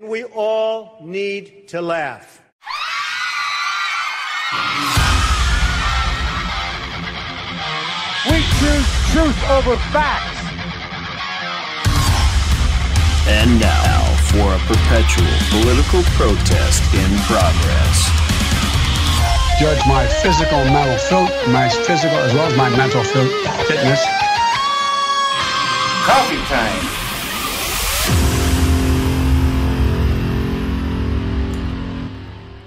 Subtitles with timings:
[0.00, 2.42] We all need to laugh.
[8.26, 10.34] We choose truth over facts.
[13.28, 14.02] And now
[14.34, 18.10] for a perpetual political protest in progress.
[19.60, 23.30] Judge my physical mental filth, my physical as well as my mental filth,
[23.68, 24.04] fitness.
[26.04, 27.03] Coffee time.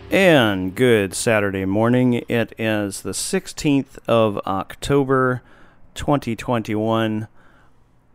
[0.10, 2.24] And good Saturday morning.
[2.30, 5.42] It is the 16th of October,
[5.96, 7.28] 2021.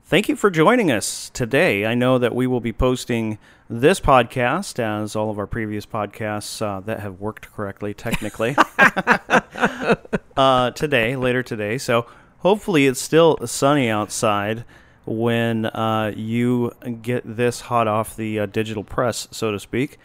[0.02, 1.84] Thank you for joining us today.
[1.84, 3.36] I know that we will be posting
[3.68, 8.56] this podcast, as all of our previous podcasts uh, that have worked correctly technically,
[10.38, 11.76] uh, today, later today.
[11.76, 12.06] So
[12.38, 14.64] hopefully it's still sunny outside
[15.04, 19.98] when uh, you get this hot off the uh, digital press, so to speak.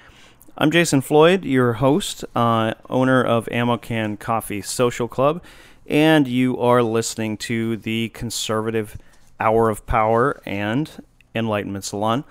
[0.60, 5.44] I'm Jason Floyd, your host, uh, owner of Amocan Coffee Social Club,
[5.86, 8.98] and you are listening to the Conservative
[9.40, 10.90] Hour of Power and
[11.36, 12.24] Enlightenment Salon.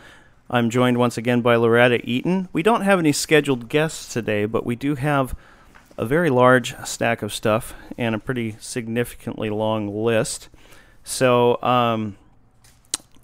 [0.50, 2.48] I'm joined once again by Loretta Eaton.
[2.52, 5.36] We don't have any scheduled guests today, but we do have
[5.96, 10.48] a very large stack of stuff and a pretty significantly long list.
[11.04, 12.16] So, um,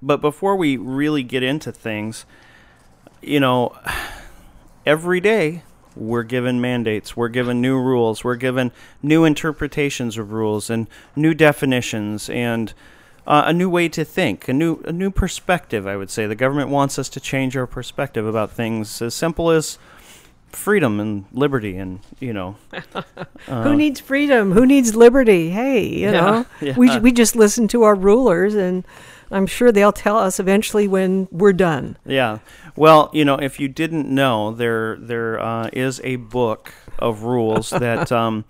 [0.00, 2.25] but before we really get into things,
[3.20, 3.77] you know,
[4.86, 5.62] every day
[5.94, 11.34] we're given mandates, we're given new rules, we're given new interpretations of rules and new
[11.34, 12.72] definitions and
[13.27, 15.86] uh, a new way to think, a new a new perspective.
[15.86, 19.50] I would say the government wants us to change our perspective about things as simple
[19.50, 19.78] as
[20.48, 22.56] freedom and liberty, and you know,
[23.46, 24.52] Who needs freedom?
[24.52, 25.50] Who needs liberty?
[25.50, 26.74] Hey, you know, yeah.
[26.77, 28.84] we we just listen to our rulers, and
[29.33, 31.97] I'm sure they'll tell us eventually when we're done.
[32.05, 32.38] Yeah.
[32.77, 37.70] Well, you know, if you didn't know, there there uh, is a book of rules
[37.86, 38.44] that um,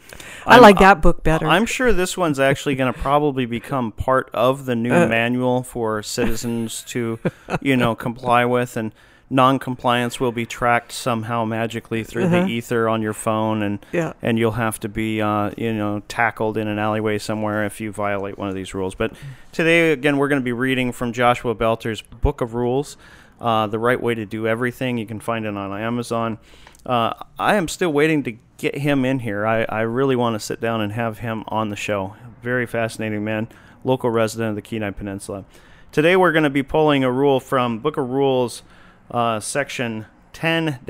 [0.46, 1.46] I like that book better.
[1.46, 5.06] I'm sure this one's actually going to probably become part of the new Uh.
[5.06, 7.18] manual for citizens to,
[7.60, 8.92] you know, comply with, and
[9.32, 12.42] non-compliance will be tracked somehow magically through Uh-huh.
[12.44, 14.12] the ether on your phone, and Yeah.
[14.22, 17.90] and you'll have to be, uh, you know, tackled in an alleyway somewhere if you
[17.90, 18.94] violate one of these rules.
[18.94, 19.12] But
[19.50, 22.96] today, again, we're going to be reading from Joshua Belter's Book of Rules,
[23.40, 24.98] uh, the right way to do everything.
[24.98, 26.38] You can find it on Amazon.
[26.84, 29.46] Uh, I am still waiting to get him in here.
[29.46, 32.14] I, I really want to sit down and have him on the show.
[32.42, 33.48] Very fascinating man,
[33.82, 35.44] local resident of the Kenai Peninsula.
[35.90, 38.62] Today we're going to be pulling a rule from Book of Rules,
[39.12, 40.80] uh, section 10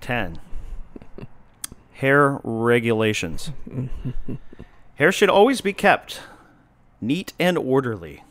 [0.00, 0.38] 10.
[1.94, 3.50] Hair regulations.
[4.94, 6.20] Hair should always be kept
[7.00, 8.22] neat and orderly.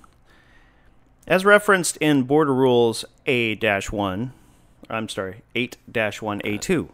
[1.27, 4.33] As referenced in Border Rules A 1,
[4.89, 6.89] I'm sorry, 8 1A2,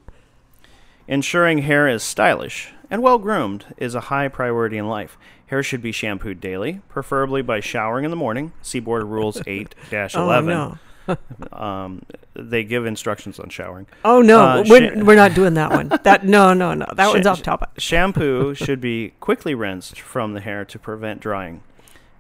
[1.08, 5.18] ensuring hair is stylish and well groomed is a high priority in life.
[5.48, 8.52] Hair should be shampooed daily, preferably by showering in the morning.
[8.62, 10.50] See Border Rules 8 oh 11.
[10.50, 10.78] no!
[11.52, 12.04] Um,
[12.34, 13.88] they give instructions on showering.
[14.06, 14.40] Oh no!
[14.40, 15.92] Uh, we're, sha- we're not doing that one.
[16.04, 16.86] That no no no.
[16.96, 17.70] That one's off topic.
[17.78, 21.64] Shampoo should be quickly rinsed from the hair to prevent drying.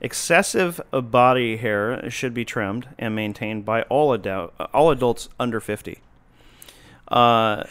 [0.01, 5.99] Excessive body hair should be trimmed and maintained by all, adult, all adults under 50.
[7.07, 7.63] Uh,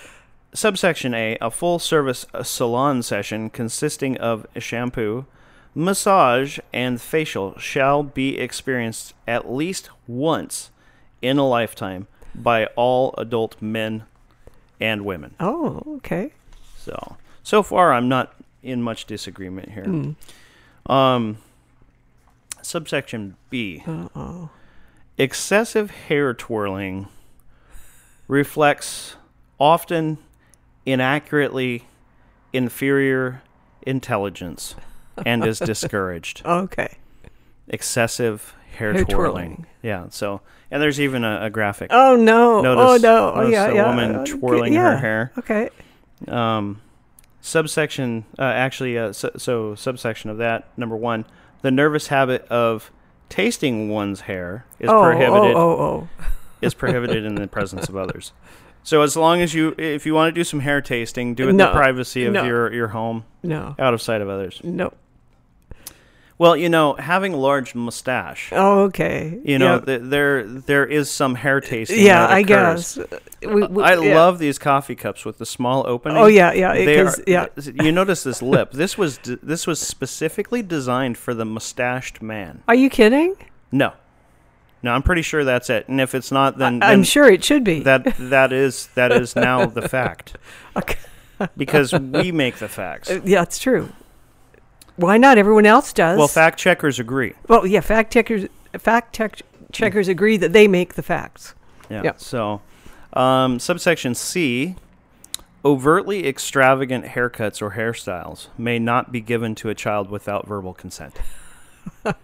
[0.52, 5.26] subsection A A full service uh, salon session consisting of shampoo,
[5.74, 10.70] massage, and facial shall be experienced at least once
[11.22, 14.04] in a lifetime by all adult men
[14.80, 15.34] and women.
[15.40, 16.32] Oh okay.
[16.78, 19.84] So so far, I'm not in much disagreement here.
[19.84, 20.92] Hmm.
[20.92, 21.38] Um,
[22.60, 23.82] subsection B.
[23.86, 24.50] Uh-oh.
[25.16, 27.08] Excessive hair twirling
[28.28, 29.16] reflects
[29.58, 30.18] often
[30.84, 31.86] inaccurately
[32.52, 33.42] inferior
[33.82, 34.74] intelligence
[35.24, 36.42] and is discouraged.
[36.44, 36.96] Okay.
[37.68, 39.32] Excessive hair, Hair twirling.
[39.32, 39.66] twirling.
[39.82, 40.06] Yeah.
[40.10, 41.88] So, and there's even a, a graphic.
[41.92, 42.60] Oh no!
[42.62, 43.32] Notice- oh no!
[43.34, 43.88] Oh yeah, a yeah.
[43.88, 44.92] woman twirling yeah.
[44.92, 45.32] her hair.
[45.38, 45.70] Okay.
[46.28, 46.80] um,
[47.40, 51.24] subsection uh, actually uh, so, so subsection of that number one
[51.62, 52.90] the nervous habit of
[53.28, 56.08] tasting one's hair is oh, prohibited Oh oh oh.
[56.60, 58.32] is prohibited in the presence of others
[58.82, 61.50] so as long as you if you want to do some hair tasting do it
[61.50, 62.44] in the privacy of no.
[62.44, 63.76] your your home No.
[63.78, 64.92] out of sight of others No.
[66.38, 69.40] Well you know having a large mustache Oh okay.
[69.44, 72.98] you know th- there there is some hair tasting yeah, I guess.
[73.42, 74.14] We- we- I yeah.
[74.14, 76.18] love these coffee cups with the small opening.
[76.18, 76.72] Oh yeah, yeah.
[76.74, 77.46] They are, yeah.
[77.84, 78.72] You notice this lip.
[78.72, 82.62] This was d- this was specifically designed for the mustached man.
[82.68, 83.36] Are you kidding?
[83.72, 83.92] No,
[84.82, 85.88] No, I'm pretty sure that's it.
[85.88, 87.80] And if it's not, then, I'm sure it should be.
[87.80, 90.36] that that is that is now the fact
[90.76, 90.98] Okay.
[91.56, 93.10] because we make the facts.
[93.10, 93.88] Uh, yeah, it's true.
[94.96, 95.38] Why not?
[95.38, 96.18] Everyone else does.
[96.18, 97.34] Well, fact checkers agree.
[97.48, 98.48] Well, yeah, fact checkers
[98.78, 101.54] fact check, checkers agree that they make the facts.
[101.90, 102.02] Yeah.
[102.04, 102.12] Yeah.
[102.16, 102.62] So,
[103.12, 104.76] um, subsection C.
[105.64, 111.18] Overtly extravagant haircuts or hairstyles may not be given to a child without verbal consent.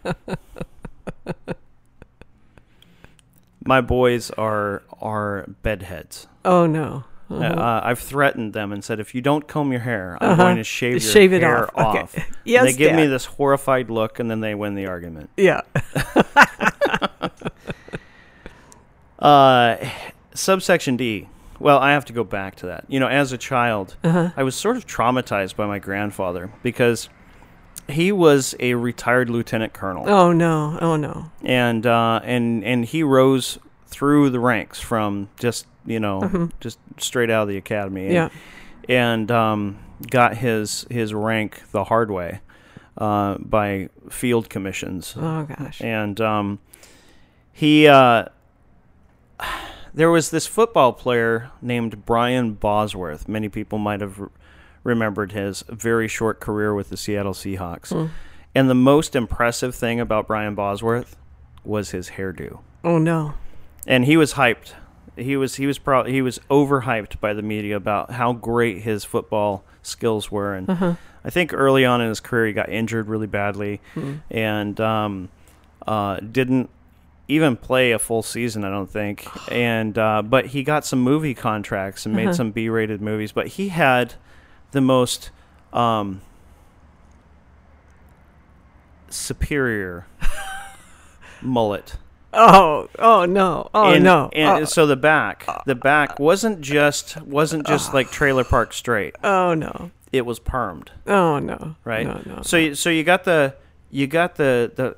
[3.64, 6.28] My boys are are bedheads.
[6.44, 7.04] Oh no.
[7.40, 10.42] Uh, Uh, I've threatened them and said, if you don't comb your hair, I'm Uh-huh.
[10.44, 11.94] going to shave your Shave it hair off.
[11.94, 12.02] Okay.
[12.02, 12.30] off.
[12.44, 15.30] Yes, they give me this horrified look, and then they win the argument.
[15.36, 15.60] Yeah.
[19.18, 19.76] Uh,
[20.34, 21.28] subsection D.
[21.60, 22.84] Well, I have to go back to that.
[22.88, 24.30] You know, as a child, Uh-huh.
[24.36, 27.08] I was sort of traumatized by my grandfather because
[27.88, 30.76] he was a retired lieutenant colonel, Oh no.
[30.80, 31.30] Oh no.
[31.44, 33.58] and uh, and and he rose
[33.92, 38.06] through the ranks from just you know just straight out of the academy.
[38.06, 38.28] And, Yeah.
[38.88, 39.78] and um,
[40.10, 42.40] got his his rank the hard way
[42.98, 45.80] uh, by field commissions Oh gosh.
[45.80, 46.58] and um,
[47.52, 48.24] he uh,
[49.94, 53.28] there was this football player named Brian Bosworth.
[53.28, 54.28] Many people might have re-
[54.84, 58.10] remembered his very short career with the Seattle Seahawks.
[58.54, 61.16] And the most impressive thing about Brian Bosworth
[61.64, 62.60] was his hairdo.
[62.84, 63.34] Oh no.
[63.86, 64.72] And he was hyped.
[65.16, 69.04] He was he was pro- he was overhyped by the media about how great his
[69.04, 70.54] football skills were.
[70.54, 73.80] And I think early on in his career he got injured really badly.
[74.30, 75.28] And um,
[75.86, 76.70] uh, didn't
[77.28, 79.26] even play a full season I don't think.
[79.52, 83.32] And uh, but he got some movie contracts and made some B-rated movies.
[83.32, 84.14] But he had
[84.70, 85.30] the most
[85.74, 86.22] um,
[89.10, 90.06] superior
[91.42, 91.96] mullet
[92.32, 92.88] Oh.
[92.98, 93.68] Oh no.
[93.74, 94.30] Oh and, no.
[94.32, 99.14] And oh, so the back, the back wasn't just wasn't just like trailer park straight.
[99.22, 99.90] oh no.
[100.12, 101.76] It was permed, Oh no.
[101.84, 102.06] right?
[102.06, 102.20] No.
[102.26, 102.42] No.
[102.42, 103.54] So you, so you got the
[103.90, 104.96] you got the the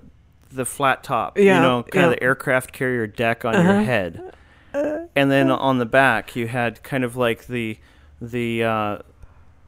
[0.50, 4.32] the flat top, Yeah, you know, kind of the aircraft carrier deck on your head,
[4.72, 7.78] and then on the back you had kind of like the
[8.20, 8.98] the uh,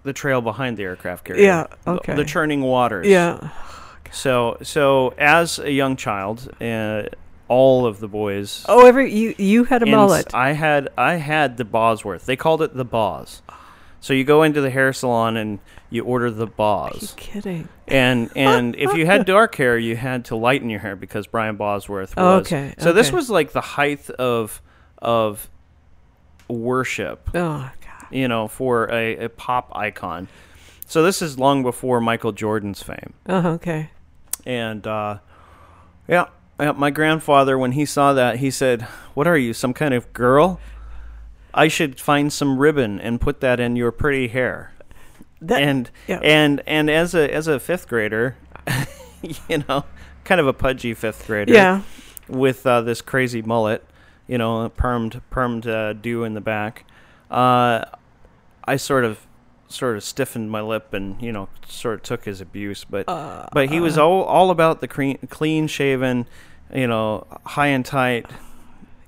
[0.03, 1.43] the trail behind the aircraft carrier.
[1.43, 2.15] Yeah, The- okay.
[2.17, 3.07] The, churning waters.
[3.07, 3.51] yeah.
[4.11, 7.03] So so as a young child, uh,
[7.49, 10.35] all of the boys Oh, every you you had a mullet.
[10.35, 12.27] I had I had the Bosworth.
[12.27, 13.43] They called it the Boz.
[14.01, 15.59] So you go into the hair salon and
[15.91, 17.15] you order the Are you Boz.
[17.17, 17.69] kidding?
[17.89, 21.57] And and if you had dark hair, you had to lighten your hair because Brian
[21.57, 22.41] Bosworth was.
[22.47, 24.61] Okay, So this was like the height of
[25.01, 25.49] of
[26.49, 28.07] worship, Oh God.
[28.11, 30.29] you know, for a, a pop icon.
[30.87, 33.15] So this is long before Michael Jordan's fame.
[33.29, 33.91] Oh okay.
[34.45, 35.19] And uh,
[36.07, 36.27] yeah,
[36.59, 38.83] my grandfather, when he saw that, he said,
[39.15, 40.61] "What are you, some kind of girl?
[41.53, 44.73] I should find some ribbon and put that in your pretty hair."
[45.41, 46.21] That, and yeah.
[46.23, 48.37] and and as a as a fifth grader,
[49.49, 49.85] you know,
[50.25, 51.83] kind of a pudgy fifth grader, yeah.
[52.29, 53.85] with uh, this crazy mullet,
[54.27, 56.85] you know, permed permed uh, dew in the back.
[57.31, 57.85] Uh,
[58.65, 59.26] I sort of
[59.69, 63.47] sort of stiffened my lip and you know sort of took his abuse, but Uh,
[63.53, 66.27] but he was all all about the clean clean shaven,
[66.75, 68.27] you know, high and tight,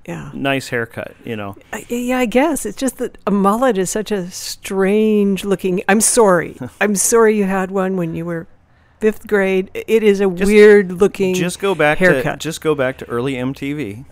[0.07, 0.31] Yeah.
[0.33, 1.55] nice haircut, you know.
[1.73, 5.81] I- Yeah, I guess it's just that a mullet is such a strange looking.
[5.87, 6.57] I'm sorry.
[6.81, 8.47] I'm sorry you had one when you were
[8.99, 9.69] fifth grade.
[9.73, 11.33] It is a weird looking.
[11.35, 12.33] Just go back haircut.
[12.33, 14.05] to just go back to early MTV.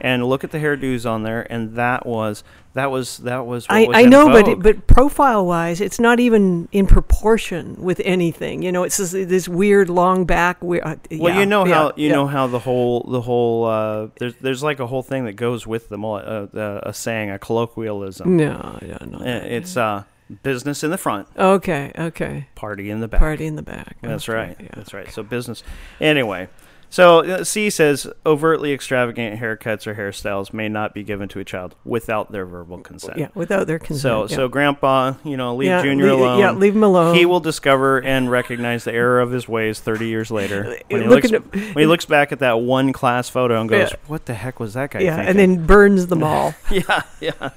[0.00, 3.66] And look at the hairdos on there, and that was that was that was.
[3.66, 4.58] What I, was I know, but vogue.
[4.58, 8.62] it, but profile wise, it's not even in proportion with anything.
[8.62, 10.62] You know, it's this, this weird long back.
[10.62, 12.14] Where, uh, Well, yeah, you know yeah, how you yeah.
[12.14, 15.66] know how the whole the whole uh, there's there's like a whole thing that goes
[15.66, 18.36] with the mullet, uh, a saying, a colloquialism.
[18.36, 19.18] No, I don't know.
[19.18, 19.44] Uh.
[19.44, 20.04] It's uh,
[20.42, 22.48] business in the front, okay, okay.
[22.54, 23.18] party in the back.
[23.20, 23.96] Party in the back.
[24.02, 24.56] That's Okay, right.
[24.60, 24.68] yeah.
[24.74, 25.10] That's right.
[25.10, 25.62] So business.
[26.00, 26.48] Anyway,
[26.90, 31.44] so uh, C says overtly extravagant haircuts or hairstyles may not be given to a
[31.44, 33.18] child without their verbal consent.
[33.18, 34.00] Yeah, without their consent.
[34.00, 34.36] So, yeah.
[34.36, 36.38] so Grandpa, you know, leave Yeah, Junior lea- alone.
[36.38, 37.14] yeah, leave him alone.
[37.14, 41.08] He will discover and recognize the error of his ways 30 years later when he,
[41.08, 43.96] looks, at- when he looks back at that one class photo and goes, Yeah.
[44.06, 46.54] "What the heck was that guy yeah, thinking?" and then burns them all.
[46.70, 47.50] yeah, yeah.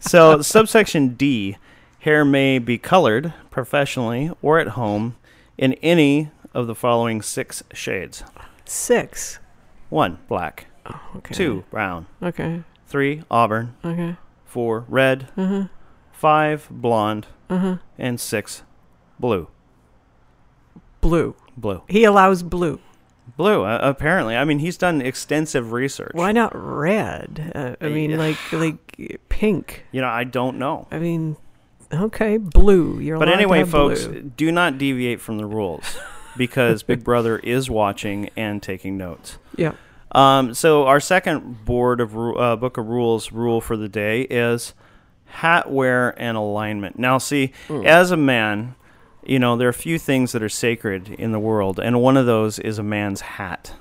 [0.00, 1.56] so subsection D,
[2.00, 5.16] hair may be colored professionally or at home
[5.56, 8.22] in any of the following six shades:
[8.64, 9.38] Six.
[9.90, 10.66] one, black;
[11.16, 11.34] Okay.
[11.34, 12.62] two, brown; Okay.
[12.86, 14.16] three, auburn; Okay.
[14.44, 15.64] four, red; Uh-huh.
[16.12, 17.76] five, blonde; Uh-huh.
[17.98, 18.62] and six,
[19.20, 19.48] blue.
[21.00, 21.34] Blue.
[21.56, 21.82] Blue.
[21.88, 22.80] He allows blue.
[23.36, 24.36] Blue, uh, apparently.
[24.36, 26.12] I mean, he's done extensive research.
[26.14, 27.52] Why not red?
[27.54, 29.84] Uh, I mean, like like pink.
[29.92, 30.88] You know, I don't know.
[30.90, 31.36] I mean,
[31.92, 32.98] okay, blue.
[33.00, 34.32] You're But allowed to anyway, have folks, blue.
[34.36, 35.96] do not deviate from the rules
[36.36, 39.38] because Big Brother is watching and taking notes.
[39.56, 39.72] Yeah.
[40.12, 44.72] Um, so our second board of uh, book of rules rule for the day is
[45.26, 46.98] hat wear and alignment.
[46.98, 48.76] Now, see, as a man,
[49.26, 52.16] you know there are a few things that are sacred in the world, and one
[52.16, 53.72] of those is a man's hat.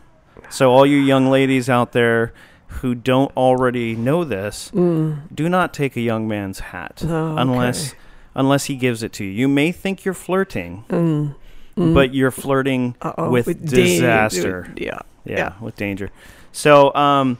[0.49, 2.33] So, all you young ladies out there
[2.67, 7.97] who don't already know this, do not take a young man's hat Oh, unless okay.
[8.33, 9.29] unless he gives it to you.
[9.31, 11.35] You may think you're flirting,
[11.75, 14.73] but you're flirting with, da- disaster.
[14.77, 14.99] Yeah.
[15.25, 16.09] Yeah, with danger.
[16.51, 17.37] So, um,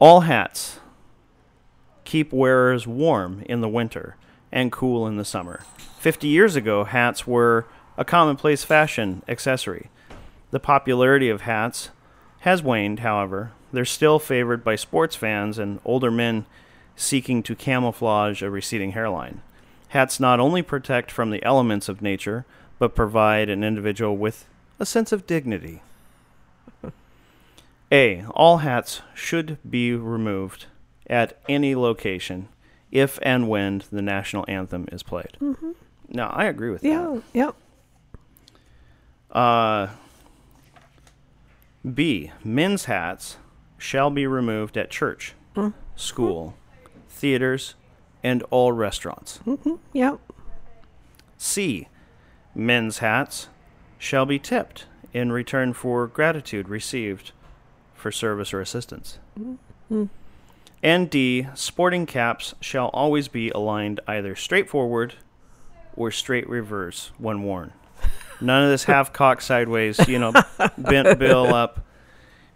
[0.00, 0.80] all hats
[2.04, 4.16] keep wearers warm in the winter
[4.50, 5.60] and cool in the summer.
[5.98, 7.66] Fifty years ago, hats were
[7.96, 9.90] a commonplace fashion accessory.
[10.50, 11.90] The popularity of hats
[12.40, 13.52] has waned, however.
[13.72, 16.46] They're still favored by sports fans and older men
[16.96, 19.40] seeking to camouflage a receding hairline.
[19.88, 22.44] Hats not only protect from the elements of nature,
[22.78, 24.46] but provide an individual with
[24.78, 25.82] a sense of dignity.
[27.92, 28.24] A.
[28.30, 30.66] All hats should be removed
[31.08, 32.48] at any location
[32.90, 35.36] if and when the national anthem is played.
[35.40, 35.72] Mm-hmm.
[36.08, 37.18] Now, I agree with Yeah.
[37.32, 37.50] Yeah.
[39.32, 39.38] that.
[39.38, 39.88] Uh,
[41.92, 42.32] B.
[42.42, 43.36] Men's hats
[43.78, 45.34] shall be removed at church,
[45.94, 46.54] school,
[47.08, 47.74] theaters,
[48.22, 49.40] and all restaurants.
[49.92, 50.16] Yeah.
[51.36, 51.88] C.
[52.54, 53.48] Men's hats
[53.98, 57.32] shall be tipped in return for gratitude received
[57.94, 59.18] for service or assistance.
[59.38, 60.04] Mm-hmm.
[60.82, 61.46] And D.
[61.54, 65.14] Sporting caps shall always be aligned either straight forward
[65.96, 67.72] or straight reverse when worn.
[68.40, 70.32] None of this half cock sideways, you know,
[70.76, 71.80] bent bill up.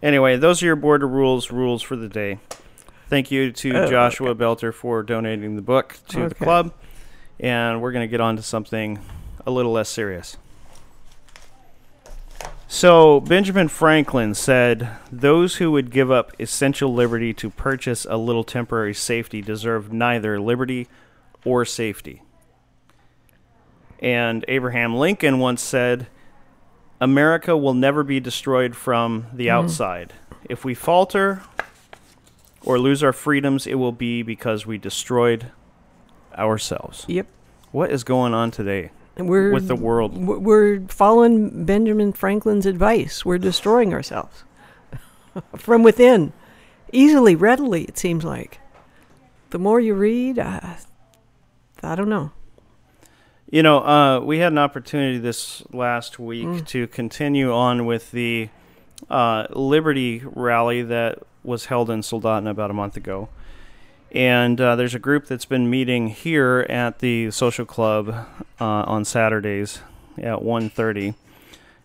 [0.03, 2.39] Anyway, those are your border rules rules for the day.
[3.07, 6.71] Thank you to oh, Joshua Belter for donating the book to the club.
[7.39, 8.99] And we're going to get on to something
[9.45, 10.37] a little less serious.
[12.71, 18.43] So, Benjamin Franklin said, Those who would give up essential liberty to purchase a little
[18.43, 20.87] temporary safety deserve neither liberty
[21.43, 22.21] or safety.
[23.99, 26.07] And Abraham Lincoln once said,
[27.01, 29.65] America will never be destroyed from the mm-hmm.
[29.65, 30.13] outside.
[30.47, 31.41] If we falter
[32.61, 35.51] or lose our freedoms, it will be because we destroyed
[36.37, 37.05] ourselves.
[37.07, 37.25] Yep.
[37.71, 38.91] What is going on today
[39.27, 40.15] we're with the world?
[40.17, 43.25] we're following Benjamin Franklin's advice.
[43.25, 44.43] We're destroying ourselves
[45.55, 46.33] from within,
[46.91, 47.83] easily, readily.
[47.83, 48.59] It seems like.
[49.49, 50.75] The more you read, uh,
[51.81, 52.31] I don't know.
[53.51, 58.49] You know, uh, we had an opportunity this last week to continue on with the
[59.09, 63.29] uh, Liberty rally that was held in Soldotna about a month ago.
[64.11, 68.09] And uh, there's a group that's been meeting here at the social club
[68.59, 69.81] uh, on Saturdays
[70.17, 71.13] at 1.30.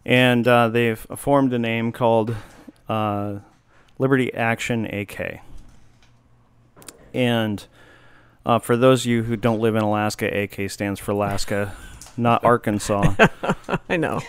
[0.07, 2.35] And uh, they've formed a name called
[2.89, 3.37] uh,
[3.99, 5.41] Liberty Action AK.
[7.13, 7.67] And
[8.45, 11.75] uh, for those of you who don't live in Alaska, AK stands for Alaska,
[12.17, 13.15] not Arkansas,
[13.89, 14.21] I know.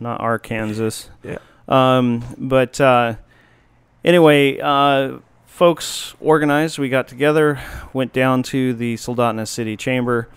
[0.00, 1.08] not Arkansas.
[1.22, 1.38] Yeah.
[1.68, 3.14] Um, but uh,
[4.04, 5.18] anyway, uh,
[5.52, 6.78] folks organized.
[6.78, 7.60] We got together,
[7.92, 10.28] went down to the Soldotna City Chamber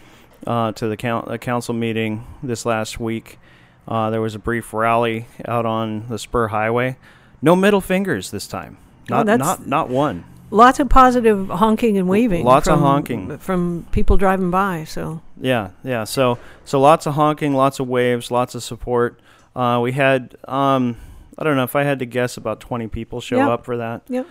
[0.45, 3.39] uh, to the coun- council meeting this last week.
[3.87, 6.97] Uh, there was a brief rally out on the Spur Highway.
[7.41, 8.77] No middle fingers this time.
[9.11, 10.25] Oh, Not that's- not not one.
[10.51, 12.45] Lots of positive honking and waving.
[12.45, 13.37] Lots of from- honking.
[13.39, 14.83] from people driving by.
[14.83, 16.03] So Yeah, yeah.
[16.03, 19.19] So so lots of honking, lots of waves, lots of support.
[19.55, 20.97] Uh, we had um,
[21.37, 23.49] I don't know if I had to guess about twenty people show Yep.
[23.49, 24.01] up for that.
[24.07, 24.27] yep.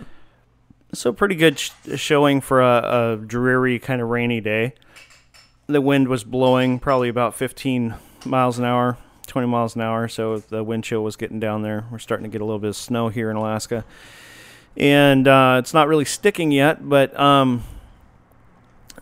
[0.95, 4.73] So pretty good sh- showing for a, a dreary kind of rainy day.
[5.67, 8.97] The wind was blowing probably about 15 miles an hour,
[9.27, 10.07] 20 miles an hour.
[10.07, 11.85] So the wind chill was getting down there.
[11.91, 13.83] We're starting to get a little bit of snow here in Alaska,
[14.77, 16.87] and uh, it's not really sticking yet.
[16.87, 17.63] But um,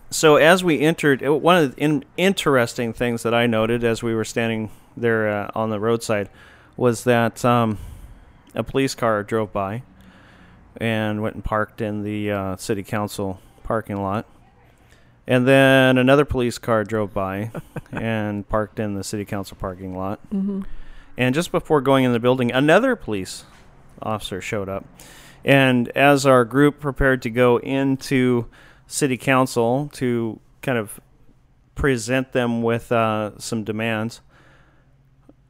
[0.10, 4.16] so as we entered, one of the in- interesting things that I noted as we
[4.16, 6.30] were standing there uh, on the roadside
[6.76, 7.78] was that um,
[8.56, 9.84] a police car drove by
[10.84, 14.26] and went and parked in the uh, city council parking lot.
[15.26, 17.52] And then another police car drove by
[17.94, 20.20] and parked in the city council parking lot.
[20.30, 20.64] Mm-hmm.
[21.18, 23.46] And just before going in the building, another police
[24.02, 24.84] officer showed up.
[25.46, 28.48] And as our group prepared to go into
[28.86, 31.00] city council to kind of
[31.76, 34.20] present them with uh, some demands,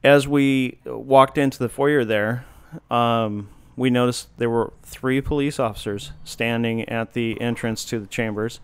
[0.03, 2.45] as we walked into the foyer there,
[2.91, 8.60] um, we noticed there were three police officers standing at the entrance to the chambers,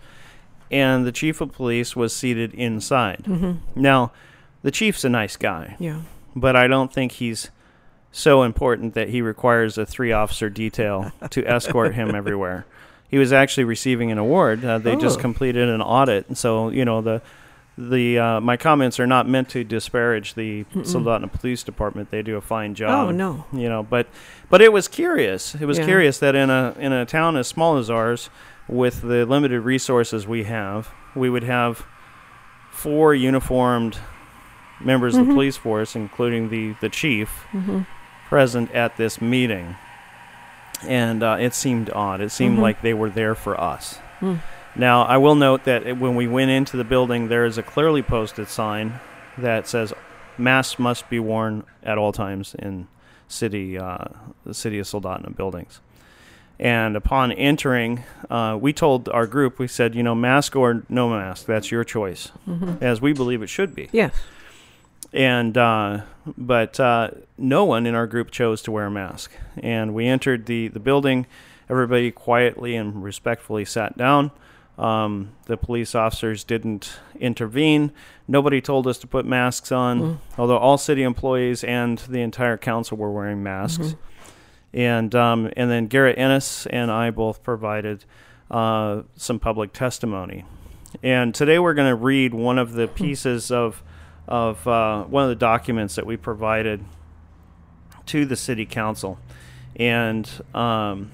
[0.72, 3.26] and the chief of police was seated inside.
[3.76, 4.12] Now,
[4.62, 6.02] the chief's a nice guy, Yeah.
[6.36, 7.50] but I don't think he's
[8.12, 12.66] so important that he requires a three officer detail to escort him everywhere.
[13.08, 14.64] He was actually receiving an award.
[14.64, 15.22] Uh, they just Oh.
[15.22, 17.22] completed an audit, and so you know the
[17.82, 22.12] the uh, my comments are not meant to disparage the Soldotna Police Department.
[22.12, 23.08] They do a fine job.
[23.08, 23.46] Oh, no.
[23.54, 24.08] you know, but
[24.50, 25.56] but it was curious.
[25.56, 25.86] It was Yeah.
[25.86, 28.30] curious that in a in a town as small as ours,
[28.68, 31.86] with the limited resources we have, we would have
[32.70, 33.98] four uniformed
[34.82, 35.22] members Mm-hmm.
[35.22, 37.46] of the police force, including the the chief,
[38.28, 39.76] present at this meeting.
[40.88, 42.20] And uh, it seemed odd.
[42.22, 42.62] It seemed Mhm.
[42.62, 44.00] like they were there for us.
[44.20, 44.36] Hmm.
[44.80, 48.02] Now, I will note that when we went into the building, there is a clearly
[48.02, 49.02] posted sign
[49.38, 49.94] that says
[50.38, 52.88] masks must be worn at all times in
[53.28, 54.06] city, uh,
[54.46, 55.82] the city of Soldotna buildings.
[56.58, 61.10] And upon entering, uh, we told our group, we said, you know, mask or no
[61.10, 62.32] mask, that's your choice,
[62.80, 63.90] as we believe it should be.
[63.92, 64.16] Yes.
[65.12, 66.04] And uh,
[66.38, 69.32] but uh, no one in our group chose to wear a mask.
[69.58, 71.28] And we entered the the building.
[71.70, 74.32] Everybody quietly and respectfully sat down.
[74.80, 77.92] Um, the police officers didn't intervene.
[78.30, 82.96] Nobody told us to put masks on, although all city employees and the entire council
[82.98, 83.96] were wearing masks.
[84.74, 88.06] And um, and then Garrett Ennis and I both provided
[88.50, 90.46] uh, some public testimony.
[91.04, 93.84] And today we're going to read one of the pieces of
[94.28, 96.86] of uh, one of the documents that we provided
[98.06, 99.20] to the city council,
[99.76, 101.12] and um,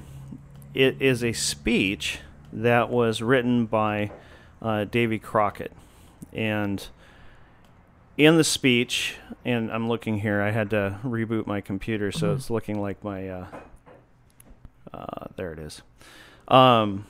[0.73, 2.19] it is a speech
[2.55, 4.11] that was written by
[4.61, 5.73] uh, Davy Crockett,
[6.33, 6.87] and
[8.17, 10.41] in the speech, and I'm looking here.
[10.41, 13.29] I had to reboot my computer, so it's looking like my.
[13.29, 13.45] Uh,
[14.93, 15.81] uh, there it is.
[16.47, 17.05] Um,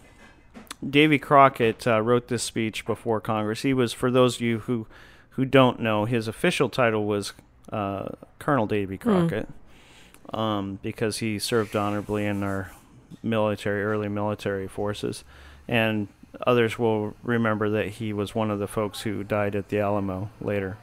[0.87, 3.61] Davy Crockett uh, wrote this speech before Congress.
[3.61, 4.87] He was, for those of you who
[5.31, 7.33] who don't know, his official title was
[7.71, 9.47] uh, Colonel Davy Crockett,
[10.33, 12.71] um, because he served honorably in our
[13.23, 15.23] military, early military forces,
[15.67, 16.07] and
[16.45, 20.29] others will remember that he was one of the folks who died at the Alamo
[20.41, 20.77] later.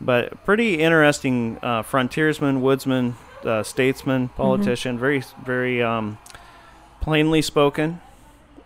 [0.00, 6.18] But pretty interesting uh, frontiersman, woodsman, uh, statesman, politician, very, very um,
[7.00, 8.00] plainly spoken,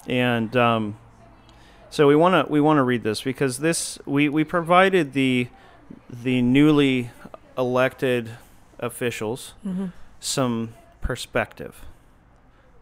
[0.07, 0.97] and um,
[1.91, 5.49] so we want to we want to read this because this we, we provided the
[6.09, 7.11] the newly
[7.59, 8.31] elected
[8.79, 9.55] officials
[10.21, 11.83] some perspective.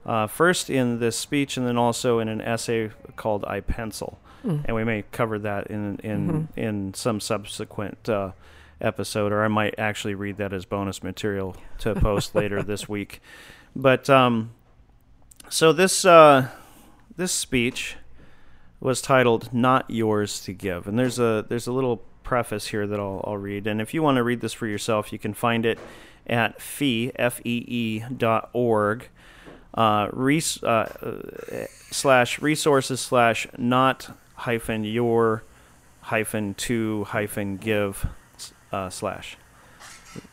[0.06, 4.18] Uh, first in this speech, and then also in an essay called "I Pencil,"
[4.64, 8.32] and we may cover that in in in some subsequent uh,
[8.80, 13.20] episode, or I might actually read that as bonus material to post later this week.
[13.76, 14.50] But um,
[15.48, 16.48] so this uh,
[17.16, 17.96] this speech
[18.80, 23.00] was titled "Not Yours to Give," and there's a there's a little preface here that
[23.00, 23.66] I'll, I'll read.
[23.66, 25.78] And if you want to read this for yourself, you can find it
[26.26, 29.08] at fee f e e dot org
[29.74, 35.42] uh, res, uh, uh, slash resources slash not hyphen your
[36.02, 38.06] hyphen to hyphen give
[38.72, 39.36] uh, slash.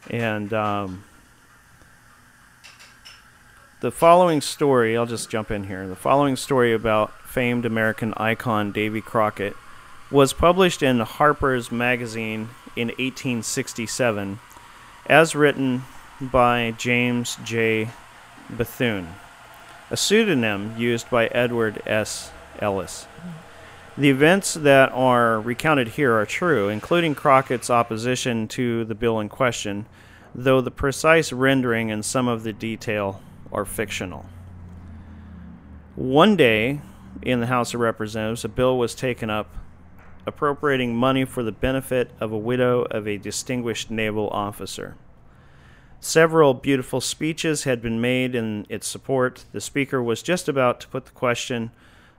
[0.10, 1.04] And um,
[3.82, 5.88] the following story i'll just jump in here.
[5.88, 9.56] The following story about famed american icon davy crockett
[10.10, 14.40] was published in harper's magazine in 1867
[15.08, 15.84] as written
[16.22, 17.90] by james j.
[18.50, 19.08] Bethune
[19.90, 23.08] a pseudonym used by edward s ellis
[23.98, 29.30] the events that are recounted here are true, including Crockett's opposition to the bill in
[29.30, 29.86] question,
[30.34, 33.22] though the precise rendering and some of the detail
[33.54, 34.26] are fictional.
[35.96, 36.82] One day,
[37.22, 39.56] in the House of Representatives, a bill was taken up
[40.28, 44.98] appropriating money for the benefit of a widow of a distinguished naval officer.
[46.08, 49.46] Several beautiful speeches had been made in its support.
[49.54, 51.72] The Speaker was just about to put the question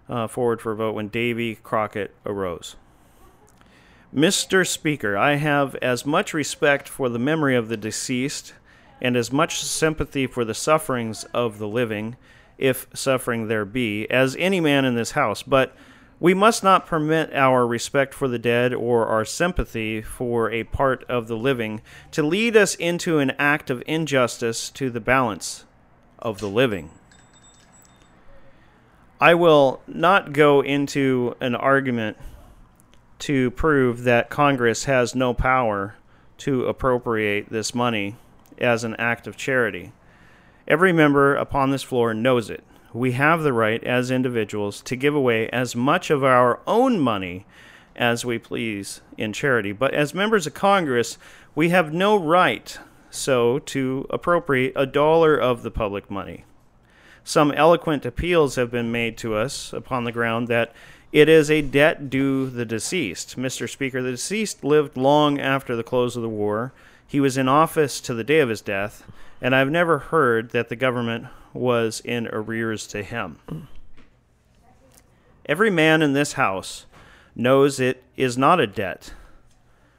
[0.09, 2.75] uh, forward for a vote when Davy Crockett arose.
[4.13, 4.67] Mr.
[4.67, 8.55] Speaker, I have as much respect for the memory of the deceased
[9.01, 12.17] and as much sympathy for the sufferings of the living,
[12.59, 15.77] if suffering there be, as any man in this House, but
[16.19, 21.05] we must not permit our respect for the dead or our sympathy for a part
[21.05, 25.65] of the living to lead us into an act of injustice to the balance
[26.19, 26.91] of the living.
[29.21, 32.17] I will not go into an argument
[33.21, 35.97] to prove that Congress has no power
[36.39, 38.17] to appropriate this money
[38.59, 39.93] as an act of charity.
[40.69, 42.63] Every member upon this floor knows it.
[42.97, 47.45] We have the right, as individuals, to give away as much of our own money
[47.95, 49.73] as we please in charity.
[49.73, 51.19] But as members of Congress,
[51.55, 52.79] we have no right
[53.11, 56.47] so to appropriate a dollar of the public money.
[57.23, 60.73] Some eloquent appeals have been made to us upon the ground that
[61.13, 63.37] it is a debt due the deceased.
[63.37, 63.69] Mr.
[63.69, 66.73] Speaker, the deceased lived long after the close of the war.
[67.07, 69.05] He was in office to the day of his death,
[69.41, 73.69] and I've never heard that the government was in arrears to him.
[75.47, 76.87] Every man in this house
[77.35, 79.15] knows it is not a debt.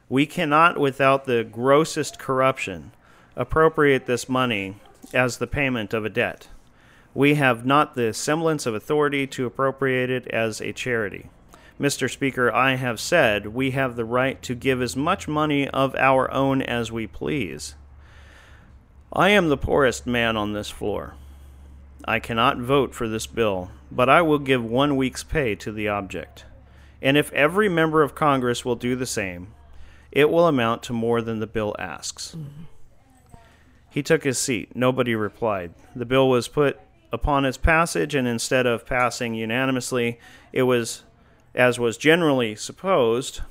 [0.10, 2.92] We cannot, without the grossest corruption,
[3.36, 4.78] appropriate this money
[5.14, 6.48] as the payment of a debt.
[7.14, 11.30] We have not the semblance of authority to appropriate it as a charity.
[11.80, 12.12] Mr.
[12.12, 16.32] Speaker, I have said we have the right to give as much money of our
[16.32, 17.76] own as we please.
[19.12, 21.16] I am the poorest man on this floor.
[22.06, 25.88] I cannot vote for this bill, but I will give one week's pay to the
[25.88, 26.46] object.
[27.02, 29.54] And if every member of Congress will do the same,
[30.12, 32.36] it will amount to more than the bill asks.
[32.36, 32.64] Mm-hmm.
[33.90, 34.76] He took his seat.
[34.76, 35.74] Nobody replied.
[35.96, 36.80] The bill was put
[37.12, 40.20] upon its passage, and instead of passing unanimously,
[40.52, 41.04] it was,
[41.56, 43.42] as was generally supposed,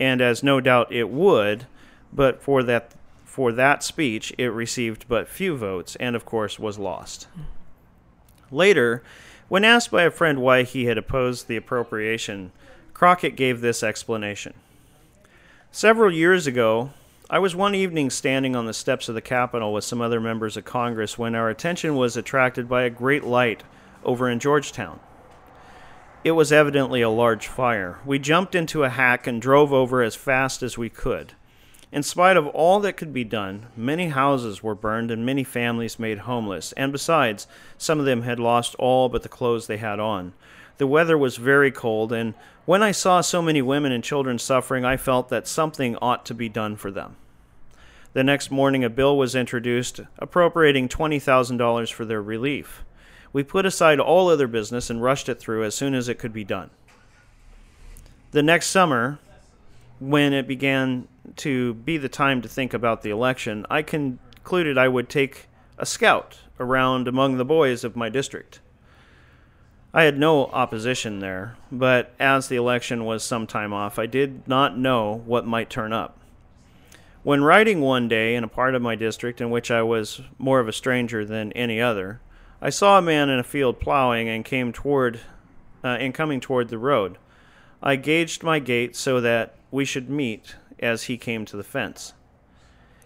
[0.00, 1.66] and as no doubt it would,
[2.12, 2.92] but for that
[3.28, 7.28] for that speech it received but few votes, and of course was lost.
[8.50, 9.02] Later,
[9.48, 12.52] when asked by a friend why he had opposed the appropriation,
[12.94, 14.54] Crockett gave this explanation.
[15.70, 16.90] Several years ago,
[17.28, 20.56] I was one evening standing on the steps of the Capitol with some other members
[20.56, 23.62] of Congress when our attention was attracted by a great light
[24.02, 25.00] over in Georgetown.
[26.24, 27.98] It was evidently a large fire.
[28.06, 31.34] We jumped into a hack and drove over as fast as we could.
[31.90, 35.98] In spite of all that could be done, many houses were burned and many families
[35.98, 37.46] made homeless, and besides,
[37.78, 40.34] some of them had lost all but the clothes they had on.
[40.76, 42.34] The weather was very cold, and
[42.66, 46.34] when I saw so many women and children suffering, I felt that something ought to
[46.34, 47.16] be done for them.
[48.12, 52.84] The next morning, a bill was introduced appropriating $20,000 for their relief.
[53.32, 56.32] We put aside all other business and rushed it through as soon as it could
[56.32, 56.70] be done.
[58.32, 59.18] The next summer,
[60.00, 64.88] when it began to be the time to think about the election, I concluded I
[64.88, 68.60] would take a scout around among the boys of my district.
[69.94, 74.46] I had no opposition there, but as the election was some time off, I did
[74.46, 76.18] not know what might turn up.
[77.22, 80.60] When riding one day in a part of my district in which I was more
[80.60, 82.20] of a stranger than any other,
[82.60, 85.20] I saw a man in a field plowing and came toward
[85.82, 87.18] uh, and coming toward the road.
[87.82, 92.12] I gauged my gait so that we should meet as he came to the fence.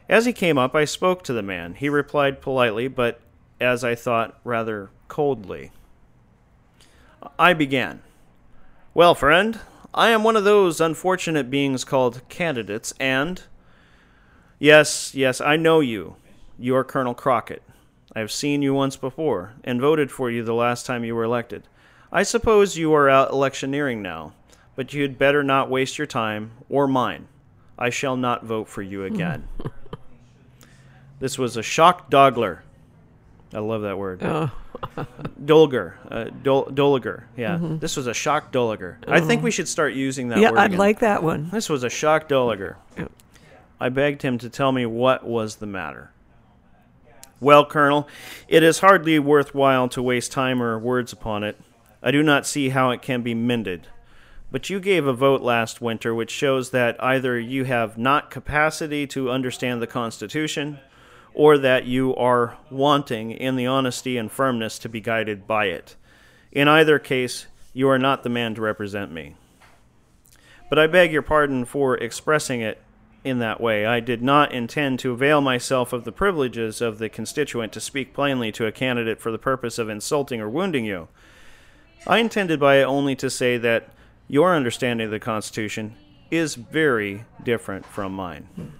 [0.08, 1.74] As he came up, I spoke to the man.
[1.74, 3.20] He replied politely, but
[3.60, 5.70] as I thought, rather coldly.
[7.38, 8.02] I began.
[8.94, 9.60] Well, friend,
[9.94, 13.42] I am one of those unfortunate beings called candidates, and.
[14.58, 16.16] Yes, yes, I know you.
[16.58, 17.62] You are Colonel Crockett.
[18.14, 21.24] I have seen you once before, and voted for you the last time you were
[21.24, 21.62] elected.
[22.12, 24.34] I suppose you are out electioneering now,
[24.76, 27.28] but you had better not waste your time, or mine.
[27.82, 29.48] I shall not vote for you again.
[31.18, 32.60] this was a shock dogler.
[33.52, 34.22] I love that word.
[34.22, 34.52] Oh.
[35.44, 35.94] Dolger.
[36.08, 37.24] Uh, Dol- Doliger.
[37.36, 37.58] Yeah.
[37.60, 38.98] This was a shock Doliger.
[39.08, 40.78] I think we should start using that yeah, word I'd again.
[40.78, 41.50] like that one.
[41.50, 42.76] This was a shock Doliger.
[43.80, 46.12] I begged him to tell me what was the matter.
[47.40, 48.06] Well, Colonel,
[48.46, 51.60] it is hardly worthwhile to waste time or words upon it.
[52.00, 53.88] I do not see how it can be mended.
[54.52, 59.06] But you gave a vote last winter which shows that either you have not capacity
[59.06, 60.78] to understand the Constitution,
[61.32, 65.96] or that you are wanting in the honesty and firmness to be guided by it.
[66.52, 69.36] In either case, you are not the man to represent me.
[70.68, 72.82] But I beg your pardon for expressing it
[73.24, 73.86] in that way.
[73.86, 78.12] I did not intend to avail myself of the privileges of the constituent to speak
[78.12, 81.08] plainly to a candidate for the purpose of insulting or wounding you.
[82.06, 83.88] I intended by it only to say that
[84.32, 85.94] your understanding of the Constitution
[86.30, 88.72] is very different from mine.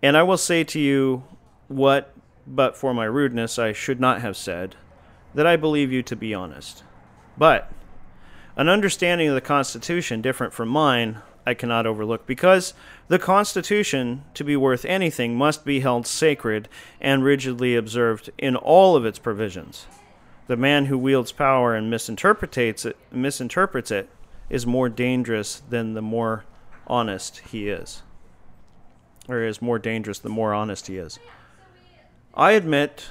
[0.00, 1.24] And I will say to you
[1.66, 2.14] what,
[2.46, 4.76] but for my rudeness, I should not have said
[5.34, 6.84] that I believe you to be honest.
[7.36, 7.72] But
[8.54, 12.74] an understanding of the Constitution different from mine, I cannot overlook, because
[13.08, 16.68] the Constitution, to be worth anything, must be held sacred
[17.00, 19.88] and rigidly observed in all of its provisions.
[20.48, 24.08] The man who wields power and misinterprets it, misinterprets it
[24.50, 26.44] is more dangerous than the more
[26.86, 28.02] honest he is
[29.28, 31.18] or is more dangerous the more honest he is.
[32.34, 33.10] I admit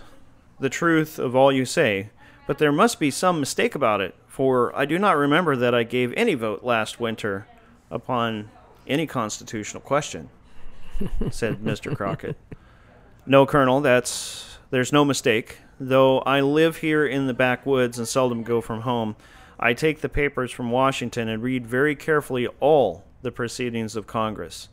[0.60, 2.10] the truth of all you say,
[2.48, 5.84] but there must be some mistake about it, for I do not remember that I
[5.84, 7.48] gave any vote last winter
[7.92, 8.50] upon
[8.88, 10.30] any constitutional question,
[11.30, 11.96] said Mr.
[11.96, 12.38] Crockett.
[13.26, 15.60] No, Colonel, that's there's no mistake.
[15.80, 19.16] Though I live here in the backwoods and seldom go from home,
[19.60, 24.70] I take the papers from Washington and read very carefully all the proceedings of Congress.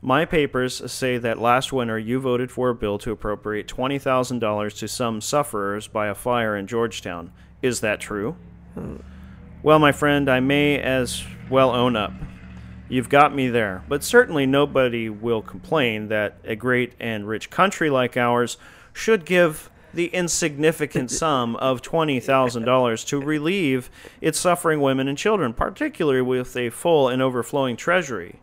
[0.00, 4.88] My papers say that last winter you voted for a bill to appropriate $20,000 to
[4.88, 7.32] some sufferers by a fire in Georgetown.
[7.62, 8.36] Is that true?
[9.64, 12.12] Well, my friend, I may as well own up.
[12.88, 17.90] You've got me there, but certainly nobody will complain that a great and rich country
[17.90, 18.56] like ours
[18.92, 26.22] should give the insignificant sum of $20,000 to relieve its suffering women and children, particularly
[26.22, 28.40] with a full and overflowing treasury.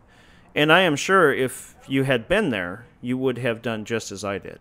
[0.54, 4.24] And I am sure if you had been there, you would have done just as
[4.24, 4.58] I did.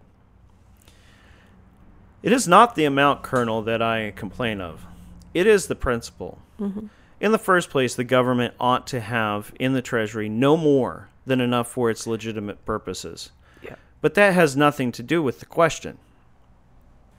[2.22, 4.86] It is not the amount, Colonel, that I complain of.
[5.34, 6.40] It is the principle.
[6.60, 6.88] Mm-hmm.
[7.20, 11.40] In the first place, the government ought to have in the Treasury no more than
[11.40, 13.32] enough for its legitimate purposes.
[13.62, 13.76] Yeah.
[14.02, 15.98] But that has nothing to do with the question.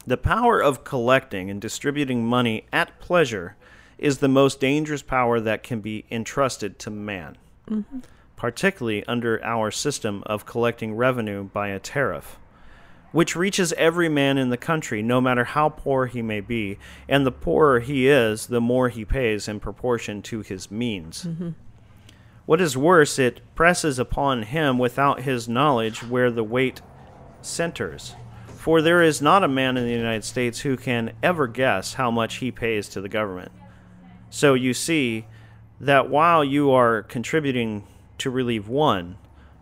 [0.06, 3.56] The power of collecting and distributing money at pleasure
[3.98, 7.36] is the most dangerous power that can be entrusted to man,
[7.68, 8.00] mm-hmm.
[8.36, 12.38] particularly under our system of collecting revenue by a tariff,
[13.10, 17.26] which reaches every man in the country, no matter how poor he may be, and
[17.26, 21.24] the poorer he is, the more he pays in proportion to his means.
[21.24, 21.50] Mm-hmm.
[22.44, 26.80] What is worse, it presses upon him without his knowledge where the weight
[27.42, 28.14] centers.
[28.66, 32.10] For there is not a man in the United States who can ever guess how
[32.10, 33.52] much he pays to the government.
[34.28, 35.26] So you see
[35.78, 37.86] that while you are contributing
[38.18, 39.18] to relieve one,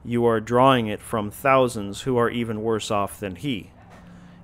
[0.07, 3.73] you are drawing it from thousands who are even worse off than he.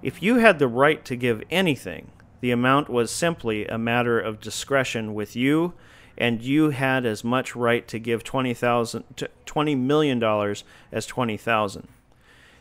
[0.02, 2.10] If you had the right to give anything,
[2.42, 5.72] the amount was simply a matter of discretion with you,
[6.18, 9.04] and you had as much right to give twenty thousand,
[9.46, 11.88] twenty million dollars as twenty thousand.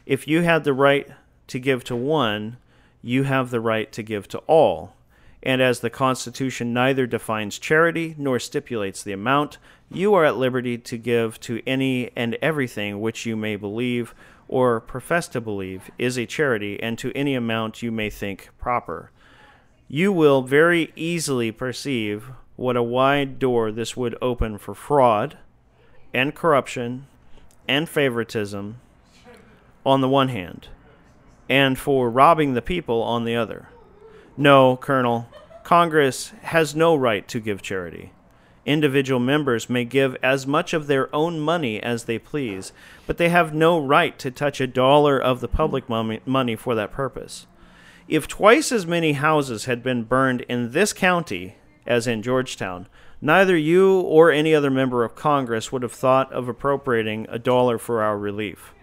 [0.05, 1.09] If you had the right
[1.49, 2.57] to give to one,
[3.01, 4.95] you have the right to give to all.
[5.41, 9.57] And as the Constitution neither defines charity nor stipulates the amount,
[9.91, 14.13] you are at liberty to give to any and everything which you may believe
[14.49, 19.11] or profess to believe is a charity, and to any amount you may think proper.
[19.87, 25.37] You will very easily perceive what a wide door this would open for fraud
[26.13, 27.05] and corruption
[27.67, 28.77] and favoritism
[29.85, 30.67] on the one hand,
[31.49, 33.67] and for robbing the people on the other.
[34.37, 35.27] No, Colonel,
[35.63, 38.13] Congress has no right to give charity.
[38.65, 42.71] Individual members may give as much of their own money as they please,
[43.07, 46.91] but they have no right to touch a dollar of the public money, for that
[46.91, 47.47] purpose.
[48.07, 51.55] If twice as many houses had been burned in this county
[51.87, 52.87] as in Georgetown,
[53.21, 57.77] neither you or any other member of Congress would have thought of appropriating a dollar
[57.77, 58.73] for our relief.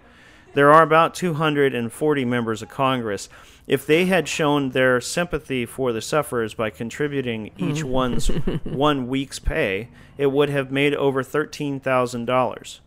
[0.57, 3.29] There are about 240 members of Congress.
[3.67, 7.71] If they had shown their sympathy for the sufferers by contributing hmm.
[7.71, 8.29] each one's
[8.65, 12.81] one week's pay, it would have made over $13,000.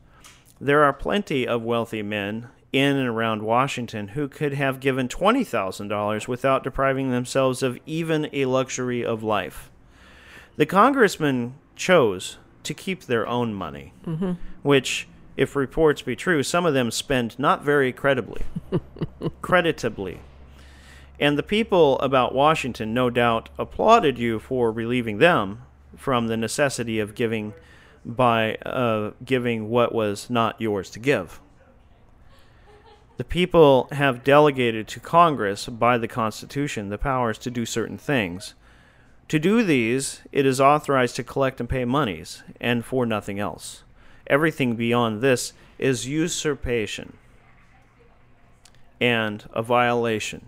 [0.59, 6.27] There are plenty of wealthy men in and around Washington who could have given $20,000
[6.27, 9.69] without depriving themselves of even a luxury of life.
[10.55, 14.31] The congressmen chose to keep their own money, mm-hmm.
[14.63, 15.07] which,
[15.39, 18.41] if reports be true, some of them spend not very credibly,
[19.41, 20.19] creditably.
[21.17, 25.61] And the people about Washington, no doubt, applauded you for relieving them
[25.95, 27.53] from the necessity of giving
[28.03, 31.39] by uh, giving what was not yours to give.
[33.15, 38.55] The people have delegated to Congress by the Constitution the powers to do certain things.
[39.29, 43.83] To do these, it is authorized to collect and pay monies, and for nothing else.
[44.29, 47.13] Everything beyond this is usurpation
[49.01, 50.45] and a violation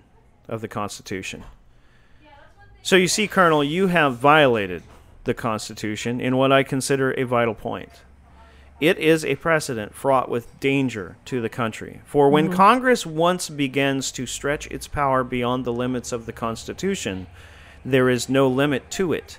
[0.48, 1.44] of the Constitution.
[2.84, 4.84] So you see, Colonel, you have violated
[5.24, 8.02] the Constitution in what I consider a vital point.
[8.80, 12.02] It is a precedent fraught with danger to the country.
[12.06, 12.56] For when mm-hmm.
[12.56, 17.28] Congress once begins to stretch its power beyond the limits of the Constitution,
[17.86, 19.38] there is no limit to it,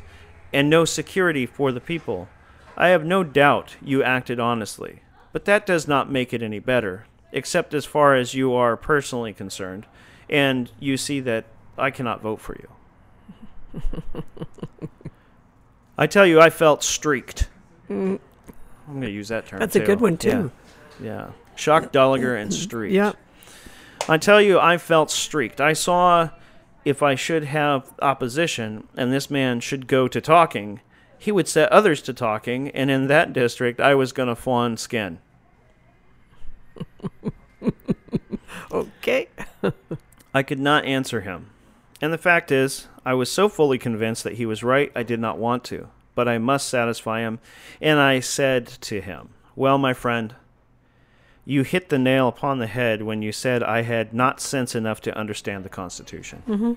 [0.53, 2.29] and no security for the people.
[2.77, 5.01] I have no doubt you acted honestly,
[5.33, 9.33] but that does not make it any better, except as far as you are personally
[9.33, 9.87] concerned,
[10.29, 11.45] and you see that
[11.77, 12.69] I cannot vote for you.
[15.97, 17.49] I tell you, I felt streaked.
[17.89, 18.19] I'm
[18.87, 19.61] going to use that term.
[19.61, 20.51] That's a good one, too.
[21.01, 21.07] Yeah.
[21.07, 21.31] yeah.
[21.55, 22.63] Shock, Dulliger, and mm-hmm.
[22.63, 22.95] streaked.
[22.95, 23.13] Yeah.
[24.09, 25.61] I tell you, I felt streaked.
[25.61, 26.31] I saw
[26.85, 30.81] if I should have opposition and this man should go to talking,
[31.23, 34.77] he would set others to talking, and in that district, I was going to fawn
[34.77, 35.21] skin.
[38.73, 39.29] Okay.
[40.35, 41.51] I could not answer him.
[42.01, 45.21] And the fact is, I was so fully convinced that he was right, I did
[45.21, 45.89] not want to.
[46.15, 47.39] But I must satisfy him.
[47.81, 50.35] And I said to him, Well, my friend,
[51.45, 55.01] you hit the nail upon the head when you said I had not sense enough
[55.03, 56.43] to understand the Constitution.
[56.49, 56.73] Mm-hmm.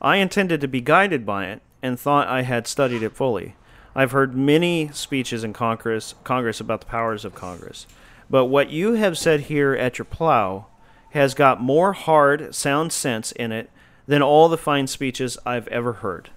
[0.00, 3.56] I intended to be guided by it and thought I had studied it fully.
[3.94, 7.86] I've heard many speeches in Congress, Congress about the powers of Congress.
[8.28, 10.66] But what you have said here at your plow
[11.10, 13.70] has got more hard, sound sense in it
[14.06, 16.30] than all the fine speeches I've ever heard.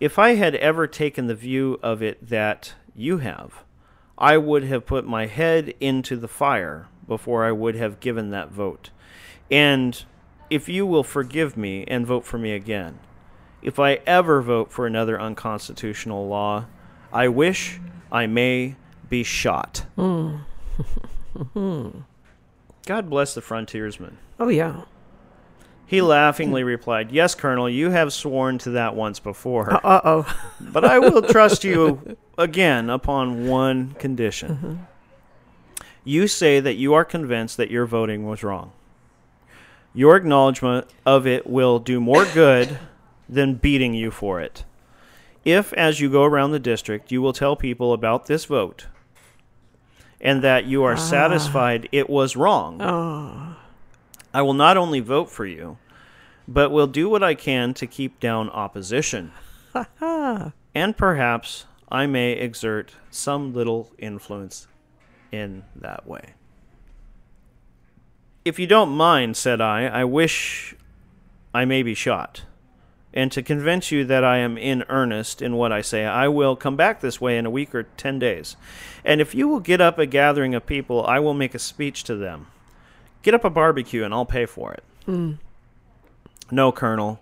[0.00, 3.62] If I had ever taken the view of it that you have,
[4.18, 8.50] I would have put my head into the fire before I would have given that
[8.50, 8.90] vote.
[9.50, 10.02] And
[10.50, 12.98] if you will forgive me and vote for me again,
[13.64, 16.66] if I ever vote for another unconstitutional law,
[17.12, 17.80] I wish
[18.12, 18.76] I may
[19.08, 19.86] be shot.
[19.96, 20.44] God
[23.08, 24.18] bless the frontiersman.
[24.38, 24.82] Oh, yeah.
[25.86, 30.36] He laughingly replied, Yes, Colonel, you have sworn to that once before, Uh oh.
[30.60, 34.86] but I will trust you again upon one condition.
[36.04, 38.72] You say that you are convinced that your voting was wrong.
[39.94, 42.78] Your acknowledgement of it will do more good
[43.28, 44.64] than beating you for it.
[45.44, 48.86] If, as you go around the district, you will tell people about this vote
[50.20, 50.96] and that you are ah.
[50.96, 53.58] satisfied it was wrong, ah.
[54.32, 55.76] I will not only vote for you,
[56.48, 59.32] but will do what I can to keep down opposition.
[60.00, 64.66] and perhaps I may exert some little influence
[65.30, 66.34] in that way.
[68.44, 70.74] If you don't mind, said I, I wish
[71.54, 72.42] I may be shot.
[73.16, 76.56] And to convince you that I am in earnest in what I say, I will
[76.56, 78.56] come back this way in a week or ten days.
[79.04, 82.02] And if you will get up a gathering of people, I will make a speech
[82.04, 82.48] to them.
[83.22, 84.82] Get up a barbecue and I'll pay for it.
[85.06, 85.34] Hmm.
[86.50, 87.20] No, Colonel.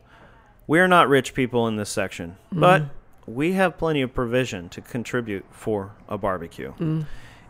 [0.66, 2.60] We are not rich people in this section, hmm.
[2.60, 2.82] but
[3.26, 7.02] we have plenty of provision to contribute for a barbecue, hmm.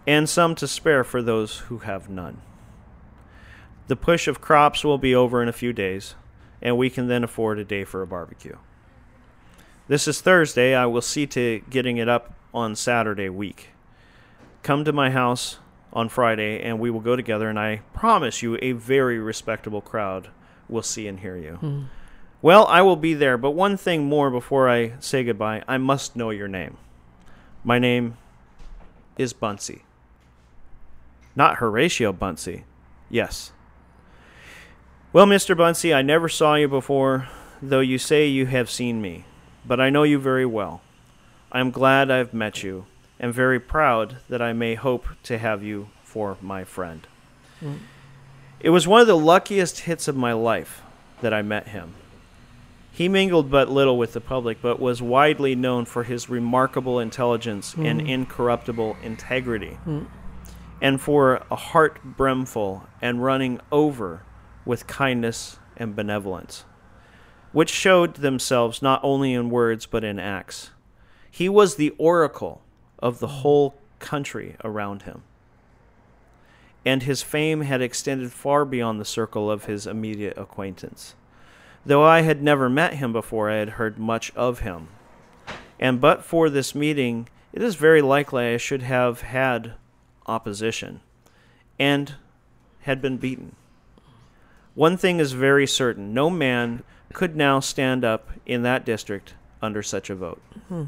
[0.07, 2.42] and some to spare for those who have none.
[3.87, 6.14] The push of crops will be over in a few days,
[6.62, 8.57] and we can then afford a day for a barbecue.
[9.88, 10.75] This is Thursday.
[10.75, 13.70] I will see to getting it up on Saturday week.
[14.62, 15.59] Come to my house
[15.92, 20.29] on Friday, and we will go together, and I promise you a very respectable crowd
[20.68, 21.55] will see and hear you.
[21.57, 21.83] Hmm.
[22.40, 25.62] Well, I will be there, but one thing more before I say goodbye.
[25.68, 26.77] I must know your name.
[27.62, 28.16] My name
[29.16, 29.83] is Bunsey.
[31.37, 32.64] Not Horatio Bunsey.
[33.09, 33.53] Yes.
[35.14, 35.55] Well, Mr.
[35.55, 37.29] Bunsey, I never saw you before,
[37.61, 39.27] though you say you have seen me.
[39.66, 40.81] But I know you very well.
[41.53, 42.87] I am glad I have met you,
[43.20, 47.07] and very proud that I may hope to have you for my friend.
[47.62, 47.81] Mm.
[48.59, 50.81] It was one of the luckiest hits of my life
[51.20, 51.92] that I met him.
[52.90, 57.75] He mingled but little with the public, but was widely known for his remarkable intelligence
[57.75, 58.09] and mm.
[58.09, 60.07] incorruptible integrity, mm.
[60.81, 64.22] and for a heart brimful and running over
[64.64, 66.64] with kindness and benevolence,
[67.53, 70.70] which showed themselves not only in words but in acts.
[71.31, 72.62] He was the oracle
[72.98, 75.22] of the whole country around him,
[76.85, 81.14] and his fame had extended far beyond the circle of his immediate acquaintance.
[81.85, 84.88] Though I had never met him before, I had heard much of him.
[85.81, 89.75] And but for this meeting, it is very likely I should have had
[90.27, 91.01] opposition
[91.79, 92.14] and
[92.83, 93.57] had been beaten.
[94.75, 96.83] One thing is very certain no man
[97.13, 100.41] could now stand up in that district under such a vote.
[100.69, 100.85] Hmm.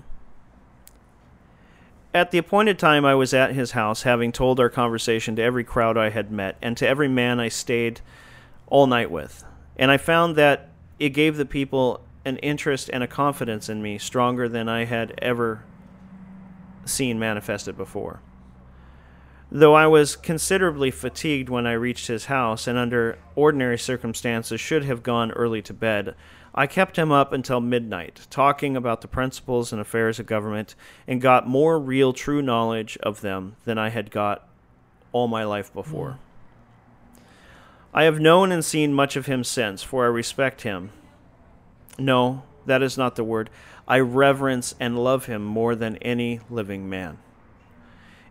[2.14, 5.64] At the appointed time, I was at his house, having told our conversation to every
[5.64, 8.00] crowd I had met and to every man I stayed
[8.68, 9.44] all night with.
[9.76, 13.98] And I found that it gave the people an interest and a confidence in me
[13.98, 15.64] stronger than I had ever
[16.84, 18.20] seen manifested before.
[19.56, 24.84] Though I was considerably fatigued when I reached his house, and under ordinary circumstances should
[24.84, 26.16] have gone early to bed,
[26.52, 30.74] I kept him up until midnight, talking about the principles and affairs of government,
[31.06, 34.44] and got more real, true knowledge of them than I had got
[35.12, 36.18] all my life before.
[37.14, 37.20] Hmm.
[37.94, 40.90] I have known and seen much of him since, for I respect him.
[41.96, 43.50] No, that is not the word.
[43.86, 47.18] I reverence and love him more than any living man.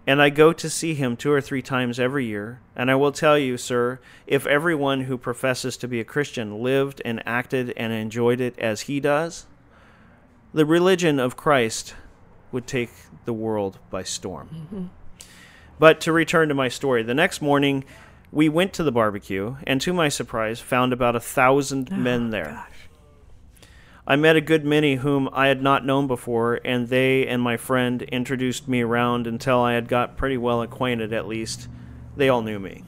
[0.06, 2.60] And I go to see him two or three times every year.
[2.76, 7.02] And I will tell you, sir, if everyone who professes to be a Christian lived
[7.06, 9.46] and acted and enjoyed it as he does,
[10.54, 11.96] the religion of Christ
[12.52, 12.92] would take
[13.26, 14.50] the world by storm.
[14.54, 14.86] Mm-hmm.
[15.80, 17.86] But to return to my story, the next morning
[18.32, 22.32] we went to the barbecue, and to my surprise, found about a thousand oh, men
[22.32, 22.68] there.
[24.06, 27.56] I met a good many whom I had not known before, and they and my
[27.56, 31.70] friend introduced me around until I had got pretty well acquainted, at least.
[32.18, 32.84] They all knew me.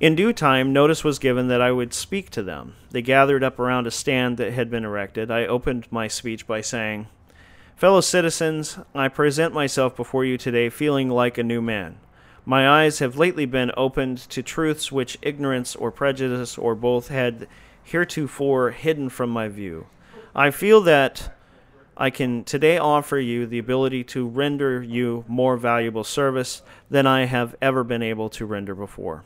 [0.00, 2.74] In due time, notice was given that I would speak to them.
[2.90, 5.30] They gathered up around a stand that had been erected.
[5.30, 7.06] I opened my speech by saying,
[7.76, 11.98] Fellow citizens, I present myself before you today feeling like a new man.
[12.44, 17.46] My eyes have lately been opened to truths which ignorance or prejudice or both had
[17.90, 19.86] heretofore hidden from my view.
[20.34, 21.34] I feel that
[21.96, 26.60] I can today offer you the ability to render you more valuable service
[26.90, 29.24] than I have ever been able to render before.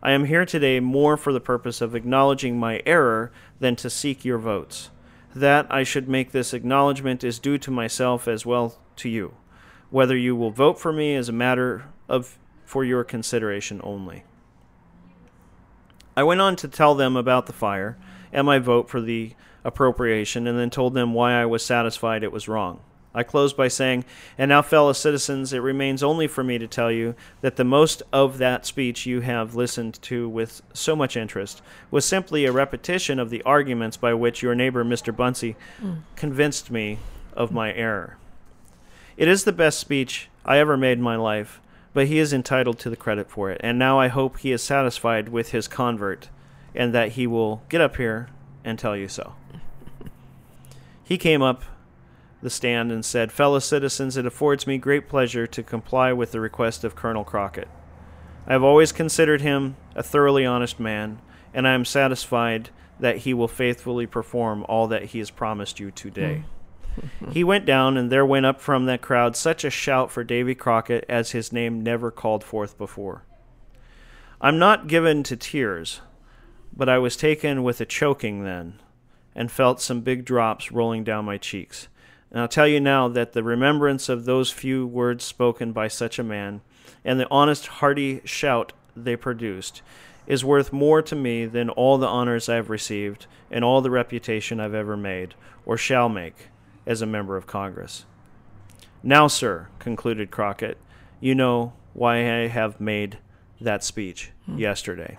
[0.00, 4.24] I am here today more for the purpose of acknowledging my error than to seek
[4.24, 4.90] your votes.
[5.34, 9.34] That I should make this acknowledgment is due to myself as well to you.
[9.90, 14.22] Whether you will vote for me is a matter of for your consideration only.
[16.16, 17.96] I went on to tell them about the fire
[18.32, 19.34] and my vote for the
[19.64, 22.80] appropriation, and then told them why I was satisfied it was wrong.
[23.14, 24.04] I closed by saying,
[24.38, 28.02] And now, fellow citizens, it remains only for me to tell you that the most
[28.12, 31.60] of that speech you have listened to with so much interest
[31.90, 35.14] was simply a repetition of the arguments by which your neighbor, Mr.
[35.14, 35.96] Bunsey, hmm.
[36.16, 36.98] convinced me
[37.34, 38.16] of my error.
[39.16, 41.60] It is the best speech I ever made in my life,
[41.92, 43.60] but he is entitled to the credit for it.
[43.62, 46.28] And now I hope he is satisfied with his convert
[46.74, 48.28] and that he will get up here
[48.64, 49.34] and tell you so.
[51.04, 51.64] He came up
[52.42, 56.40] the stand and said, Fellow citizens, it affords me great pleasure to comply with the
[56.40, 57.68] request of Colonel Crockett.
[58.46, 61.20] I have always considered him a thoroughly honest man,
[61.54, 65.90] and I am satisfied that he will faithfully perform all that he has promised you
[65.90, 66.36] today.
[66.36, 66.61] Hmm.
[67.30, 70.54] He went down, and there went up from that crowd such a shout for Davy
[70.54, 73.24] Crockett as his name never called forth before.
[74.40, 76.00] I'm not given to tears,
[76.76, 78.80] but I was taken with a choking then,
[79.34, 81.88] and felt some big drops rolling down my cheeks.
[82.30, 86.18] And I'll tell you now that the remembrance of those few words spoken by such
[86.18, 86.62] a man,
[87.04, 89.82] and the honest, hearty shout they produced,
[90.26, 93.90] is worth more to me than all the honors I have received and all the
[93.90, 95.34] reputation I've ever made,
[95.66, 96.48] or shall make,
[96.86, 98.04] as a member of Congress.
[99.02, 100.78] Now, sir, concluded Crockett,
[101.20, 103.18] you know why I have made
[103.60, 104.58] that speech hmm.
[104.58, 105.18] yesterday.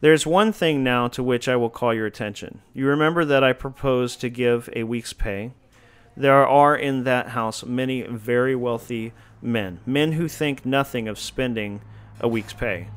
[0.00, 2.60] There's one thing now to which I will call your attention.
[2.72, 5.52] You remember that I proposed to give a week's pay?
[6.16, 9.12] There are in that house many very wealthy
[9.42, 11.80] men, men who think nothing of spending
[12.20, 12.88] a week's pay,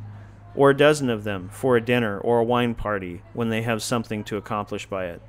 [0.56, 3.82] or a dozen of them for a dinner or a wine party when they have
[3.82, 5.22] something to accomplish by it.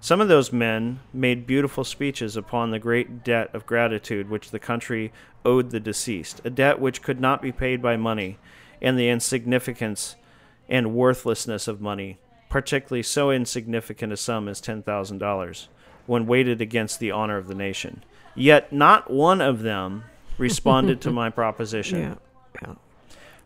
[0.00, 4.58] Some of those men made beautiful speeches upon the great debt of gratitude which the
[4.58, 5.12] country
[5.44, 8.38] owed the deceased, a debt which could not be paid by money,
[8.80, 10.16] and the insignificance
[10.68, 12.18] and worthlessness of money,
[12.48, 15.68] particularly so insignificant a sum as $10,000,
[16.06, 18.04] when weighted against the honor of the nation.
[18.34, 20.04] Yet not one of them
[20.38, 21.98] responded to my proposition.
[22.00, 22.14] Yeah.
[22.62, 22.74] Yeah.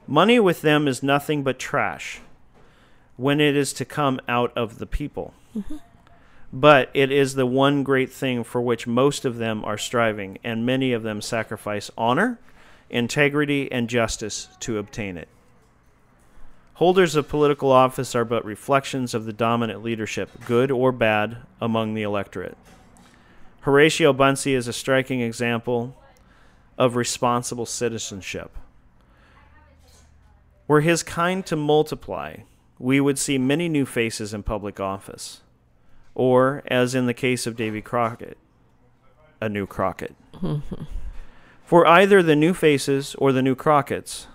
[0.07, 2.21] Money with them is nothing but trash
[3.17, 5.35] when it is to come out of the people.
[5.57, 5.77] Mm-hmm.
[6.53, 10.67] But it is the one great thing for which most of them are striving, and
[10.67, 12.41] many of them sacrifice honor,
[12.89, 15.29] integrity, and justice to obtain it.
[16.75, 21.95] Holders of political office are but reflections of the dominant leadership, good or bad, among
[21.95, 22.57] the electorate.
[23.61, 25.95] Horatio Bunsey is a striking example
[26.79, 28.57] of responsible citizenship.
[30.67, 32.39] Were his kind to multiply,
[32.79, 35.43] we would see many new faces in public office.
[36.21, 38.37] Or, as in the case of Davy Crockett,
[39.41, 40.15] a new Crockett.
[41.65, 44.27] For either the new faces or the new Crockett's,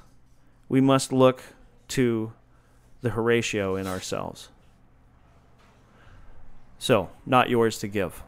[0.68, 1.44] we must look
[1.90, 2.34] to
[3.02, 4.50] the Horatio in ourselves.
[6.80, 8.24] So, not yours to give.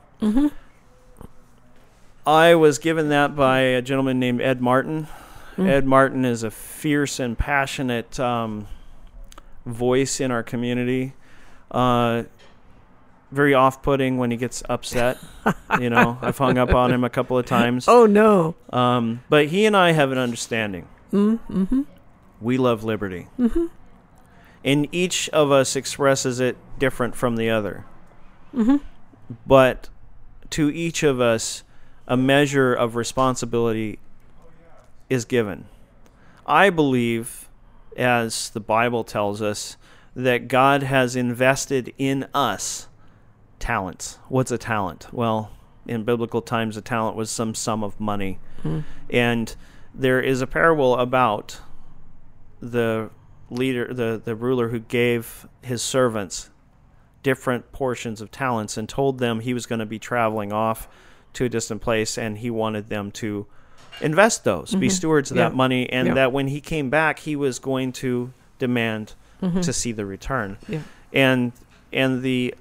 [2.27, 5.07] I was given that by a gentleman named Ed Martin.
[5.57, 8.67] Ed Martin is a fierce and passionate um,
[9.65, 11.13] voice in our community.
[11.71, 12.25] Uh,
[13.31, 15.17] very off-putting when he gets upset.
[15.79, 17.87] you know, I've hung up on him a couple of times.
[17.87, 18.55] Oh no.
[18.71, 20.87] Um, but he and I have an understanding.
[21.11, 21.81] Mm-hmm.
[22.41, 23.27] We love liberty.
[23.39, 23.65] Mm-hmm.
[24.63, 27.85] And each of us expresses it different from the other.
[28.53, 28.77] Mm-hmm.
[29.45, 29.89] But
[30.51, 31.63] to each of us,
[32.07, 33.99] a measure of responsibility
[35.09, 35.65] is given.
[36.45, 37.49] I believe,
[37.97, 39.77] as the Bible tells us,
[40.15, 42.86] that God has invested in us
[43.59, 44.19] talents.
[44.29, 45.07] What's a talent?
[45.11, 45.51] Well,
[45.85, 48.39] in biblical times, a talent was some sum of money.
[48.61, 48.81] Hmm.
[49.09, 49.55] And
[49.93, 51.59] there is a parable about
[52.59, 53.09] the
[53.49, 56.49] leader, the, the ruler who gave his servants
[57.23, 60.87] different portions of talents and told them he was going to be traveling off
[61.33, 63.45] to a distant place and he wanted them to
[64.01, 64.89] invest those, be mm-hmm.
[64.95, 65.49] stewards of Yeah.
[65.49, 66.13] that money, and Yeah.
[66.15, 69.61] that when he came back, he was going to demand mm-hmm.
[69.61, 70.57] to see the return.
[70.67, 70.81] Yeah.
[71.13, 71.51] And
[71.93, 72.53] and the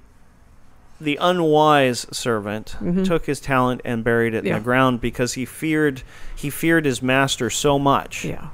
[0.99, 2.75] the unwise servant
[3.05, 4.53] took his talent and buried it in Mm-hmm.
[4.57, 6.01] The ground because he feared
[6.35, 8.47] he feared his master so much Yeah.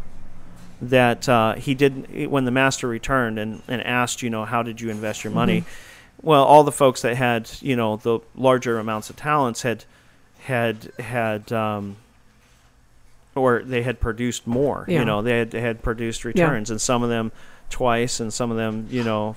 [0.81, 4.81] that uh, he didn't when the master returned and, and asked you know how did
[4.81, 6.27] you invest your money Mm-hmm.
[6.27, 9.85] well all the folks that had you know the larger amounts of talents had
[10.39, 11.95] had had um,
[13.35, 14.99] or they had produced more Yeah.
[14.99, 17.31] you know they had, they had produced returns and some of them
[17.69, 19.35] twice and some of them you know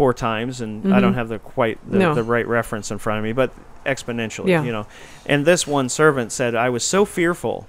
[0.00, 1.98] four times and i don't have the quite the, Mm-hmm.
[1.98, 2.14] No.
[2.14, 3.50] the right reference in front of me but
[3.84, 4.62] exponentially Yeah.
[4.64, 4.86] you know
[5.26, 7.66] and this one servant said i was so fearful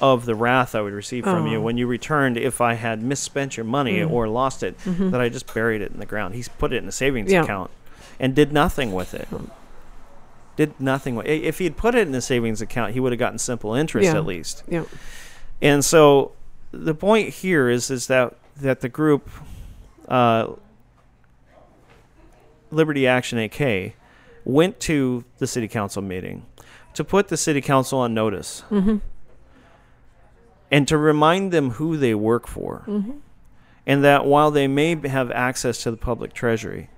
[0.00, 1.60] of the wrath I would receive from you Oh.
[1.60, 1.64] Mm.
[1.64, 4.78] when you returned if I had misspent your money or lost it,
[5.12, 6.36] that I just buried it in the ground.
[6.36, 7.34] He's put it in a savings Mm-hmm.
[7.34, 7.42] Yeah.
[7.42, 7.70] account
[8.20, 9.26] and did nothing with it.
[10.54, 11.42] Did nothing with it.
[11.42, 14.06] If he had put it in a savings account, he would have gotten simple interest
[14.06, 14.16] Yeah.
[14.16, 14.62] at least.
[14.68, 14.84] Yeah.
[15.60, 16.30] And so
[16.70, 19.28] the point here is is that that the group
[20.08, 20.48] uh,
[22.70, 23.94] Liberty Action AK
[24.44, 26.46] went to the city council meeting
[26.94, 28.64] to put the city council on notice.
[28.70, 28.96] Mm-hmm.
[30.70, 32.84] And to remind them who they work for.
[32.86, 33.18] Mm-hmm.
[33.86, 36.90] And that while they may have access to the public treasury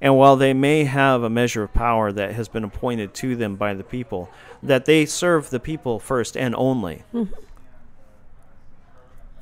[0.00, 3.56] and while they may have a measure of power that has been appointed to them
[3.56, 4.30] by the people
[4.62, 7.02] that they serve the people first and only.
[7.12, 7.34] Mm-hmm.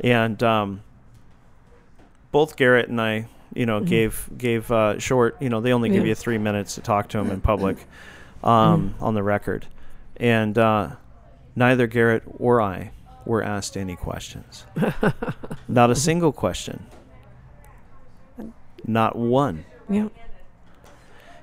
[0.01, 0.83] And um,
[2.33, 5.37] both Garrett and I, you know, gave gave uh, short.
[5.41, 6.11] You know, they only give Yeah.
[6.11, 7.79] you three minutes to talk to him in public,
[8.45, 9.67] um, on the record,
[10.17, 10.91] and uh,
[11.57, 12.91] neither Garrett or I
[13.25, 14.65] were asked any questions.
[15.69, 16.87] Not a single question.
[18.87, 19.65] Not one.
[19.89, 20.09] Yeah.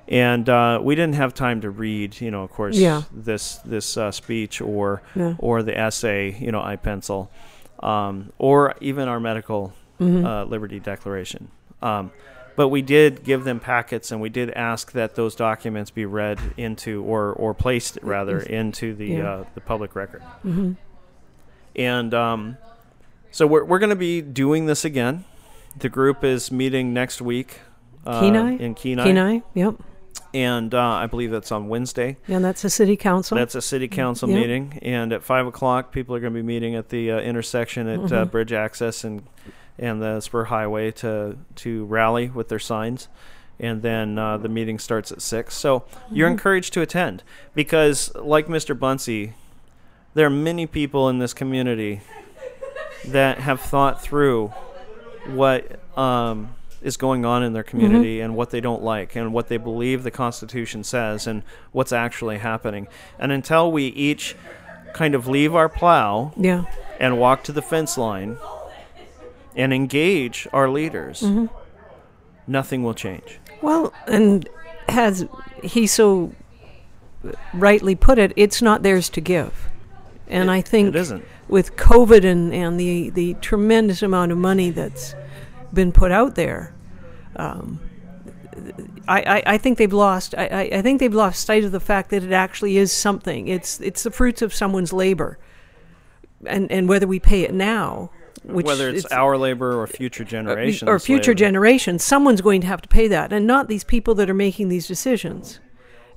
[0.07, 3.03] And uh, we didn't have time to read, you know, of course, Yeah.
[3.11, 5.35] this this uh, speech or Yeah.
[5.39, 7.31] or the essay, you know, I pencil,
[7.81, 10.25] um, or even our medical Mm-hmm.
[10.25, 11.49] uh, liberty declaration.
[11.83, 12.11] Um,
[12.55, 16.39] but we did give them packets, and we did ask that those documents be read
[16.55, 19.29] into or or placed rather into the Yeah.
[19.31, 20.21] uh, the public record.
[21.75, 22.57] And um,
[23.31, 25.25] so we're we're going to be doing this again.
[25.77, 27.59] The group is meeting next week.
[28.05, 28.57] Uh, Kenai?
[28.57, 29.41] in Kenai, Kenai.
[29.53, 29.75] Yep.
[30.33, 32.17] and uh, I believe that's on Wednesday.
[32.27, 33.37] And that's a city council.
[33.37, 34.35] That's a city council Yeah.
[34.41, 37.87] meeting, and at five o'clock, people are going to be meeting at the uh, intersection
[37.87, 38.13] at Mm-hmm.
[38.13, 39.23] uh, Bridge Access and
[39.79, 43.07] and the Spur Highway to to rally with their signs,
[43.59, 45.55] and then uh, the meeting starts at six.
[45.55, 46.33] So you're Mm-hmm.
[46.33, 47.23] encouraged to attend
[47.55, 48.77] because, like Mr.
[48.77, 49.33] Bunsey,
[50.13, 52.01] there are many people in this community
[53.07, 54.53] that have thought through
[55.27, 59.47] what um, is going on in their community and what they don't like and what
[59.47, 62.87] they believe the Constitution says and what's actually happening.
[63.17, 64.35] And until we each
[64.93, 66.65] kind of leave our plow yeah.
[66.99, 68.37] and walk to the fence line
[69.55, 71.23] and engage our leaders,
[72.47, 73.39] nothing will change.
[73.61, 74.47] Well, and
[74.89, 75.25] has
[75.63, 76.33] he so
[77.53, 79.69] rightly put it, it's not theirs to give.
[80.27, 81.23] And It- I think it isn't.
[81.47, 85.15] with COVID and, and the, the tremendous amount of money that's
[85.73, 86.73] been put out there,
[87.35, 87.79] um,
[89.07, 91.79] I, I, I think they've lost I, I, I think they've lost sight of the
[91.79, 93.47] fact that it actually is something.
[93.47, 95.39] It's it's the fruits of someone's labor.
[96.45, 98.11] And and whether we pay it now,
[98.43, 100.89] which Whether it's, our labor or future uh, generations.
[100.89, 101.39] or future labor.
[101.39, 104.69] generations, someone's going to have to pay that, and not these people that are making
[104.69, 105.59] these decisions.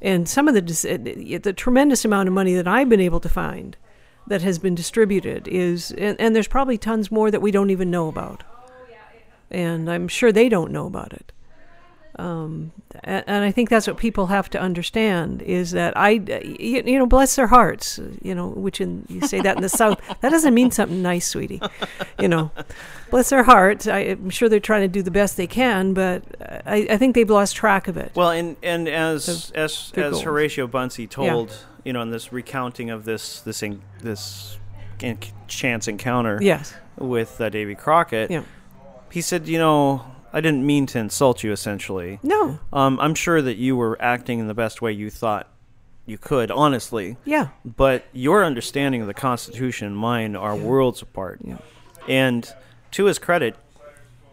[0.02, 3.76] And some of the the tremendous amount of money that I've been able to find
[4.26, 7.90] that has been distributed is, and, and there's probably tons more that we don't even
[7.90, 8.42] know about,
[9.50, 11.32] and I'm sure they don't know about it.
[12.18, 12.72] Um,
[13.04, 16.98] a- and I think that's what people have to understand is that I, you, you
[16.98, 20.30] know, bless their hearts, you know, which in, you say that in the South, that
[20.30, 21.60] doesn't mean something nice, sweetie,
[22.18, 22.50] you know,
[23.10, 23.86] bless their hearts.
[23.86, 27.14] I, I'm sure they're trying to do the best they can, but I, I think
[27.14, 28.12] they've lost track of it.
[28.14, 30.22] Well, and and as as as goals.
[30.22, 34.58] Horatio Bunsey told, you know, in this recounting of this this en- this
[35.48, 36.74] chance encounter yes.
[36.96, 38.42] with uh, Davy Crockett, Yeah.
[39.10, 41.52] he said, you know, I didn't mean to insult you.
[41.52, 42.58] Essentially, No.
[42.72, 45.48] um, I'm sure that you were acting in the best way you thought
[46.04, 47.16] you could, honestly.
[47.24, 47.48] Yeah.
[47.64, 51.40] But your understanding of the Constitution and mine are worlds apart.
[51.42, 51.56] Yeah.
[52.08, 52.48] And
[52.92, 53.56] to his credit,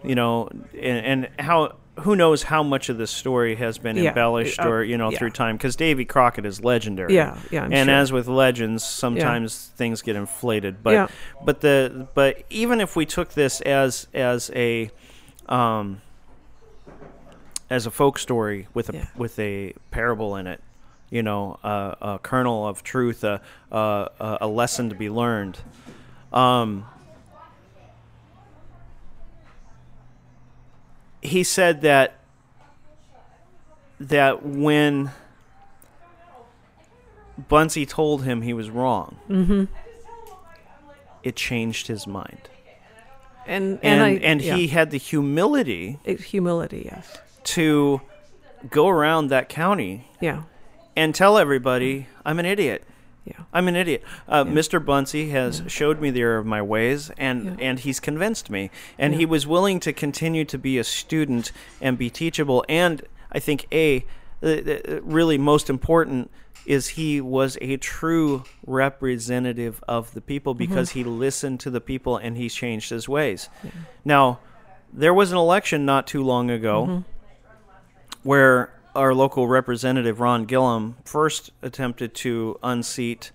[0.03, 4.09] you know, and, and how who knows how much of this story has been Yeah,
[4.09, 5.17] embellished uh, or you know yeah.
[5.19, 7.13] through time because Davy Crockett is legendary.
[7.15, 7.95] Yeah, yeah, I'm and sure.
[7.95, 10.81] as with legends, sometimes things get inflated.
[10.81, 11.07] But Yeah.
[11.45, 14.89] but the but even if we took this as as a
[15.49, 16.01] um,
[17.69, 19.05] as a folk story with a Yeah.
[19.15, 20.61] with a parable in it,
[21.09, 23.41] you know, uh, a kernel of truth, a
[23.71, 25.59] a, a lesson to be learned.
[26.31, 26.85] Um,
[31.21, 32.15] he said that
[33.99, 35.11] that when
[37.49, 39.63] Bunsey told him he was wrong, Mm-hmm.
[41.23, 42.49] it changed his mind,
[43.45, 44.55] And and and, I, and yeah.
[44.55, 47.17] he had the humility It's humility, yes.
[47.43, 48.01] to
[48.69, 50.43] go around that county Yeah.
[50.95, 52.83] and tell everybody I'm an idiot.
[53.25, 53.43] Yeah.
[53.53, 54.03] I'm an idiot.
[54.27, 54.83] Uh, Mr.
[54.83, 57.55] Bunsey has showed me the error of my ways, and Yeah.
[57.59, 58.69] and he's convinced me.
[58.99, 59.19] And Yeah.
[59.19, 62.65] he was willing to continue to be a student and be teachable.
[62.67, 64.05] And I think a
[64.41, 66.29] really most important
[66.65, 70.59] is he was a true representative of the people Mm-hmm.
[70.59, 73.49] because he listened to the people and he changed his ways.
[74.05, 74.39] Now,
[74.91, 77.01] there was an election not too long ago Mm-hmm.
[78.23, 83.31] where our local representative Ron Gillham first attempted to unseat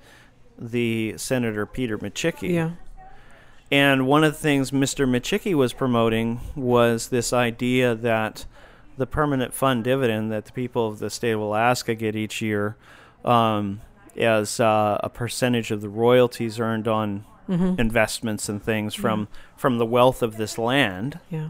[0.57, 2.49] the Senator Peter Micciche.
[2.55, 2.71] Yeah.
[3.71, 5.07] And one of the things Mr.
[5.07, 8.47] Micciche was promoting was this idea that
[8.97, 12.77] the permanent fund dividend that the people of the state of Alaska get each year
[13.25, 13.81] um,
[14.17, 17.25] as uh, a percentage of the royalties earned on
[17.79, 21.19] investments and things from from the wealth of this land.
[21.31, 21.49] Yeah.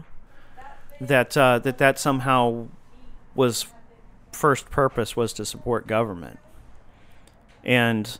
[1.01, 2.67] that uh, that that somehow
[3.35, 3.65] was
[4.31, 6.39] first purpose was to support government,
[7.63, 8.17] and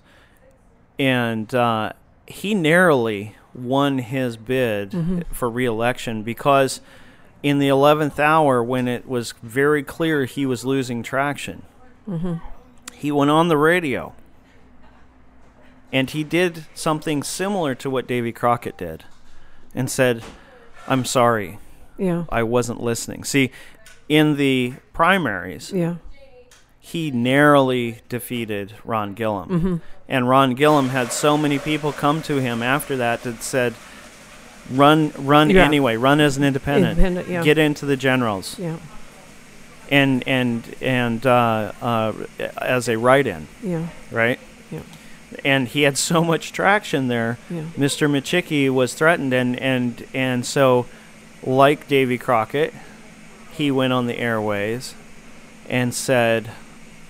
[0.98, 1.94] and uh,
[2.28, 6.82] he narrowly won his bid for reelection because
[7.42, 11.64] in the eleventh hour, when it was very clear he was losing traction,
[13.00, 14.14] he went on the radio.
[15.92, 19.06] And he did something similar to what Davy Crockett did
[19.74, 20.22] and said,
[20.88, 21.60] I'm sorry.
[21.98, 22.26] Yeah.
[22.30, 23.24] I wasn't listening.
[23.24, 23.52] See,
[24.08, 25.96] in the primaries, Yeah.
[26.80, 29.48] he narrowly defeated Ron Gillham.
[29.48, 29.76] Mm-hmm.
[30.08, 33.74] And Ron Gillham had so many people come to him after that that said,
[34.72, 35.64] run run Yeah.
[35.66, 36.98] anyway, run as an independent.
[37.00, 37.44] Independent, yeah.
[37.44, 38.58] Get into the generals.
[38.60, 38.78] Yeah.
[39.90, 42.14] And and and uh, uh,
[42.60, 43.88] as a write-in, Yeah.
[44.12, 44.40] right?
[44.72, 44.82] Yeah.
[45.44, 47.38] and he had so much traction there.
[47.50, 47.64] Yeah.
[47.78, 48.08] Mr.
[48.10, 50.86] Micciche was threatened, and and and so,
[51.44, 52.74] like Davy Crockett,
[53.52, 54.94] he went on the airways
[55.68, 56.52] and said,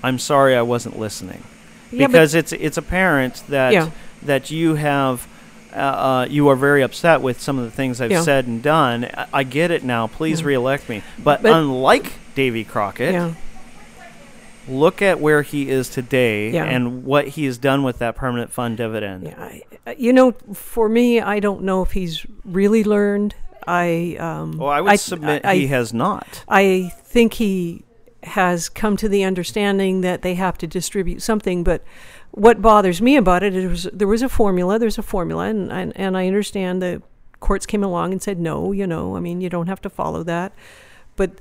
[0.02, 1.44] "I'm sorry, I wasn't listening,"
[1.92, 3.90] Yeah, because it's it's apparent that Yeah.
[4.24, 5.28] that you have.
[5.72, 8.22] Uh, uh, you are very upset with some of the things I've Yeah.
[8.22, 9.06] said and done.
[9.16, 10.08] I, I get it now.
[10.08, 11.04] Please reelect me.
[11.24, 13.34] But, But- unlike Davy Crockett, Yeah.
[14.70, 16.64] look at where he is today Yeah.
[16.64, 19.24] and what he has done with that permanent fund dividend.
[19.24, 23.36] Yeah, I, uh, you know, for me, I don't know if he's really learned.
[23.68, 26.46] I um, Well, I would I- submit I, he has not.
[26.48, 27.84] I think he
[28.24, 31.64] has come to the understanding that they have to distribute something.
[31.66, 31.84] But
[32.32, 34.80] what bothers me about it is there was a formula.
[34.80, 37.02] There's a formula, and and, and I understand the
[37.42, 38.72] courts came along and said no.
[38.72, 40.54] You know, I mean, you don't have to follow that.
[41.18, 41.32] But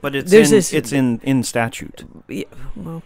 [0.00, 2.44] But it's in, this- it's in, in statute, yeah,
[2.74, 3.02] well,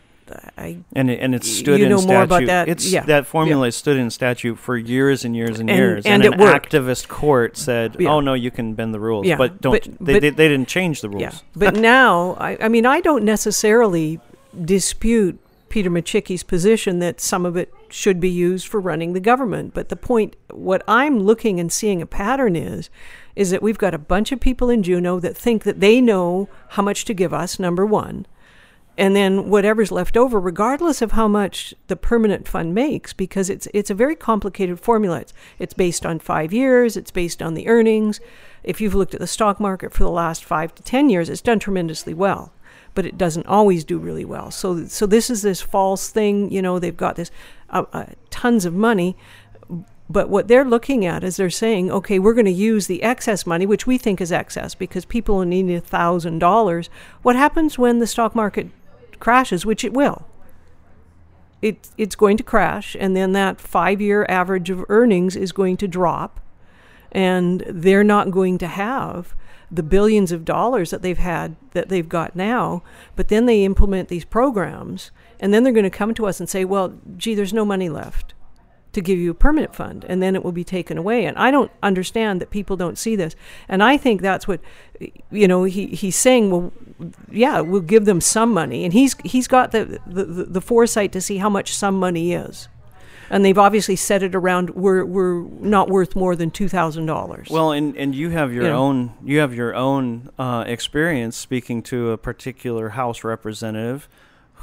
[0.57, 2.13] I and it, and it's stood you in know statute.
[2.15, 5.59] more about that, It's yeah, that formula is stood in statute for years and years
[5.59, 6.07] and, And- years.
[6.07, 6.71] and an it worked.
[6.73, 8.11] activist court said, Yeah.
[8.11, 10.49] "Oh no, you can bend the rules, Yeah, but don't." but- they, but- they, they
[10.49, 11.23] didn't change the rules.
[11.23, 14.21] Yeah, but now I, I mean I don't necessarily
[14.65, 15.39] dispute
[15.69, 19.73] Peter Micciche's position that some of it should be used for running the government.
[19.75, 22.91] But the point, what I'm looking and seeing a pattern is,
[23.37, 26.49] is that we've got a bunch of people in Juneau that think that they know
[26.71, 27.59] how much to give us.
[27.59, 28.27] Number one.
[28.99, 33.67] And then whatever's left over, regardless of how much the permanent fund makes, because it's
[33.73, 35.21] it's a very complicated formula.
[35.21, 36.99] It's, it's based on five years.
[36.99, 38.21] It's based on the earnings.
[38.63, 41.41] If you've looked at the stock market for the last five to ten years, it's
[41.41, 42.53] done tremendously well,
[42.95, 44.51] but it doesn't always do really well.
[44.51, 46.51] So so this is this false thing.
[46.51, 47.31] You know, they've got this
[47.71, 49.17] uh, uh, tons of money,
[50.11, 53.47] but what they're looking at is they're saying, okay, we're going to use the excess
[53.47, 56.91] money, which we think is excess because people need a thousand dollars.
[57.23, 58.71] What happens when the stock market
[59.21, 60.27] crashes, which it will?
[61.63, 65.77] It, it's going to crash, and then that five year average of earnings is going
[65.77, 66.41] to drop,
[67.13, 69.37] and they're not going to have
[69.71, 72.83] the billions of dollars that they've had that they've got now,
[73.15, 76.49] but then they implement these programs, and then they're going to come to us and
[76.49, 78.35] say, "Well, gee, there's no money left."
[78.93, 81.25] To give you a permanent fund and then it will be taken away.
[81.25, 83.35] And i don't understand that people don't see this.
[83.69, 84.61] And i think that's what
[85.31, 86.73] you know he, he's saying well
[87.31, 88.85] yeah we'll give them some money.
[88.85, 92.69] And he's he's got the, the the foresight to see how much some money is.
[93.33, 97.49] And they've obviously set it around we're we're not worth more than two thousand dollars.
[97.49, 98.77] Well, and and you have your Yeah.
[98.77, 104.09] own you have your own uh, experience speaking to a particular House representative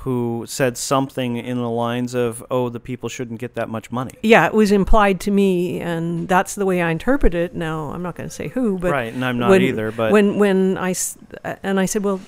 [0.08, 4.12] who said something in the lines of, "Oh, the people shouldn't get that much money."
[4.24, 8.02] yeah it was implied to me and that's the way i interpret it now i'm
[8.02, 9.92] not going to say who but right, and I'm not when, either.
[9.92, 12.20] But when when I s- uh, and I said, well,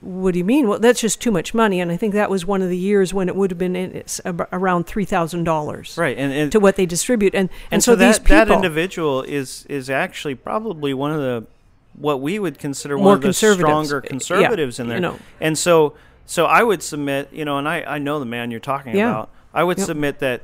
[0.00, 0.68] what do you mean?
[0.68, 3.14] Well, that's just too much money, and I think that was one of the years
[3.14, 6.52] when it would have been uh, in, ab- around three thousand dollars right, and, and
[6.52, 9.66] to what they distribute, and and, and so, so, these that people that individual is
[9.68, 11.46] is actually probably one of the
[12.06, 13.88] what we would consider More one of the conservatives.
[13.88, 15.00] stronger Yeah, conservatives in you there.
[15.00, 15.18] know.
[15.40, 15.94] And so
[16.26, 19.10] so I would submit, you know, and I I know the man you're talking Yeah.
[19.10, 19.30] about.
[19.52, 19.86] I would Yep.
[19.86, 20.42] submit that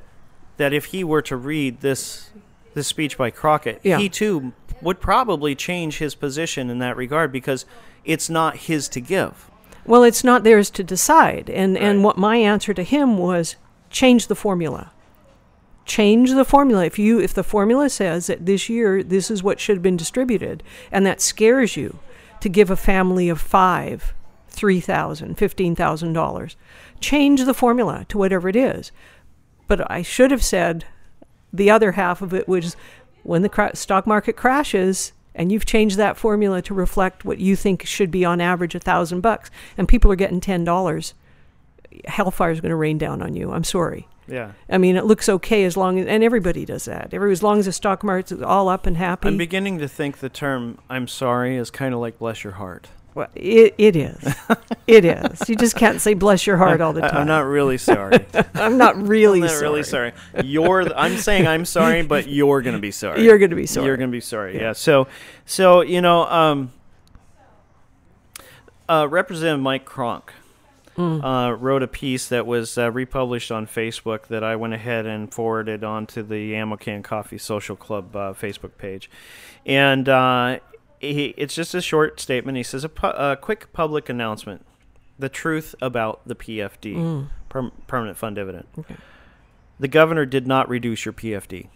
[0.57, 2.31] that if he were to read this
[2.75, 3.99] this speech by Crockett, Yeah.
[3.99, 4.53] he too
[4.83, 7.65] would probably change his position in that regard because
[8.05, 9.51] it's not his to give.
[9.87, 13.57] Well, it's not theirs to decide, and and what my answer to him was
[13.91, 14.93] change the formula.
[15.87, 16.85] Change the formula.
[16.85, 19.97] If you if the formula says that this year this is what should have been
[19.97, 20.63] distributed,
[20.93, 21.99] and that scares you,
[22.41, 24.15] to give a family of five,
[24.51, 26.57] three thousand, fifteen thousand dollars,
[27.01, 28.93] change the formula to whatever it is.
[29.67, 30.85] But I should have said
[31.53, 32.77] the other half of it was
[33.23, 37.87] when the stock market crashes and you've changed that formula to reflect what you think
[37.87, 41.15] should be on average a thousand bucks and people are getting ten dollars
[42.07, 44.53] hellfire's going to rain down on you i'm sorry Yeah.
[44.69, 47.59] i mean it looks okay as long as and everybody does that every as long
[47.59, 51.09] as the stock market's all up and happy I'm beginning to think the term "I'm
[51.09, 54.35] sorry" is kind of like "bless your heart." Well, it, it is
[54.87, 57.77] it is you just can't say bless your heart all the time I'm not really
[57.79, 58.25] sorry.
[58.55, 59.63] I'm not really I'm not sorry.
[59.63, 60.13] really sorry.
[60.45, 60.83] You're.
[60.83, 63.23] th- I'm saying I'm sorry, but you're gonna be sorry.
[63.25, 63.87] You're gonna be sorry.
[63.87, 64.57] You're gonna be sorry.
[64.59, 64.73] Yeah.
[64.73, 65.09] So,
[65.45, 66.71] so you know, um,
[68.89, 70.33] uh, Representative Mike Cronk
[70.97, 71.23] Mm.
[71.25, 75.33] uh, wrote a piece that was uh, republished on Facebook that I went ahead and
[75.33, 79.09] forwarded onto the Amocan Coffee Social Club uh, Facebook page,
[79.65, 80.59] and uh,
[81.01, 82.57] he, it's just a short statement.
[82.57, 84.65] He says a, pu- a quick public announcement:
[85.19, 87.29] the truth about the PFD, mm.
[87.49, 88.67] perm- permanent fund dividend.
[89.79, 91.69] The governor did not reduce your PFD.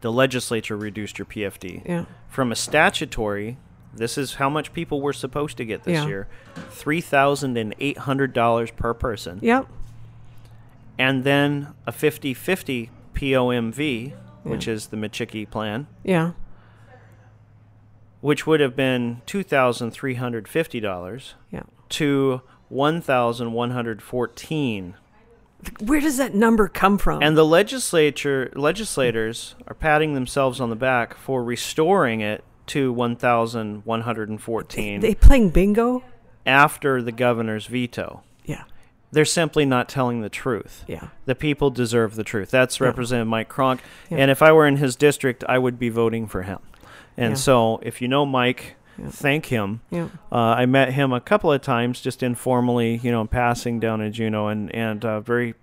[0.00, 3.58] The legislature reduced your PFD yeah from a statutory.
[3.94, 6.06] This is how much people were supposed to get this Yeah.
[6.06, 6.28] year:
[6.70, 9.66] three thousand and eight hundred dollars per person, yep
[10.98, 14.14] and then a 50-50 POMV,
[14.44, 16.32] which is the Micciche plan, yeah
[18.26, 23.70] which would have been two thousand three hundred fifty dollars yeah to one thousand one
[23.70, 24.94] hundred fourteen.
[25.80, 30.76] where does that number come from And the legislature legislators are patting themselves on the
[30.76, 36.02] back for restoring it to 1114 they playing bingo
[36.44, 38.22] after the governor's veto.
[38.44, 38.64] yeah
[39.12, 40.84] They're simply not telling the truth.
[40.88, 42.50] yeah The people deserve the truth.
[42.50, 42.86] That's Yeah.
[42.86, 43.80] Representative Mike Cronk.
[44.10, 44.18] Yeah.
[44.18, 46.58] And if I were in his district, I would be voting for him.
[47.16, 47.34] And Yeah.
[47.36, 49.08] so if you know Mike, Yeah.
[49.10, 49.80] thank him.
[49.90, 54.00] yeah Uh, I met him a couple of times, just informally, you know, passing down
[54.00, 55.54] in Juneau, and and uh, very,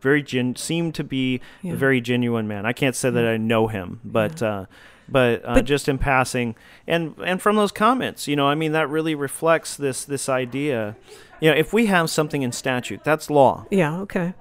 [0.00, 1.72] very gen- seemed to be Yeah.
[1.72, 2.64] a very genuine man.
[2.66, 4.66] I can't say that I know him, but uh,
[5.12, 6.54] but, uh, But- just in passing,
[6.86, 10.94] and and from those comments, you know, I mean, that really reflects this this idea.
[11.40, 13.64] You know, if we have something in statute, that's law.
[13.70, 14.34] yeah okay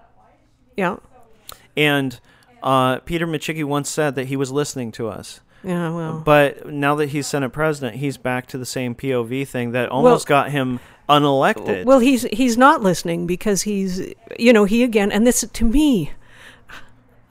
[0.78, 0.98] yeah
[1.78, 2.20] And
[2.62, 5.40] uh, Peter Micciche once said that he was listening to us.
[5.64, 9.72] Yeah well But now that he's Senate president, he's back to the same POV thing
[9.72, 10.80] that almost got him
[11.10, 11.86] unelected.
[11.86, 16.12] Well, he's he's not listening because he's you know he again, and this to me,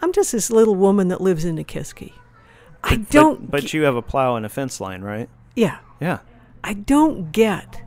[0.03, 2.13] I'm just this little woman that lives in Nikiski.
[2.85, 3.51] I But- don't.
[3.51, 5.29] But, ge- you have a plow and a fence line, right?
[5.57, 6.19] yeah, Yeah.
[6.63, 7.83] I don't get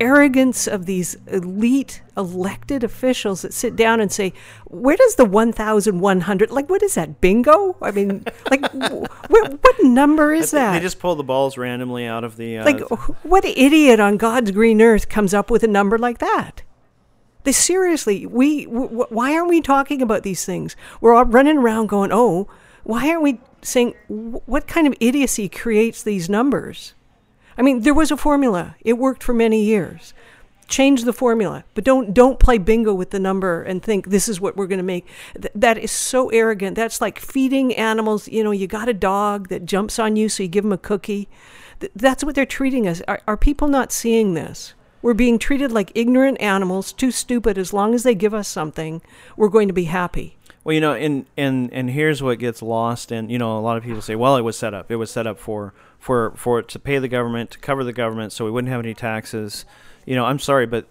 [0.00, 4.32] arrogance of these elite elected officials that sit down and say,
[4.66, 6.50] "Where does the 1,100?
[6.50, 7.20] Like, what is that?
[7.20, 7.76] Bingo?
[7.82, 10.72] I mean, like, wh- what number is that?
[10.72, 12.58] They just pull the balls randomly out of the.
[12.58, 12.80] Uh, Like,
[13.22, 16.62] what idiot on God's green earth comes up with a number like that?
[17.44, 20.76] They seriously, we, w- w- why aren't we talking about these things?
[21.00, 22.48] We're all running around going, oh,
[22.84, 26.92] why aren't we saying wh- what kind of idiocy creates these numbers?
[27.60, 28.74] I mean, there was a formula.
[28.80, 30.14] It worked for many years.
[30.66, 34.40] Change the formula, but don't don't play bingo with the number and think this is
[34.40, 35.06] what we're going to make.
[35.34, 36.74] Th- that is so arrogant.
[36.74, 38.28] That's like feeding animals.
[38.28, 40.78] You know, you got a dog that jumps on you, so you give him a
[40.78, 41.28] cookie.
[41.80, 43.02] Th- that's what they're treating us.
[43.06, 44.72] Are, are people not seeing this?
[45.02, 47.58] We're being treated like ignorant animals, too stupid.
[47.58, 49.02] As long as they give us something,
[49.36, 50.38] we're going to be happy.
[50.64, 53.76] Well, you know, and and and here's what gets lost, and you know, a lot
[53.76, 54.90] of people say, well, it was set up.
[54.90, 57.92] It was set up for for for it to pay the government, to cover the
[57.92, 59.64] government, so we wouldn't have any taxes.
[60.06, 60.86] You know, I'm sorry, but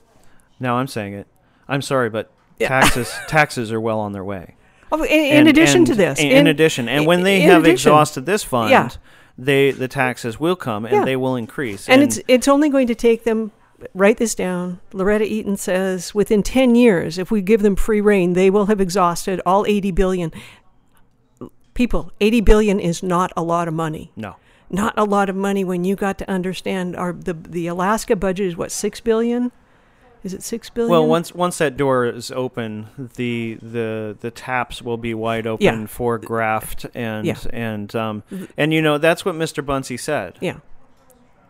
[0.59, 1.27] now I'm saying it.
[1.67, 4.55] I'm sorry, but taxes taxes are well on their way.
[4.91, 7.61] Oh, in, in And- addition and- to this, in, in addition, and when they have
[7.63, 8.89] addition- exhausted this fund, Yeah.
[9.37, 11.05] they the taxes will come and Yeah.
[11.05, 11.89] they will increase.
[11.89, 13.51] and it's it's only going to take them.
[13.93, 14.81] Write this down.
[14.91, 18.81] Loretta Eaton says within ten years, if we give them free reign, they will have
[18.81, 20.33] exhausted all eighty billion.
[21.73, 24.11] People, eighty billion is not a lot of money.
[24.15, 24.35] no.
[24.71, 28.47] Not a lot of money when you got to understand our the the Alaska budget
[28.47, 29.51] is what six billion.
[30.23, 30.91] Is it six billion?
[30.91, 35.63] Well, once once that door is open, the the the taps will be wide open
[35.65, 35.85] Yeah.
[35.87, 37.37] for graft and Yeah.
[37.51, 38.23] and um
[38.57, 39.65] and you know that's what Mr.
[39.65, 40.37] Bunsey said.
[40.41, 40.57] yeah,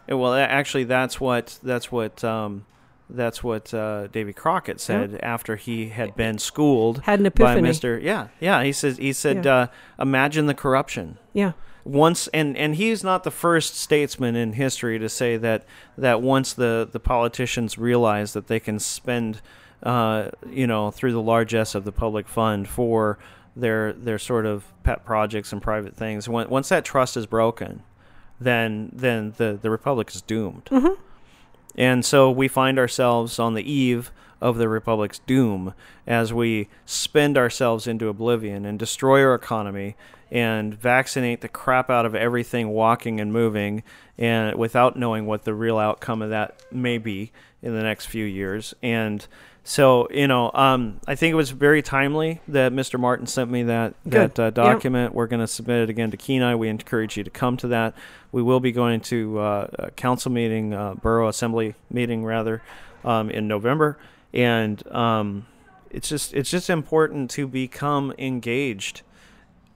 [0.07, 2.65] Well, actually, that's what that's what um,
[3.09, 7.69] that's what uh, Davy Crockett said after he had been schooled Had an by epiphany.
[7.69, 8.01] Mr.
[8.01, 8.63] Yeah, yeah.
[8.63, 9.55] He says he said, Yeah.
[9.55, 9.67] uh,
[9.99, 11.51] "Imagine the corruption." yeah.
[11.83, 15.65] Once and and he's not the first statesman in history to say that
[15.97, 19.41] that once the the politicians realize that they can spend,
[19.83, 23.17] uh, you know, through the largesse of the public fund for
[23.55, 26.27] their their sort of pet projects and private things.
[26.27, 27.83] When, once that trust is broken,
[28.39, 30.65] then then the the republic is doomed.
[30.65, 31.01] Mm-hmm.
[31.75, 34.11] And so we find ourselves on the eve
[34.41, 35.73] of the republic's doom
[36.07, 39.95] as we spend ourselves into oblivion and destroy our economy
[40.31, 43.81] and vaccinate the crap out of everything walking and moving
[44.17, 47.31] and without knowing what the real outcome of that may be
[47.61, 48.73] in the next few years.
[48.83, 49.25] And
[49.63, 52.99] so, you know, um, I think it was very timely that Mr.
[52.99, 54.35] Martin sent me that Good.
[54.35, 54.53] that uh, Yep.
[54.53, 55.13] document.
[55.13, 56.55] We're going to submit it again to Kenai.
[56.55, 57.93] We encourage you to come to that.
[58.31, 62.61] We will be going to uh, a council meeting, uh, borough assembly meeting rather,
[63.03, 63.97] um, in November,
[64.33, 65.45] and um,
[65.89, 69.01] it's just it's just important to become engaged.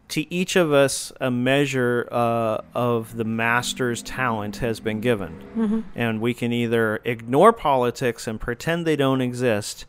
[0.09, 6.21] To each of us, a measure uh, of the master's talent has been given, and
[6.21, 9.85] we can either ignore politics and pretend they don't exist,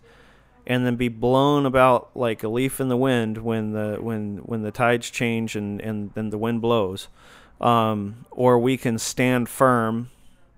[0.66, 4.62] and then be blown about like a leaf in the wind when the when when
[4.62, 7.08] the tides change and and then the wind blows.
[7.60, 10.10] Um, or we can stand firm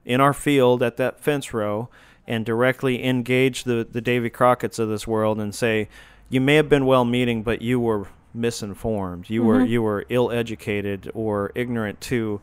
[0.04, 1.88] in our field at that fence row
[2.27, 5.89] and directly engage the the Davy Crockett's of this world and say
[6.29, 9.31] you may have been well meaning but you were misinformed.
[9.31, 12.41] You were you were ill educated or ignorant to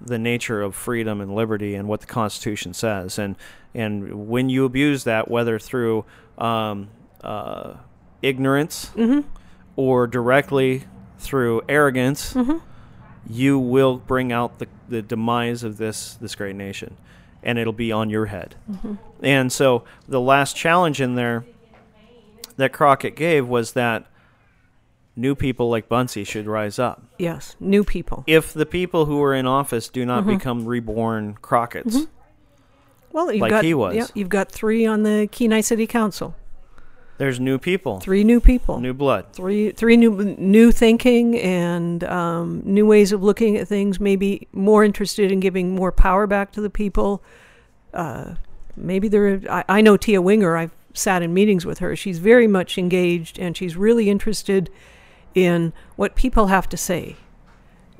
[0.00, 3.18] the nature of freedom and liberty and what the Constitution says.
[3.18, 3.36] And
[3.74, 6.04] and when you abuse that, whether through
[6.38, 6.88] um,
[7.22, 7.74] uh,
[8.22, 8.90] ignorance
[9.76, 10.84] or directly
[11.18, 12.36] through arrogance,
[13.28, 16.96] you will bring out the, the demise of this this great nation,
[17.46, 18.56] and it'll be on your head.
[19.22, 21.46] And so the last challenge in there
[22.56, 24.04] that Crockett gave was that
[25.14, 28.24] new people like Bunsey should rise up Yes, new people.
[28.26, 30.08] if the people who are in office do Mm-hmm.
[30.08, 32.06] not become reborn Crockett's.
[33.12, 33.94] Well, you've Like got he was.
[33.94, 36.34] Yeah, you've got three on the Kenai City Council.
[37.18, 38.78] There's new people, Three new people.
[38.78, 39.32] new blood.
[39.32, 43.98] three three new new thinking and um, new ways of looking at things.
[43.98, 47.22] Maybe more interested in giving more power back to the people.
[47.94, 48.34] Uh,
[48.76, 49.40] maybe there.
[49.50, 50.56] I, I know Teea Winger.
[50.56, 51.96] I've sat in meetings with her.
[51.96, 54.68] She's very much engaged and she's really interested
[55.34, 57.16] in what people have to say.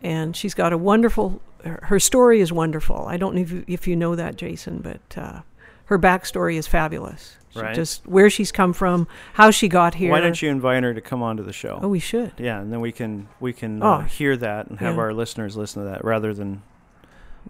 [0.03, 1.41] And she's got a wonderful.
[1.64, 3.07] Her her story is wonderful.
[3.09, 5.41] I don't know if you, if you know that, Jason, but uh,
[5.87, 7.37] her backstory is fabulous.
[7.51, 7.74] She Right.
[7.74, 10.11] Just where she's come from, how she got here.
[10.11, 11.78] Why don't you invite her to come onto the show?
[11.82, 12.32] Oh, we should.
[12.39, 13.87] Yeah, and then we can we can Oh.
[13.87, 15.01] uh, hear that and have Yeah.
[15.01, 16.62] our listeners listen to that rather than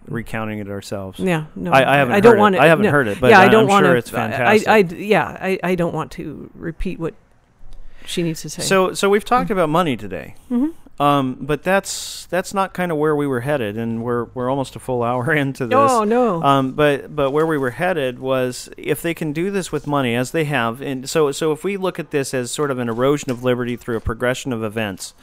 [0.07, 1.19] recounting it ourselves.
[1.19, 2.39] Yeah, no, I- I haven't I don't it.
[2.39, 2.61] want to.
[2.61, 2.91] I haven't no.
[2.91, 3.99] heard it, but yeah, I- don't I'm want sure to.
[3.99, 4.67] it's fantastic.
[4.67, 7.13] I, I, yeah, I, I don't want to repeat what
[8.05, 8.61] she needs to say.
[8.61, 10.35] So so we've talked about money today.
[10.49, 10.73] Mhm.
[10.99, 14.75] Um, but that's that's not kind of where we were headed, and we're we're almost
[14.75, 15.75] a full hour into this.
[15.77, 19.71] oh no, Um, but but where we were headed was if they can do this
[19.71, 22.71] with money as they have, and so so if we look at this as sort
[22.71, 25.13] of an erosion of liberty through a progression of events,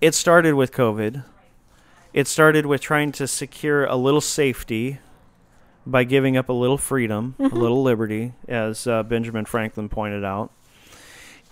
[0.00, 1.24] it started with COVID.
[2.14, 5.00] It started with trying to secure a little safety
[5.84, 10.50] by giving up a little freedom, a little liberty, as uh, Benjamin Franklin pointed out.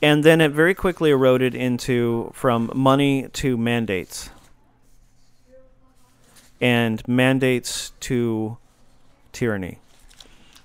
[0.05, 4.29] And then it very quickly eroded into from money to mandates
[6.61, 8.57] and mandates to
[9.33, 9.79] tyranny.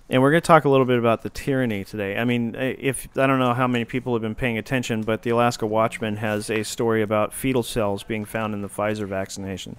[0.09, 2.17] And we're going to talk a little bit about the tyranny today.
[2.17, 5.21] I mean, i- if I don't know how many people have been paying attention, but
[5.21, 9.77] the Alaska Watchman has a story about fetal cells being found in the Pfizer vaccination.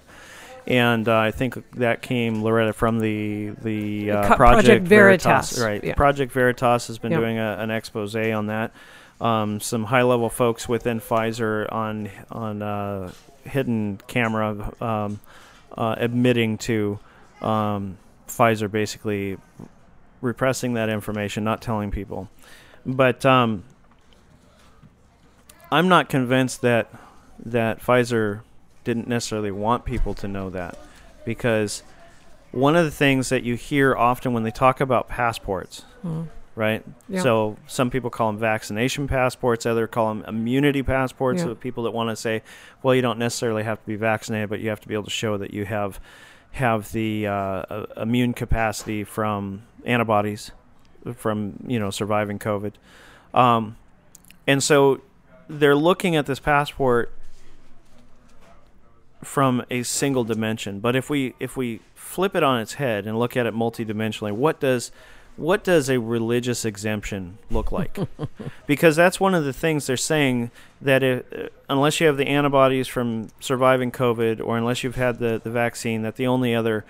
[0.66, 5.82] and uh, I think that came Loretta from the the uh, Co- Project Veritas, right?
[5.82, 5.94] yeah.
[5.94, 8.70] Project Veritas has been doing a, an expose on that.
[9.20, 13.12] Um, some high level folks within Pfizer on on uh,
[13.44, 15.20] hidden camera um,
[15.76, 16.98] uh, admitting to
[17.42, 17.98] um,
[18.28, 19.36] Pfizer basically
[20.20, 22.28] repressing that information, not telling people.
[22.86, 23.64] But um,
[25.70, 26.90] I'm not convinced that
[27.44, 28.40] that Pfizer
[28.84, 30.78] didn't necessarily want people to know that
[31.24, 31.82] because
[32.52, 35.84] one of the things that you hear often when they talk about passports,
[36.60, 36.84] right?
[37.08, 37.22] Yeah.
[37.22, 41.38] So some people call them vaccination passports, other call them immunity passports.
[41.38, 41.46] Yeah.
[41.46, 42.42] So people that want to say,
[42.82, 45.10] well, you don't necessarily have to be vaccinated, but you have to be able to
[45.10, 45.98] show that you have
[46.52, 50.50] have the uh, uh, immune capacity from antibodies
[51.16, 52.74] from you know surviving COVID,
[53.32, 53.76] um,
[54.46, 55.00] and so
[55.48, 57.10] they're looking at this passport
[59.24, 60.80] from a single dimension.
[60.80, 64.32] But if we if we flip it on its head and look at it multidimensionally,
[64.32, 64.92] what does
[65.40, 67.98] what does a religious exemption look like?
[68.66, 70.50] because that's one of the things they're saying
[70.82, 75.18] that if, uh, unless you have the antibodies from surviving COVID or unless you've had
[75.18, 76.84] the, the vaccine, that the only other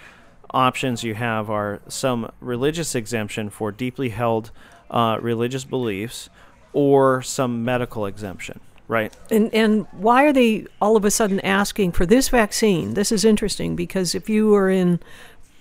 [0.50, 4.50] options you have are some religious exemption for deeply held
[4.90, 6.28] uh, religious beliefs
[6.72, 9.16] or some medical exemption, right?
[9.30, 12.94] And and why are they all of a sudden asking for this vaccine?
[12.94, 14.98] This is interesting because if you were in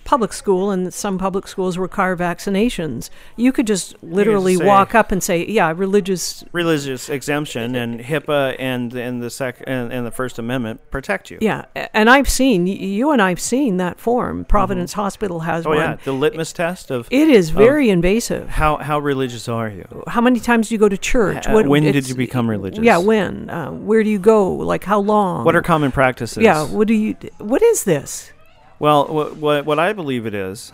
[0.10, 5.22] public school and some public schools require vaccinations, you could just literally walk up and
[5.22, 10.40] say, "Yeah, religious." religious exemption and HIPAA and and the sec and, and the First
[10.40, 11.38] Amendment protect you.
[11.42, 14.46] Yeah, and I've seen you and I've seen that form.
[14.46, 15.78] Providence Hospital has Oh one.
[15.78, 18.50] yeah, the litmus test of It is very invasive.
[18.50, 19.86] how how religious are you?
[20.08, 21.46] How many times do you go to church?
[21.46, 22.84] Uh, when did you become religious?
[22.84, 23.48] Yeah, when?
[23.52, 24.52] Uh, where do you go?
[24.54, 25.46] Like how long?
[25.46, 26.42] What are common practices?
[26.42, 27.16] Yeah, what do you?
[27.38, 28.32] What is this?
[28.80, 30.72] Well, what, what what I believe it is,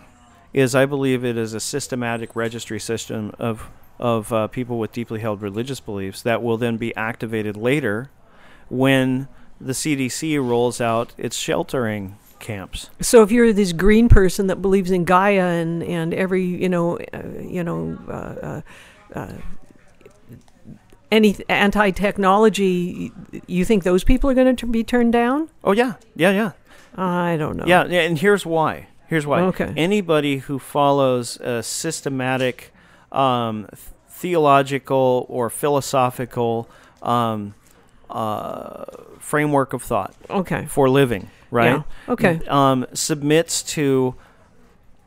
[0.52, 5.20] is I believe it is a systematic registry system of of uh, people with deeply
[5.20, 8.10] held religious beliefs that will then be activated later,
[8.68, 9.28] when
[9.60, 12.90] the CDC rolls out its sheltering camps.
[13.00, 16.98] So if you're this green person that believes in Gaia and, and every you know
[17.12, 18.60] uh, you know uh, uh,
[19.14, 19.32] uh,
[21.10, 23.12] any anti technology,
[23.46, 25.48] you think those people are going to be turned down?
[25.64, 26.52] Oh yeah, yeah, yeah.
[26.96, 27.64] I don't know.
[27.66, 28.88] Yeah, and here's why.
[29.08, 29.42] Here's why.
[29.42, 29.72] Okay.
[29.76, 32.72] Anybody who follows a systematic,
[33.12, 33.68] um,
[34.08, 36.68] theological or philosophical
[37.02, 37.54] um,
[38.10, 38.84] uh,
[39.18, 40.66] framework of thought Okay.
[40.66, 41.82] for living, right?
[42.08, 42.12] Yeah.
[42.12, 42.40] Okay.
[42.48, 44.14] Um, submits to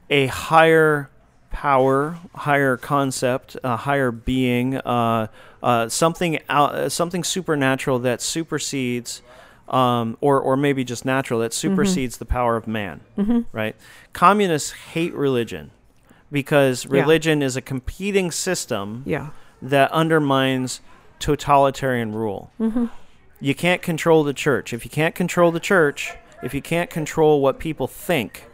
[0.09, 1.09] a higher
[1.51, 5.27] power, higher concept, a higher being, uh,
[5.63, 9.21] uh, something out, uh, something supernatural that supersedes,
[9.73, 11.69] um, or or maybe just natural that Mm-hmm.
[11.75, 13.01] supersedes the power of man.
[13.51, 13.75] Right?
[14.13, 15.71] Communists hate religion
[16.31, 17.01] because Yeah.
[17.01, 19.29] religion is a competing system Yeah.
[19.61, 20.81] that undermines
[21.19, 22.51] totalitarian rule.
[22.59, 22.85] Mm-hmm.
[23.39, 24.73] You can't control the church.
[24.73, 26.13] If you can't control the church,
[26.43, 28.45] if you can't control what people think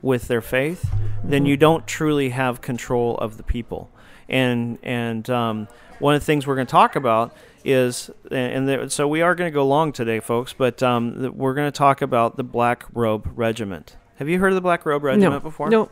[0.00, 0.90] with their faith,
[1.24, 3.90] then you don't truly have control of the people.
[4.28, 5.68] And and um,
[6.00, 7.34] one of the things we're going to talk about
[7.64, 10.52] is, and there, so we are going to go long today, folks.
[10.52, 13.96] But um, we're going to talk about the Black Robe Regiment.
[14.16, 15.40] Have you heard of the Black Robe Regiment No.
[15.40, 15.70] before?
[15.70, 15.90] No.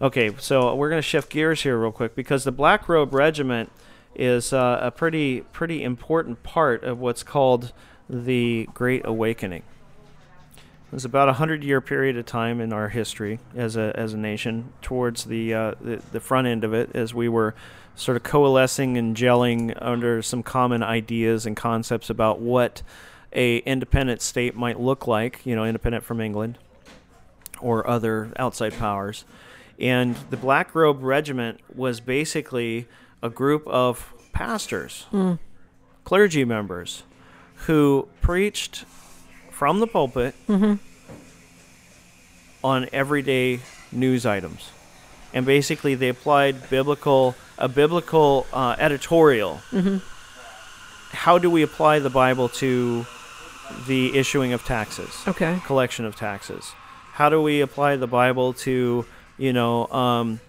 [0.00, 3.70] Okay, so we're going to shift gears here real quick because the Black Robe Regiment
[4.14, 7.72] is uh, a pretty pretty important part of what's called
[8.10, 9.62] the Great Awakening.
[10.56, 14.12] It was about a hundred year period of time in our history as a as
[14.12, 17.54] a nation towards the, uh, the the front end of it as we were
[18.02, 22.82] sort of coalescing and gelling under some common ideas and concepts about what
[23.32, 26.58] a independent state might look like, you know, independent from England
[27.60, 29.24] or other outside powers.
[29.78, 32.86] And the Black Robe Regiment was basically
[33.22, 35.34] a group of pastors, hmm.
[36.04, 37.04] clergy members,
[37.66, 38.84] who preached
[39.50, 40.74] from the pulpit mm-hmm.
[42.64, 43.60] on everyday
[43.92, 44.70] news items.
[45.34, 49.60] And basically, they applied biblical a biblical uh, editorial.
[51.12, 53.06] How do we apply the Bible to
[53.86, 55.10] the issuing of taxes?
[55.28, 55.60] Okay.
[55.66, 56.72] collection of taxes?
[57.12, 59.04] How do we apply the Bible to,
[59.38, 60.40] you know, um,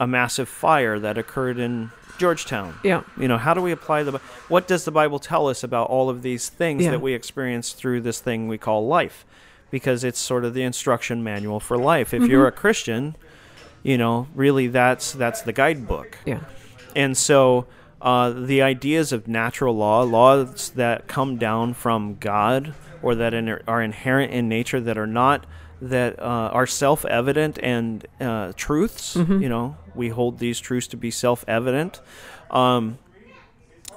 [0.00, 2.74] a massive fire that occurred in Georgetown?
[2.82, 3.02] Yeah.
[3.18, 4.12] You know, how do we apply the?
[4.48, 6.92] What does the Bible tell us about all of these things Yeah.
[6.92, 9.24] that we experience through this thing we call life?
[9.70, 12.14] Because it's sort of the instruction manual for life.
[12.14, 13.14] If you're a Christian,
[13.82, 16.40] you know, really that's that's the guidebook Yeah.
[16.94, 17.66] and so
[18.02, 23.48] uh, the ideas of natural law, laws that come down from God or that in,
[23.66, 25.46] are inherent in nature that are not
[25.80, 26.22] that uh,
[26.52, 29.14] are self-evident and uh, truths.
[29.16, 32.00] You know, we hold these truths to be self-evident.
[32.50, 32.98] Um,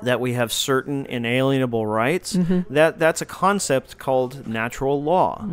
[0.01, 2.31] that we have certain inalienable rights.
[2.69, 5.45] That that's a concept called natural law,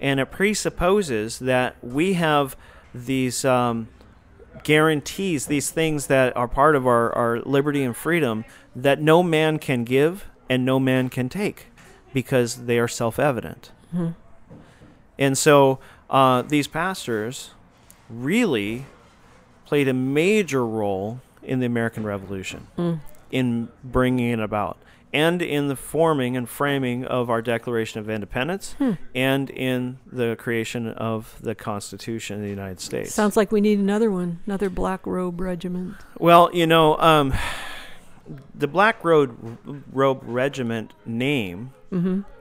[0.00, 2.56] and it presupposes that we have
[2.94, 3.88] these um,
[4.64, 9.58] guarantees, these things that are part of our, our liberty and freedom that no man
[9.58, 11.66] can give and no man can take
[12.12, 13.70] because they are self-evident.
[15.18, 15.78] And so
[16.08, 17.50] uh, these pastors
[18.08, 18.86] really
[19.66, 22.66] played a major role in the American Revolution
[23.30, 24.76] in bringing it about
[25.12, 28.74] and in the forming and framing of our Declaration of Independence
[29.14, 33.12] and in the creation of the Constitution of the United States.
[33.12, 35.96] Sounds like we need another one, another black robe regiment.
[36.18, 37.34] Well, you know, um,
[38.54, 39.58] the Black Road
[39.92, 41.72] Robe Regiment name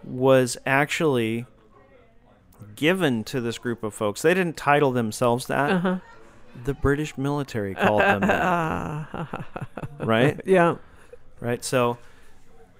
[0.04, 1.46] was actually
[2.76, 4.22] given to this group of folks.
[4.22, 5.72] They didn't title themselves that.
[5.72, 5.98] Uh-huh.
[6.66, 9.46] The British military called them that.
[10.00, 10.40] right?
[10.46, 10.76] Yeah.
[11.40, 11.64] Right.
[11.64, 11.98] So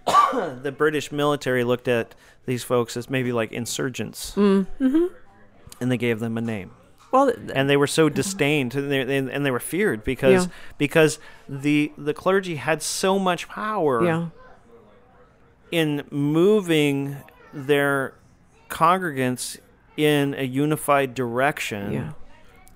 [0.64, 5.06] the British military looked at these folks as maybe like insurgents, mm-hmm.
[5.80, 6.72] and they gave them a name
[7.12, 10.46] Well, th- and they were so disdained and they, they- and they were feared because
[10.46, 10.52] Yeah.
[10.78, 14.30] because the the clergy had so much power yeah.
[15.72, 17.18] in moving
[17.54, 18.14] their
[18.70, 19.58] congregants
[19.98, 22.12] in a unified direction Yeah.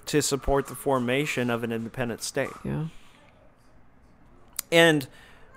[0.08, 2.50] to support the formation of an independent state.
[2.64, 2.86] Yeah.
[4.72, 5.08] And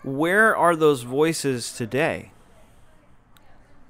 [0.06, 2.30] where are those voices today?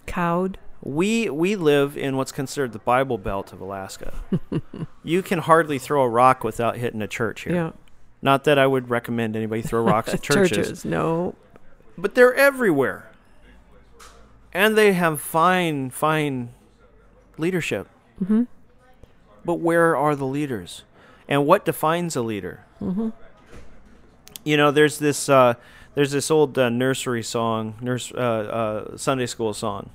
[0.06, 0.58] Cowed.
[0.82, 4.14] We we live in what's considered the Bible Belt of Alaska.
[5.04, 7.54] you can hardly throw a rock without hitting a church here.
[7.54, 7.70] Yeah.
[8.22, 11.34] Not that I would recommend anybody throw rocks at churches, No.
[11.98, 13.10] but they're everywhere.
[14.52, 16.54] And they have fine, fine
[17.36, 17.88] leadership.
[18.22, 18.44] Mm-hmm.
[19.44, 20.84] But where are the leaders?
[21.28, 22.64] And what defines a leader?
[22.80, 23.10] Mm-hmm.
[24.44, 25.54] You know, there's this uh,
[25.96, 29.90] there's this old uh, nursery song, nurse uh, uh, Sunday school song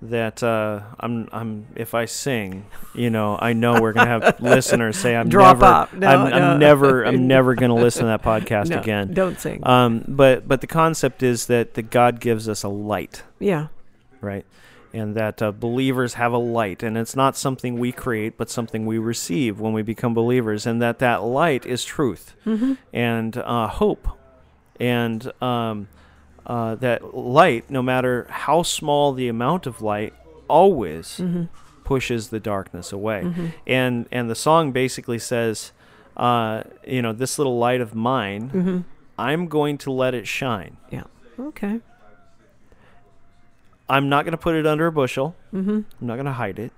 [0.00, 4.96] that uh, I'm I'm if I sing, you know, I know we're gonna have listeners
[4.96, 5.96] say I'm Drop never.
[5.96, 6.36] No, I'm, no.
[6.36, 9.12] I'm never I'm never gonna listen to that podcast No, again.
[9.12, 9.60] don't sing.
[9.66, 13.68] Um, but but the concept is that the God gives us a light, yeah.
[14.20, 14.46] right?
[14.92, 18.86] And that uh, believers have a light, and it's not something we create, but something
[18.86, 22.34] we receive when we become believers, and that that light is truth
[22.92, 24.08] and uh, hope,
[24.80, 25.88] and um,
[26.46, 30.14] uh, that light, no matter how small the amount of light,
[30.48, 31.20] always
[31.84, 33.52] pushes the darkness away.
[33.66, 35.72] And and the song basically says,
[36.16, 38.84] uh, you know, this little light of mine,
[39.18, 40.76] I'm going to let it shine.
[40.90, 41.04] Yeah.
[41.38, 41.80] Okay.
[43.88, 45.34] I'm not going to put it under a bushel.
[45.52, 45.70] Mm-hmm.
[45.70, 46.72] I'm not going to hide it.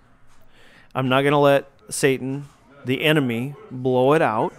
[0.95, 2.47] I'm not going to let Satan,
[2.85, 4.55] the enemy, blow it out.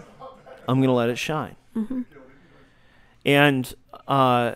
[0.68, 1.56] I'm going to let it shine.
[3.24, 3.72] And
[4.08, 4.54] uh,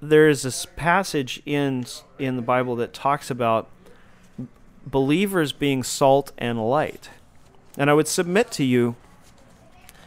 [0.00, 1.86] there is this passage in
[2.18, 3.68] in the Bible that talks about
[4.86, 7.10] believers being salt and light.
[7.76, 8.96] And I would submit to you,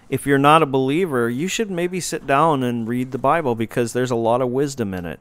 [0.10, 3.92] if you're not a believer, you should maybe sit down and read the Bible because
[3.92, 5.20] there's a lot of wisdom in it.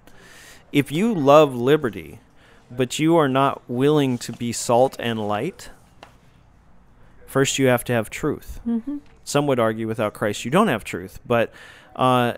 [0.73, 2.21] If you love liberty,
[2.71, 5.71] but you are not willing to be salt and light,
[7.27, 8.61] first you have to have truth.
[9.25, 11.53] Some would argue without Christ you don't have truth, but
[11.97, 12.35] uh,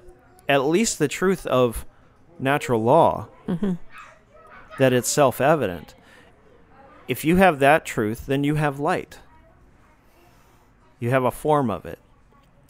[0.48, 1.84] at least the truth of
[2.38, 3.28] natural law,
[4.78, 5.94] that it's self evident.
[7.06, 9.18] If you have that truth, then you have light.
[11.00, 11.98] You have a form of it.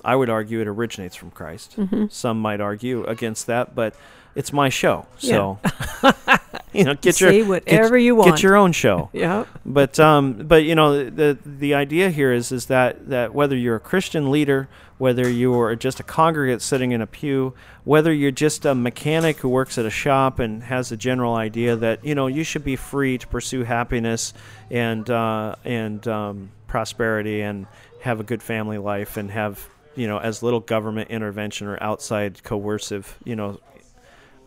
[0.05, 1.77] I would argue it originates from Christ.
[2.11, 3.95] Some might argue against that, but
[4.35, 5.07] it's my show.
[5.19, 5.59] So,
[6.73, 8.31] you know, get your Say get- you want.
[8.31, 9.45] Get your own show Yeah.
[9.65, 13.77] but um, but you know the the idea here is is that that whether you're
[13.77, 14.69] a Christian leader,
[14.99, 17.55] whether you are just a congregant sitting in a pew,
[17.85, 21.77] whether you're just a mechanic who works at a shop and has a general idea
[21.77, 24.35] that you know you should be free to pursue happiness
[24.71, 27.67] and uh, and um, prosperity and
[28.03, 29.67] have a good family life and have
[29.97, 33.59] you know as little government intervention or outside coercive you know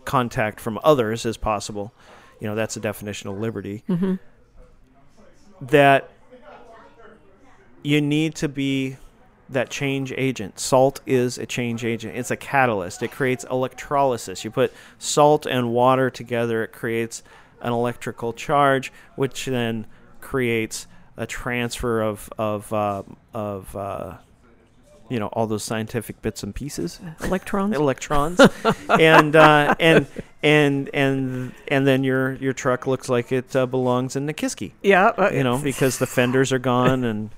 [0.05, 1.93] contact from others as possible.
[2.39, 3.83] You know that's a definition of liberty
[5.61, 6.09] that
[7.83, 8.97] you need to be
[9.49, 10.59] that change agent.
[10.59, 12.15] Salt is a change agent.
[12.15, 13.03] It's a catalyst.
[13.03, 14.43] It creates electrolysis.
[14.45, 17.21] You put salt and water together, it creates
[17.61, 19.85] an electrical charge, which then
[20.19, 20.87] creates
[21.17, 23.03] a transfer of of uh,
[23.33, 24.17] of uh,
[25.11, 27.75] you know all those scientific bits and pieces, Electrons.
[27.75, 28.39] electrons,
[28.89, 30.07] and uh, and
[30.41, 35.07] and and and then your your truck looks like it uh, belongs in Nikiski, yeah.
[35.17, 37.29] uh, you know, because the fenders are gone and.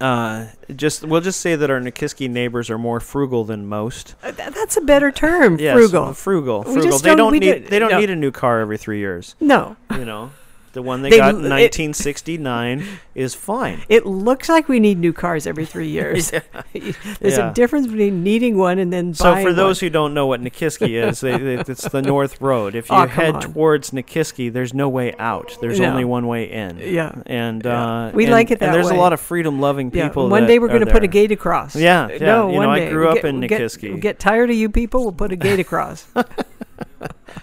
[0.00, 4.14] Uh, just we'll just say that our Nikiski neighbors are more frugal than most.
[4.22, 5.58] uh, th- that's a better term.
[5.58, 6.14] Yes, frugal.
[6.14, 6.98] frugal, frugal.
[7.00, 7.98] They don't- don't need don't- they don't no.
[7.98, 9.34] need a new car every three years.
[9.40, 9.76] No.
[9.90, 10.30] You know,
[10.78, 12.86] the one they, They got in it- 1969
[13.16, 13.82] is fine.
[13.88, 16.30] It looks like we need new cars every three years.
[16.72, 17.50] There's Yeah.
[17.50, 19.86] a difference between needing one and then So for those one.
[19.86, 22.76] who don't know what Nikiski is, they, they, it's the North Road.
[22.76, 25.56] If you Oh, head towards Nikiski, there's no way out.
[25.60, 25.90] There's No.
[25.90, 26.78] only one way in.
[26.78, 27.10] Yeah.
[27.26, 28.06] and Yeah.
[28.06, 28.96] uh, We and- like it that And there's way.
[28.96, 30.28] a lot of freedom-loving yeah, people.
[30.28, 31.74] one day we're going to put a gate across.
[31.74, 32.18] Yeah, Uh, yeah.
[32.20, 33.88] No, You know, one I grew We'll up get- in get- Nikiski.
[33.90, 36.06] we'll Get tired of you people, we'll put a gate across.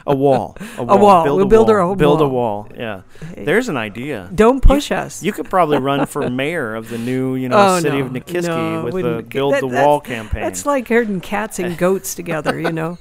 [0.08, 0.56] A wall.
[0.78, 1.00] A wall.
[1.00, 1.24] wall.
[1.24, 1.76] Build We'll a build wall.
[1.76, 2.64] our own Build a wall.
[2.64, 2.72] wall.
[2.78, 3.02] Yeah.
[3.36, 4.30] There's an idea.
[4.36, 5.24] Don't push us.
[5.24, 8.12] You could probably run for mayor of the new, you know, oh, city no, of
[8.12, 10.44] Nikiski no, with the build that- the wall campaign.
[10.44, 13.00] That's like herding cats and goats together, you know.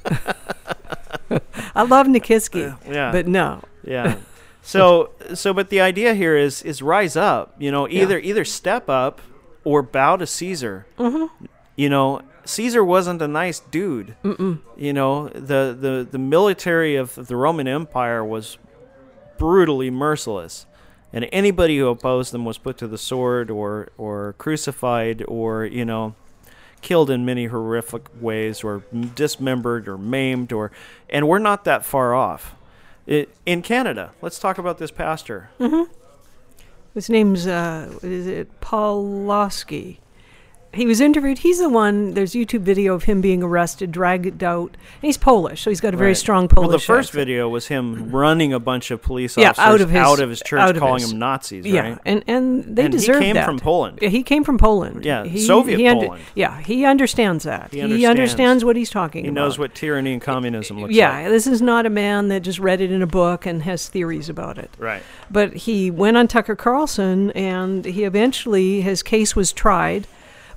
[1.74, 3.10] I love Nikiski, yeah.
[3.12, 3.62] but no.
[3.82, 4.16] Yeah.
[4.62, 8.02] So so but the idea here is is rise up, you know, Yeah.
[8.02, 9.20] either either step up
[9.64, 10.86] or bow to Caesar.
[10.98, 11.44] Mm-hmm.
[11.76, 14.16] You know, Caesar wasn't a nice dude.
[14.24, 14.60] Mm-mm.
[14.76, 18.58] You know, the the the military of the Roman Empire was
[19.38, 20.66] brutally merciless.
[21.12, 25.84] And anybody who opposed them was put to the sword or or crucified or, you
[25.84, 26.14] know,
[26.80, 28.82] killed in many horrific ways or
[29.14, 30.70] dismembered or maimed or
[31.08, 32.54] and we're not that far off
[33.06, 35.48] it, in canada let's talk about this pastor
[36.94, 39.98] His name's uh, is it Paul Losky.
[40.74, 41.38] He was interviewed.
[41.38, 42.14] He's the one.
[42.14, 44.70] There's YouTube video of him being arrested, dragged out.
[44.72, 46.16] And he's Polish, so he's got a very Right.
[46.16, 46.68] strong Polish.
[46.68, 47.20] well the first accent.
[47.26, 50.28] video was him running a bunch of police officers Yeah, out of his- out of
[50.30, 53.34] his church of calling his- them nazis Yeah, right and and they And he came
[53.34, 53.44] that.
[53.46, 53.98] from Poland.
[54.02, 55.04] Yeah, he came from Poland.
[55.04, 56.24] Yeah, he, Soviet he under- Poland.
[56.34, 57.68] Yeah, he understands that.
[57.70, 58.10] He He understands.
[58.10, 59.40] understands, what he's talking he about.
[59.42, 62.58] knows what tyranny and communism looks Yeah, like this is not a man that just
[62.58, 64.70] read it in a book and has theories about it.
[64.78, 70.06] right But he went on Tucker Carlson, and he eventually his case was tried.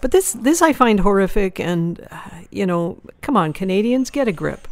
[0.01, 2.07] But this this I find horrific, and
[2.51, 4.67] you know, come on, Canadians, get a grip.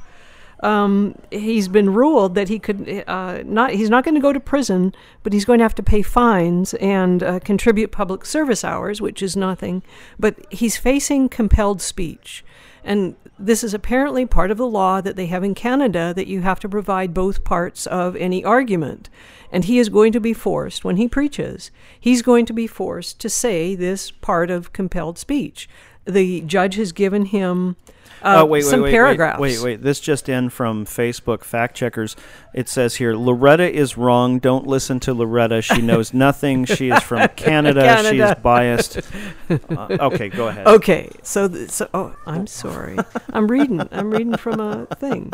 [0.62, 3.72] Um, he's been ruled that he could uh, not.
[3.72, 6.74] He's not going to go to prison, but he's going to have to pay fines
[6.76, 9.84] and uh, contribute public service hours, which is nothing.
[10.18, 12.44] But he's facing compelled speech,
[12.84, 16.42] and this is apparently part of the law that they have in Canada that you
[16.42, 19.10] have to provide both parts of any argument.
[19.52, 23.20] And he is going to be forced, when he preaches, he's going to be forced
[23.20, 25.70] to say this part of compelled speech.
[26.06, 27.76] The judge has given him
[28.26, 29.40] uh, oh wait, wait, some wait, paragraphs.
[29.40, 29.82] Wait, wait, wait.
[29.84, 32.16] This just in from Facebook fact checkers.
[32.56, 34.40] It says here Loretta is wrong.
[34.40, 35.62] Don't listen to Loretta.
[35.62, 36.66] She knows nothing.
[36.66, 38.04] She is from Canada.
[38.10, 39.00] She is biased.
[39.70, 40.66] Uh, okay, go ahead.
[40.66, 42.98] Okay, so th- so oh, I'm sorry.
[43.32, 43.88] I'm reading.
[43.92, 45.32] I'm reading from a thing.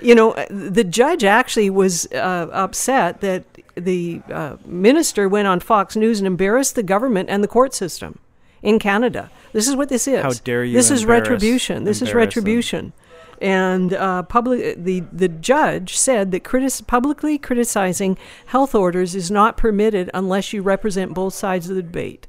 [0.00, 3.44] You know, uh, the judge actually was uh, upset that
[3.74, 8.18] the uh, minister went on Fox News and embarrassed the government and the court system
[8.62, 9.30] in Canada.
[9.52, 10.22] This is what this is.
[10.22, 11.84] How dare you This is retribution.
[11.84, 12.92] This is retribution.
[13.40, 19.56] And uh, public, the the judge said that critis- publicly criticizing health orders is not
[19.56, 22.26] permitted unless you represent both sides of the debate.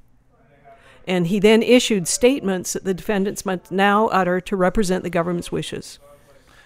[1.07, 5.51] And he then issued statements that the defendants must now utter to represent the government's
[5.51, 5.97] wishes.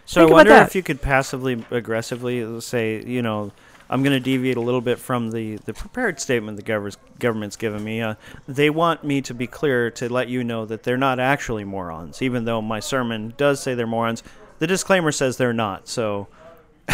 [0.05, 3.53] So Think I wonder if you could passively aggressively say, you know,
[3.89, 7.55] I'm going to deviate a little bit from the, the prepared statement the government's, government's
[7.55, 8.01] given me.
[8.01, 8.15] Uh,
[8.47, 12.21] they want me to be clear to let you know that they're not actually morons,
[12.21, 14.23] even though my sermon does say they're morons.
[14.59, 15.87] The disclaimer says they're not.
[15.87, 16.27] So,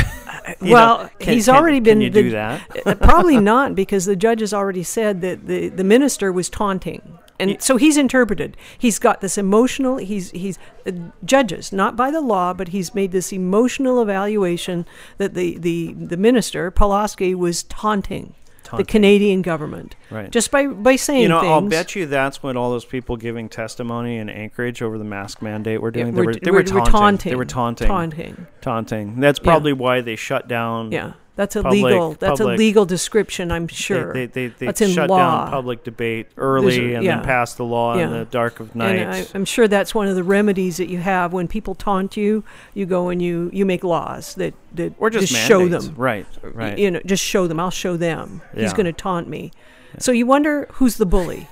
[0.61, 2.99] you well, know, can- he's can- already been Can you the- do that?
[3.02, 7.18] Probably not, because the judge has already said that the, the minister was taunting.
[7.40, 8.57] And so he's interpreted.
[8.78, 9.98] He's got this emotional.
[9.98, 10.91] He's he's uh,
[11.24, 14.86] judges not by the law, but he's made this emotional evaluation
[15.18, 18.36] that the the the minister Pulaski was taunting,
[18.76, 20.30] the Canadian government Right.
[20.32, 21.52] just by by saying You know, things.
[21.52, 25.41] I'll bet you that's what all those people giving testimony in Anchorage over the mask
[25.41, 26.16] mandate were Yeah, doing.
[26.16, 27.30] they we're- they we're- were we're taunting.
[27.32, 27.88] They were taunting.
[27.88, 28.26] taunting.
[28.26, 28.48] Taunting.
[28.61, 29.20] Taunting.
[29.22, 30.91] That's probably why they shut down.
[30.91, 32.11] Yeah, that's a Public- legal.
[32.20, 33.49] That's public- a legal description.
[33.49, 34.11] I'm They- sure.
[34.14, 35.45] They, they, they, that's in shut law.
[35.45, 37.16] down public debate early There's and yeah.
[37.16, 39.32] then passed the law in the dark of And I, night.
[39.34, 42.44] I'm sure that's one of the remedies that you have when people taunt you.
[42.74, 45.94] You go and you you make laws that that or just, show them.
[45.95, 46.78] Right, right.
[46.78, 47.57] You know, just show them.
[47.57, 48.41] I'll show them.
[48.53, 49.52] He's going to taunt me.
[49.98, 51.48] So you wonder who's the bully.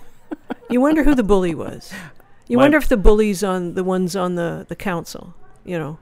[0.69, 1.93] you wonder who the bully was.
[2.49, 5.33] You My- wonder if the bullies on the ones on the the council.
[5.63, 5.97] You know,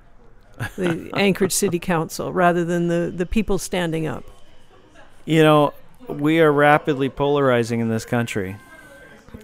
[0.77, 4.23] the Anchorage City Council, rather than the the people standing up.
[5.25, 5.73] You know,
[6.07, 8.57] we are rapidly polarizing in this country.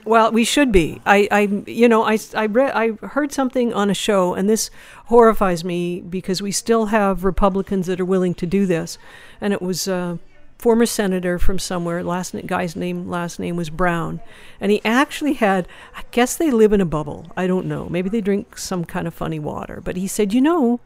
[0.05, 1.01] Well, we should be.
[1.05, 4.69] I, I you know, I, I read, I heard something on a show, and this
[5.05, 8.97] horrifies me because we still have Republicans that are willing to do this,
[9.39, 10.19] and it was a
[10.57, 12.03] former senator from somewhere.
[12.03, 14.21] Last guy's name, last name was Brown,
[14.59, 15.67] and he actually had.
[15.95, 17.31] I guess they live in a bubble.
[17.35, 17.89] I don't know.
[17.89, 19.81] Maybe they drink some kind of funny water.
[19.83, 20.79] But he said, you know,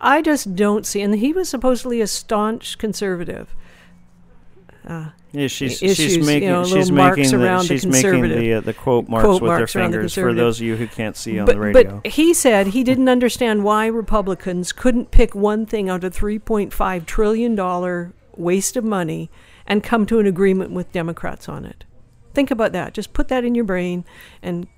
[0.00, 1.02] I just don't see.
[1.02, 3.54] And he was supposedly a staunch conservative.
[4.86, 8.22] Uh, Yeah, she's issues, she's you making know, she's making the, around the she's making
[8.22, 10.86] the uh, the quote marks quote with marks the fingers for those of you who
[10.86, 12.00] can't see on but, the radio.
[12.02, 17.04] But he said he didn't understand why Republicans couldn't pick one thing out of $3.5
[17.04, 19.30] trillion waste of money
[19.66, 21.84] and come to an agreement with Democrats on it.
[22.32, 22.94] Think about that.
[22.94, 24.06] Just put that in your brain
[24.42, 24.68] and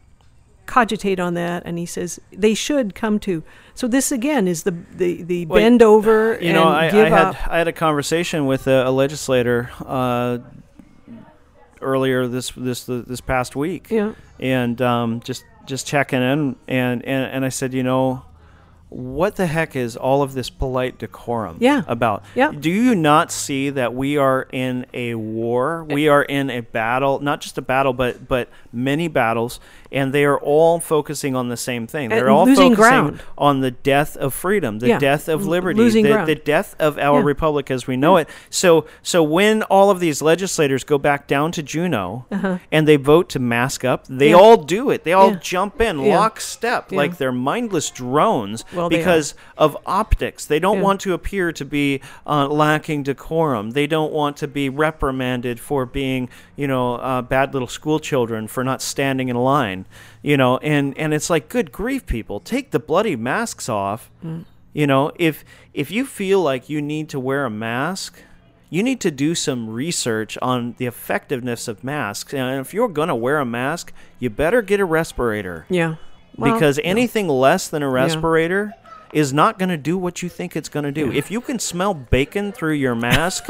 [0.71, 1.63] cogitate on that.
[1.67, 3.43] And he says they should come to.
[3.75, 7.13] So this again is the the, the Well, bend over you know, I, I had
[7.13, 7.37] up.
[7.49, 10.39] I had a conversation with a, a legislator uh,
[11.81, 14.13] earlier this this this past week, Yeah.
[14.39, 18.25] and um, just just checking in, and, and and I said, you know,
[18.91, 21.83] what the heck is all of this polite decorum Yeah.
[21.87, 22.25] about?
[22.35, 22.51] Yeah.
[22.53, 25.85] Do you not see that we are in a war?
[25.89, 29.61] We are in a battle, not just a battle, but but many battles,
[29.93, 32.09] and they are all focusing on the same thing.
[32.09, 33.21] They're And all focusing ground.
[33.39, 34.99] on the death of freedom, the Yeah.
[34.99, 37.25] death of L- liberty, losing the, the death of our Yeah.
[37.27, 38.29] republic as we know it.
[38.51, 42.27] So so when all of these legislators go back down to Juneau
[42.73, 44.43] and they vote to mask up, they Uh-huh.
[44.43, 44.49] Yeah.
[44.51, 45.05] all do it.
[45.05, 45.39] They all Yeah.
[45.41, 46.19] jump in Yeah.
[46.19, 46.97] lockstep Yeah.
[46.99, 48.99] like they're mindless drones Well, are.
[48.99, 50.45] because of optics.
[50.47, 50.83] They don't Yeah.
[50.85, 53.71] want to appear to be uh, lacking decorum.
[53.73, 58.49] They don't want to be reprimanded for being, you know, uh, bad little school children
[58.49, 59.87] for not standing in line.
[60.23, 64.11] You know, and and it's like, good grief, people, take the bloody masks off.
[64.25, 64.45] Mm.
[64.73, 65.45] You know, if
[65.75, 68.23] if you feel like you need to wear a mask.
[68.73, 72.33] You need to do some research on the effectiveness of masks.
[72.33, 75.97] And if you're going to wear a mask, you better get a respirator Yeah.
[76.37, 76.85] Well, because no.
[76.85, 78.75] anything less than a respirator
[79.13, 81.11] is not going to do what you think it's going to do.
[81.11, 83.45] If you can smell bacon through your mask,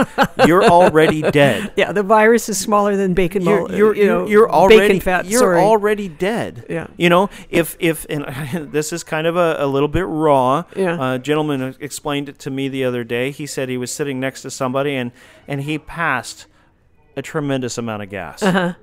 [0.46, 1.72] you're already dead.
[1.76, 3.42] Yeah, the virus is smaller than bacon.
[3.42, 5.26] You're you're, you know, you're, you're already bacon fat.
[5.26, 5.60] you're sorry.
[5.60, 6.64] already dead.
[6.68, 6.86] Yeah.
[6.96, 8.24] You know, if if and
[8.72, 10.64] this is kind of a, a little bit raw.
[10.74, 11.14] Yeah.
[11.14, 13.30] A gentleman explained it to me the other day.
[13.30, 15.12] He said he was sitting next to somebody and
[15.46, 16.46] and he passed
[17.16, 18.42] a tremendous amount of gas.
[18.42, 18.74] Uh-huh.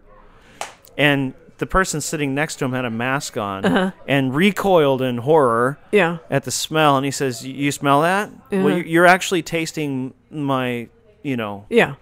[0.97, 5.77] And the person sitting next to him had a mask on and recoiled in horror
[5.91, 6.17] yeah.
[6.29, 6.97] at the smell.
[6.97, 8.29] And he says, "You smell that?
[8.51, 8.75] Well, Uh-huh.
[8.77, 10.87] you- you're actually tasting my,
[11.23, 11.95] you know, Yeah.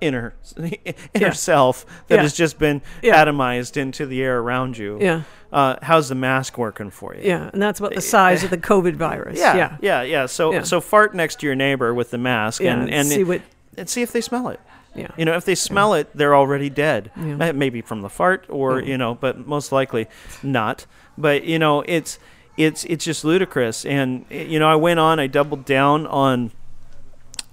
[0.00, 0.72] inner inner
[1.14, 1.32] Yeah.
[1.32, 2.22] self that Yeah.
[2.22, 3.22] has just been Yeah.
[3.24, 4.98] atomized into the air around you.
[5.00, 5.22] Yeah.
[5.52, 7.22] Uh, how's the mask working for you?
[7.24, 9.38] Yeah, and that's about the size of the COVID virus.
[9.38, 10.26] Yeah, yeah, yeah, yeah.
[10.26, 13.40] So, so fart next to your neighbor with the mask, and and see what-
[13.76, 14.60] and see if they smell it.
[14.98, 15.10] Yeah.
[15.16, 17.10] You know, if they smell it, they're already dead.
[17.16, 17.52] Yeah.
[17.52, 20.06] Maybe from the fart, or you know, but most likely
[20.42, 20.86] not.
[21.16, 22.18] But you know, it's
[22.56, 23.84] it's it's just ludicrous.
[23.84, 25.20] And you know, I went on.
[25.20, 26.50] I doubled down on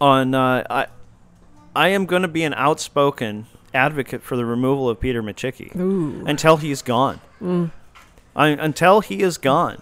[0.02, 0.34] on.
[0.34, 0.88] Uh, I
[1.76, 5.76] I am going to be an outspoken advocate for the removal of Peter Micciche
[6.26, 7.20] until he's gone.
[7.42, 7.72] Mm.
[8.36, 9.82] I, until he is gone,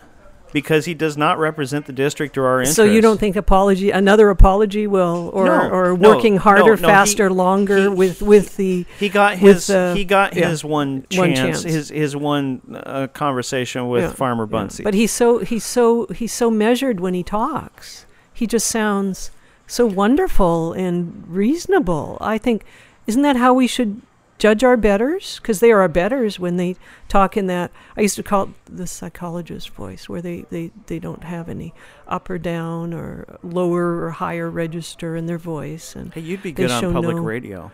[0.53, 2.75] because he does not represent the district or our interests.
[2.77, 6.67] So you don't think apology, another apology will, or No, or no, working harder, no,
[6.67, 9.69] no, he- faster, longer he- with with the He got his.
[9.69, 11.17] uh, he got yeah, his one chance.
[11.17, 11.63] one chance.
[11.63, 14.69] His his one uh, conversation with yeah, Farmer yeah.
[14.83, 18.05] But he's so he's so he's so measured when he talks.
[18.33, 19.31] He just sounds
[19.67, 22.17] so wonderful and reasonable.
[22.21, 22.63] I think
[23.07, 24.01] isn't that how we should
[24.37, 25.39] judge our betters?
[25.39, 26.75] Because they are our betters when they
[27.07, 27.71] talk in that.
[27.97, 31.73] I used to call it the psychologist voice, where they, they, they don't have any
[32.07, 35.95] up or down or lower or higher register in their voice.
[35.95, 37.71] And hey, you'd be good on public no- radio.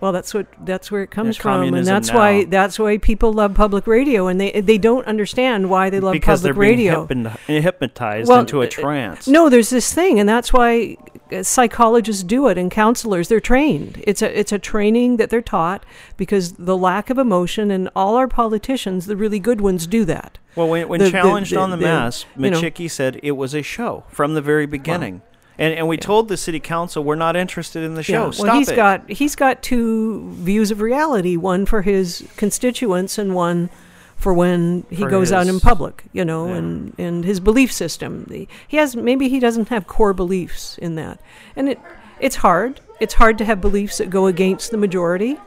[0.00, 3.32] Well, that's what that's where it comes Yeah, from, and that's why that's why people
[3.32, 7.06] love public radio, and they they don't understand why they love because public radio.
[7.06, 9.26] Because they're hypnotized Well, into a trance.
[9.26, 10.96] No, there's this thing, and that's why
[11.32, 13.28] uh, psychologists do it and counselors.
[13.28, 14.02] They're trained.
[14.06, 15.84] It's a it's a training that they're taught
[16.16, 20.38] because the lack of emotion and all our politicians, the really good ones, do that.
[20.56, 22.62] Well, when, when the- challenged the- on the, mass, you know.
[22.88, 25.22] Said it was a show from the very beginning.
[25.58, 28.26] And and we told the city council we're not interested in the show.
[28.26, 28.76] Yeah, Stop well, he's it.
[28.76, 33.68] got he's got two views of reality: one for his constituents, and one
[34.16, 36.04] for when he For goes out in public.
[36.12, 36.54] You know, yeah.
[36.56, 38.24] and and his belief system.
[38.28, 41.20] The- He has maybe he doesn't have core beliefs in that,
[41.56, 41.78] and it
[42.20, 42.80] it's hard.
[43.00, 45.38] It's hard to have beliefs that go against the majority.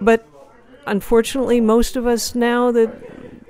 [0.00, 0.26] But
[0.86, 2.90] unfortunately, most of us now that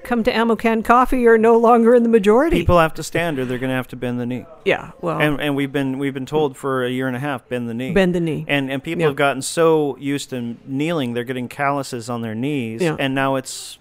[0.04, 2.58] come to Ammo Can Coffee are no longer in the majority.
[2.58, 4.46] People have to stand, or they're going to have to bend the knee.
[4.64, 7.48] yeah, well, And and we've been we've been told for a year and a half,
[7.48, 7.92] bend the knee.
[7.92, 8.44] bend the knee.
[8.48, 9.06] And and people Yeah.
[9.08, 12.96] have gotten so used to kneeling, they're getting calluses on their knees, Yeah.
[12.98, 13.78] and now it's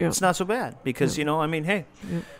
[0.00, 0.08] Yeah.
[0.08, 1.84] it's not so bad because you know, I mean, hey,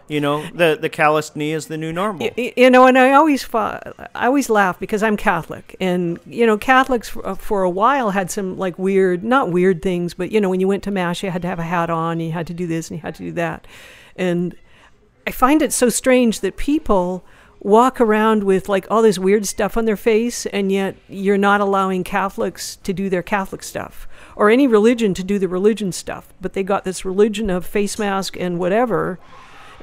[0.09, 2.26] you know, the the calloused knee is the new normal.
[2.26, 6.47] Y- y- you know, and I always I always laugh because I'm Catholic, and you
[6.47, 10.31] know, Catholics for, uh, for a while had some like weird, not weird things, but
[10.31, 12.32] you know, when you went to mass, you had to have a hat on, you
[12.32, 13.66] had to do this, and you had to do that,
[14.16, 14.55] and
[15.26, 17.24] I find it so strange that people
[17.60, 21.62] walk around with like all this weird stuff on their face, and yet you're not
[21.62, 24.06] allowing Catholics to do their Catholic stuff
[24.36, 27.98] or any religion to do the religion stuff, but they got this religion of face
[27.98, 29.18] mask and whatever.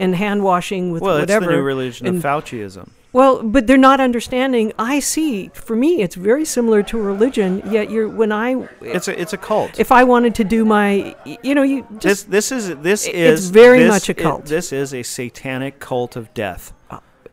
[0.02, 1.46] And hand washing with well, whatever.
[1.46, 2.90] it's the new religion and- of Fauciism.
[3.14, 4.74] well, but they're not understanding.
[4.80, 5.50] I see.
[5.54, 7.62] For me, it's very similar to religion.
[7.70, 9.80] Yet, you're when I, It's a it's a cult.
[9.80, 13.16] if I wanted to do my, you know, you this just this is this It's
[13.42, 14.46] is very this much a cult.
[14.46, 16.74] this is a satanic cult of death.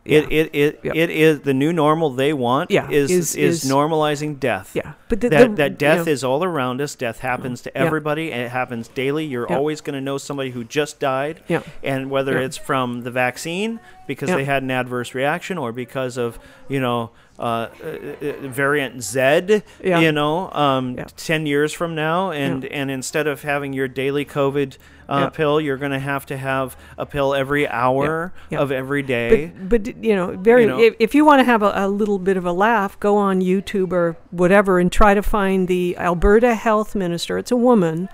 [0.05, 0.19] Yeah.
[0.19, 0.95] It it it, Yep.
[0.95, 2.71] it is the new normal they want.
[2.71, 4.71] Yeah, is is- is, is- normalizing death.
[4.73, 4.93] yeah.
[5.09, 6.13] But the, that the- that death yeah.
[6.13, 6.95] is all around us.
[6.95, 7.83] Death happens to Yeah.
[7.85, 9.25] everybody, and it happens daily.
[9.25, 9.57] You're Yeah.
[9.57, 11.61] always going to know somebody who just died, Yeah.
[11.83, 12.45] and whether Yeah.
[12.45, 14.37] it's from the vaccine because Yeah.
[14.37, 17.87] they had an adverse reaction, or because of you know uh, uh,
[18.21, 19.99] uh, variant Z, Yeah.
[19.99, 21.05] you know, um, Yeah.
[21.15, 24.77] ten years from now, and and instead of having your daily COVID.
[25.07, 25.29] Uh, Yeah.
[25.29, 25.59] pill.
[25.59, 28.59] You're going to have to have a pill every hour Yeah.
[28.59, 29.51] of every day.
[29.57, 30.61] But, but you know, very.
[30.61, 30.79] You know.
[30.79, 33.41] If, if you want to have a, a little bit of a laugh, go on
[33.41, 37.39] YouTube or whatever and try to find the Alberta Health Minister.
[37.39, 38.07] It's a woman.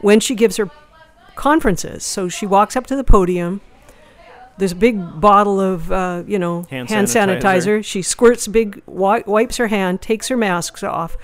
[0.00, 0.68] When she gives her
[1.36, 3.60] conferences, so she walks up to the podium.
[4.60, 7.40] A big bottle of, uh, you know, Hand hand, sanitizer.
[7.40, 7.84] sanitizer.
[7.84, 11.16] She squirts big, wi- wipes her hand, takes her masks off,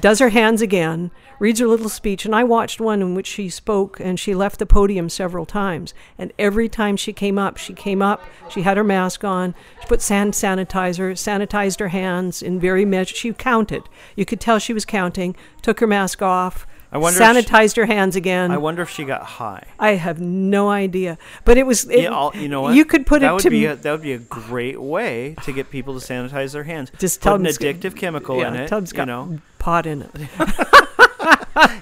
[0.00, 2.24] does her hands again, reads her little speech.
[2.24, 5.94] And I watched one in which she spoke and she left the podium several times.
[6.18, 9.86] And every time she came up, she came up, she had her mask on, she
[9.86, 13.16] put hand sanitizer, sanitized her hands in very measured.
[13.16, 13.84] She counted.
[14.16, 16.66] You could tell she was counting, took her mask off.
[16.92, 18.50] I wonder if she- sanitized her hands again.
[18.50, 19.64] I wonder if she got high.
[19.78, 21.84] I have no idea, but it was.
[21.88, 22.74] It, yeah, you know what?
[22.74, 25.36] You could put that it would to be a, that would be a great way
[25.44, 26.90] to get people to sanitize their hands.
[26.98, 28.68] Just put tell an them it's got- addictive chemical yeah, in it.
[28.68, 30.10] them it's you know, pot in it.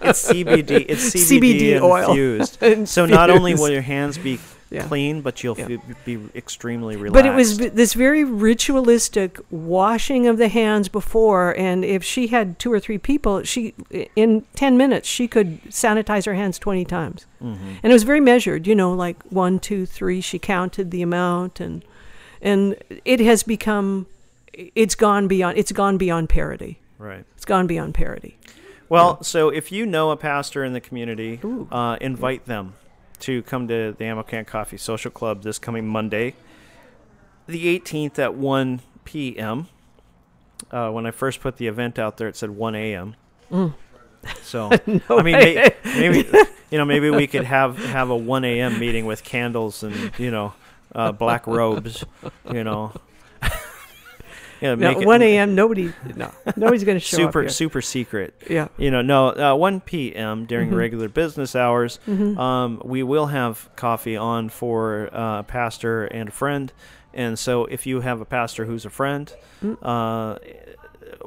[0.02, 0.86] it's CBD.
[0.88, 2.08] It's CBD, CBD oil.
[2.10, 2.88] infused.
[2.88, 4.38] so not only will your hands be
[4.70, 4.86] Yeah.
[4.86, 5.78] clean, but you'll Yeah.
[5.88, 7.14] f- be extremely relaxed.
[7.14, 12.58] But it was this very ritualistic washing of the hands before, and if she had
[12.58, 13.72] two or three people, she
[14.14, 17.66] in ten minutes she could sanitize her hands twenty times, Mm-hmm.
[17.82, 18.66] and it was very measured.
[18.66, 20.20] You know, like one, two, three.
[20.20, 21.82] She counted the amount, and
[22.42, 24.06] and it has become,
[24.52, 25.56] it's gone beyond.
[25.58, 26.78] It's gone beyond parody.
[26.98, 27.24] right.
[27.36, 28.36] It's gone beyond parody.
[28.90, 31.40] Well, so if you know a pastor in the community,
[31.70, 32.72] uh, invite them
[33.20, 36.34] to come to the Ammo Can Coffee Social Club this coming Monday,
[37.46, 39.68] the 18th at 1 p.m.
[40.70, 43.16] Uh, when I first put the event out there, it said 1 a.m.
[44.42, 44.70] So
[45.10, 46.28] I mean, may, maybe
[46.70, 48.78] you know, maybe we could have have a 1 a.m.
[48.78, 50.52] meeting with candles and you know,
[50.94, 52.04] uh, black robes.
[52.52, 52.92] You know,
[54.60, 55.54] yeah, Now, make one a.m.
[55.54, 57.44] Nobody, no, nobody's going to show super up.
[57.44, 57.48] here.
[57.50, 58.68] super secret Yeah.
[58.76, 60.76] you know no uh, 1 p.m during Mhm.
[60.76, 62.36] regular business hours Mhm.
[62.38, 66.72] um, we will have coffee on for uh, a pastor and a friend
[67.14, 69.32] and so if you have a pastor who's a friend
[69.64, 69.76] Mm.
[69.82, 70.38] uh,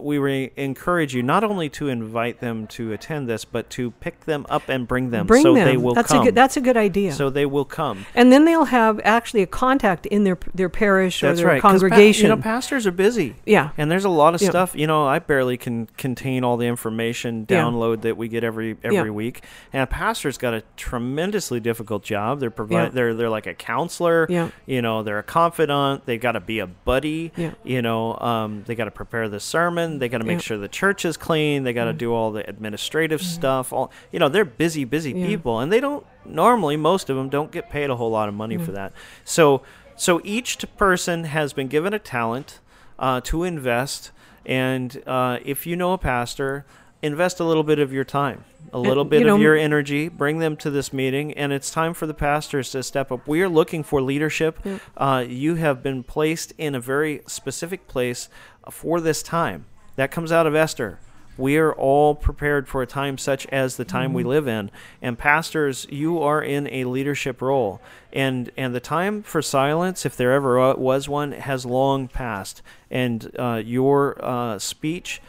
[0.03, 4.21] we re- encourage you not only to invite them to attend this but to pick
[4.25, 5.65] them up and bring them Bring so them.
[5.65, 6.35] they will that's come a good.
[6.35, 7.13] That's a good idea.
[7.13, 11.21] so they will come and then they'll have actually a contact in their their parish
[11.23, 12.29] or that's their right 'cause pa- congregation.
[12.29, 13.69] you know pastors are busy yeah.
[13.77, 14.49] And there's a lot of Yeah.
[14.49, 17.61] stuff, you know, I barely can contain all the information Yeah.
[17.63, 19.09] download that we get every every Yeah.
[19.09, 19.43] week.
[19.73, 22.39] And a pastor's got a tremendously difficult job.
[22.39, 22.89] They're provide Yeah.
[22.89, 24.49] they're they're like a counselor, Yeah.
[24.65, 27.51] you know, they're a confidant, They've got to be a buddy, Yeah.
[27.63, 30.39] you know, um, they got to prepare the sermon, they got to make.
[30.39, 30.41] Mm.
[30.41, 33.71] sure the church is clean, they got to do all the administrative stuff.
[33.73, 35.27] All you know, they're busy busy Yeah.
[35.27, 38.35] people and they don't normally most of them don't get paid a whole lot of
[38.35, 38.93] money for that.
[39.23, 39.61] So
[39.95, 42.59] so each person has been given a talent
[42.97, 44.11] uh, to invest,
[44.45, 46.65] and uh, if you know a pastor,
[47.01, 48.43] invest a little bit of your time,
[48.73, 50.07] a little bit you know, of your energy.
[50.07, 53.27] Bring them to this meeting, and it's time for the pastors to step up.
[53.27, 54.59] We are looking for leadership.
[54.63, 54.77] Yeah.
[54.97, 58.29] Uh, you have been placed in a very specific place
[58.69, 59.65] for this time.
[60.01, 60.97] That comes out of Esther.
[61.37, 64.15] We are all prepared for a time such as the time Mm-hmm.
[64.15, 64.71] we live in.
[64.99, 67.79] And pastors, you are in a leadership role.
[68.11, 72.63] And and the time for silence, if there ever was one, has long passed.
[72.89, 75.21] And uh, your uh, speech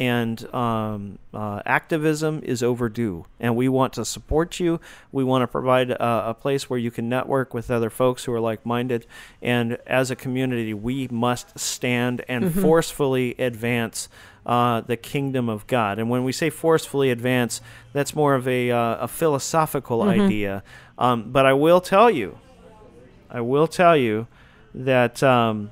[0.00, 3.26] and um, uh, activism is overdue.
[3.38, 4.80] And we want to support you.
[5.12, 8.32] We want to provide a, a place where you can network with other folks who
[8.32, 9.06] are like minded.
[9.42, 14.08] And as a community, we must stand and forcefully advance.
[14.46, 17.60] Uh, the kingdom of God, and when we say forcefully advance,
[17.92, 20.64] that's more of a, uh, a philosophical idea.
[20.98, 22.38] Um, but I will tell you,
[23.28, 24.28] I will tell you
[24.74, 25.70] that um,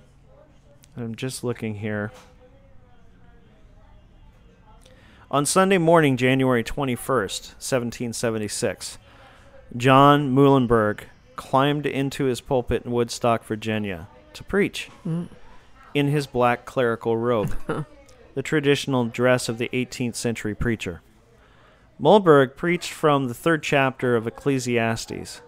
[0.98, 2.12] I'm just looking here.
[5.30, 8.96] On Sunday morning, January 21st, 1776,
[9.76, 11.00] John Muhlenberg
[11.36, 14.88] climbed into his pulpit in Woodstock, Virginia, to preach
[15.92, 17.54] in his black clerical robe,
[18.34, 21.02] the traditional dress of the 18th century preacher.
[22.00, 25.42] Muhlenberg preached from the third chapter of Ecclesiastes.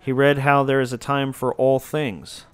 [0.00, 2.46] He read how there is a time for all things.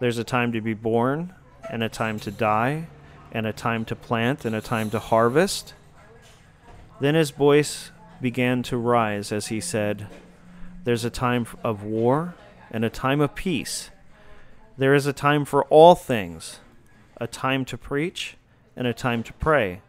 [0.00, 1.34] There's a time to be born,
[1.70, 2.88] and a time to die,
[3.30, 5.74] and a time to plant, and a time to harvest.
[7.00, 7.90] Then his voice
[8.20, 10.06] began to rise as he said,
[10.84, 12.34] There's a time of war
[12.70, 13.90] and a time of peace.
[14.76, 16.60] There is a time for all things,
[17.18, 18.36] a time to preach
[18.76, 19.80] and a time to pray.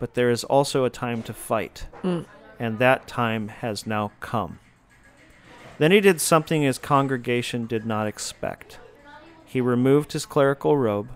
[0.00, 2.24] But there is also a time to fight, mm.
[2.58, 4.60] and that time has now come.
[5.78, 8.78] Then he did something his congregation did not expect.
[9.44, 11.10] He removed his clerical robe,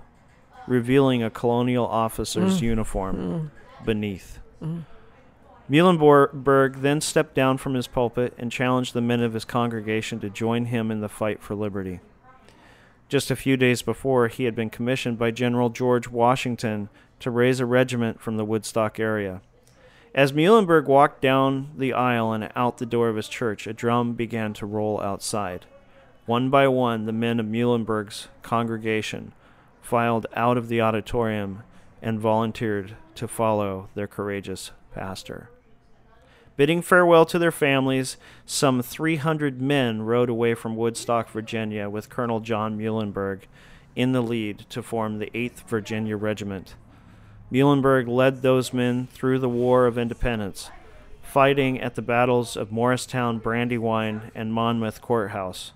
[0.67, 2.63] revealing a colonial officer's mm.
[2.63, 3.85] uniform mm.
[3.85, 4.39] beneath.
[5.71, 10.29] Muhlenberg then stepped down from his pulpit and challenged the men of his congregation to
[10.29, 12.01] join him in the fight for liberty.
[13.09, 16.89] Just a few days before, he had been commissioned by General George Washington
[17.21, 19.41] to raise a regiment from the Woodstock area.
[20.15, 24.15] As Muhlenberg walked down the aisle and out the door of his church, a drum
[24.15, 25.67] began to roll outside.
[26.27, 29.33] One by one, the men of Muhlenberg's congregation
[29.81, 31.63] filed out of the auditorium
[32.01, 35.51] and volunteered to follow their courageous pastor.
[36.57, 42.41] Bidding farewell to their families, some 300 men rode away from Woodstock, Virginia, with Colonel
[42.41, 43.43] John Muhlenberg
[43.97, 46.75] in the lead to form the 8th Virginia Regiment.
[47.51, 50.71] Muhlenberg led those men through the War of Independence,
[51.23, 55.73] fighting at the battles of Morristown, Brandywine, and Monmouth Courthouse.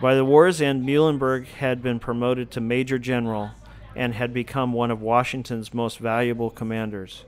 [0.00, 3.50] By the war's end, Muhlenberg had been promoted to Major General
[3.94, 7.24] and had become one of Washington's most valuable commanders.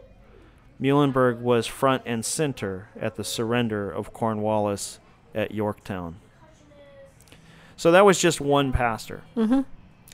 [0.80, 5.00] Muhlenberg was front and center at the surrender of Cornwallis
[5.34, 6.16] at Yorktown.
[7.76, 9.22] So that was just one pastor.
[9.36, 9.60] Mm-hmm.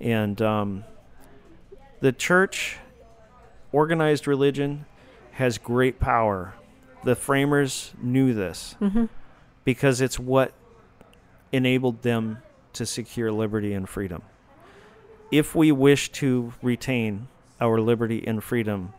[0.00, 0.84] and um,
[2.00, 2.76] the church,
[3.72, 4.86] organized religion,
[5.32, 6.54] has great power.
[7.02, 8.76] The framers knew this
[9.64, 10.52] because it's what
[11.50, 12.38] enabled them
[12.74, 14.22] to secure liberty and freedom.
[15.30, 17.28] If we wish to retain
[17.60, 18.92] our liberty and freedom,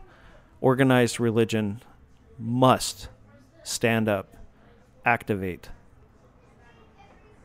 [0.60, 1.82] organized religion
[2.38, 3.08] must
[3.62, 4.36] stand up,
[5.04, 5.70] activate,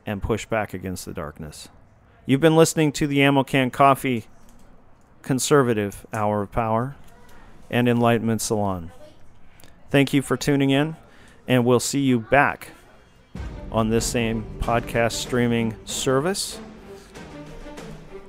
[0.05, 1.69] and push back against the darkness.
[2.25, 4.25] You've been listening to the Ammo Can Coffee
[5.21, 6.95] Conservative Hour of Power
[7.69, 8.91] and Enlightenment Salon.
[9.89, 10.95] Thank you for tuning in,
[11.47, 12.69] and we'll see you back
[13.71, 16.59] on this same podcast streaming service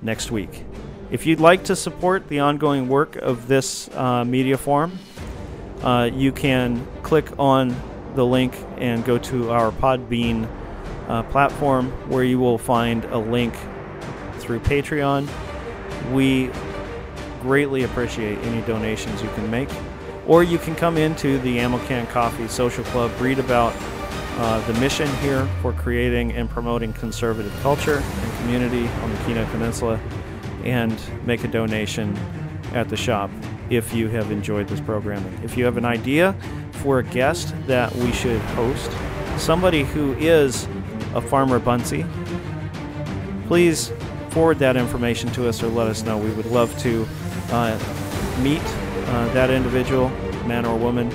[0.01, 0.65] next week.
[1.11, 4.99] If you'd like to support the ongoing work of this uh, media forum,
[5.83, 7.75] uh, you can click on
[8.15, 10.49] the link and go to our Podbean
[11.09, 13.55] uh, platform where you will find a link
[14.39, 15.29] through Patreon.
[16.13, 16.51] We
[17.41, 19.69] greatly appreciate any donations you can make.
[20.27, 23.75] Or you can come into the Ammo Can Coffee Social Club, read about
[24.39, 29.45] uh, the mission here for creating and promoting conservative culture and community on the Kenai
[29.51, 30.01] Peninsula,
[30.65, 32.17] and make a donation
[32.75, 33.31] at the shop
[33.71, 35.39] if you have enjoyed this programming.
[35.43, 36.35] If you have an idea
[36.73, 38.91] for a guest that we should host,
[39.39, 40.67] somebody who is
[41.15, 42.07] a farmer Bunsey,
[43.47, 43.93] please
[44.31, 46.17] forward that information to us or let us know.
[46.17, 47.07] We would love to
[47.51, 47.79] uh,
[48.41, 50.09] meet uh, that individual,
[50.47, 51.11] man or woman,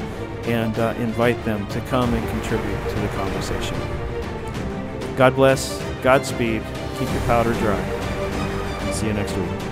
[0.48, 3.78] and uh, invite them to come and contribute to the conversation.
[5.16, 6.64] God bless, Godspeed,
[6.98, 8.92] keep your powder dry.
[8.92, 9.67] See you next week.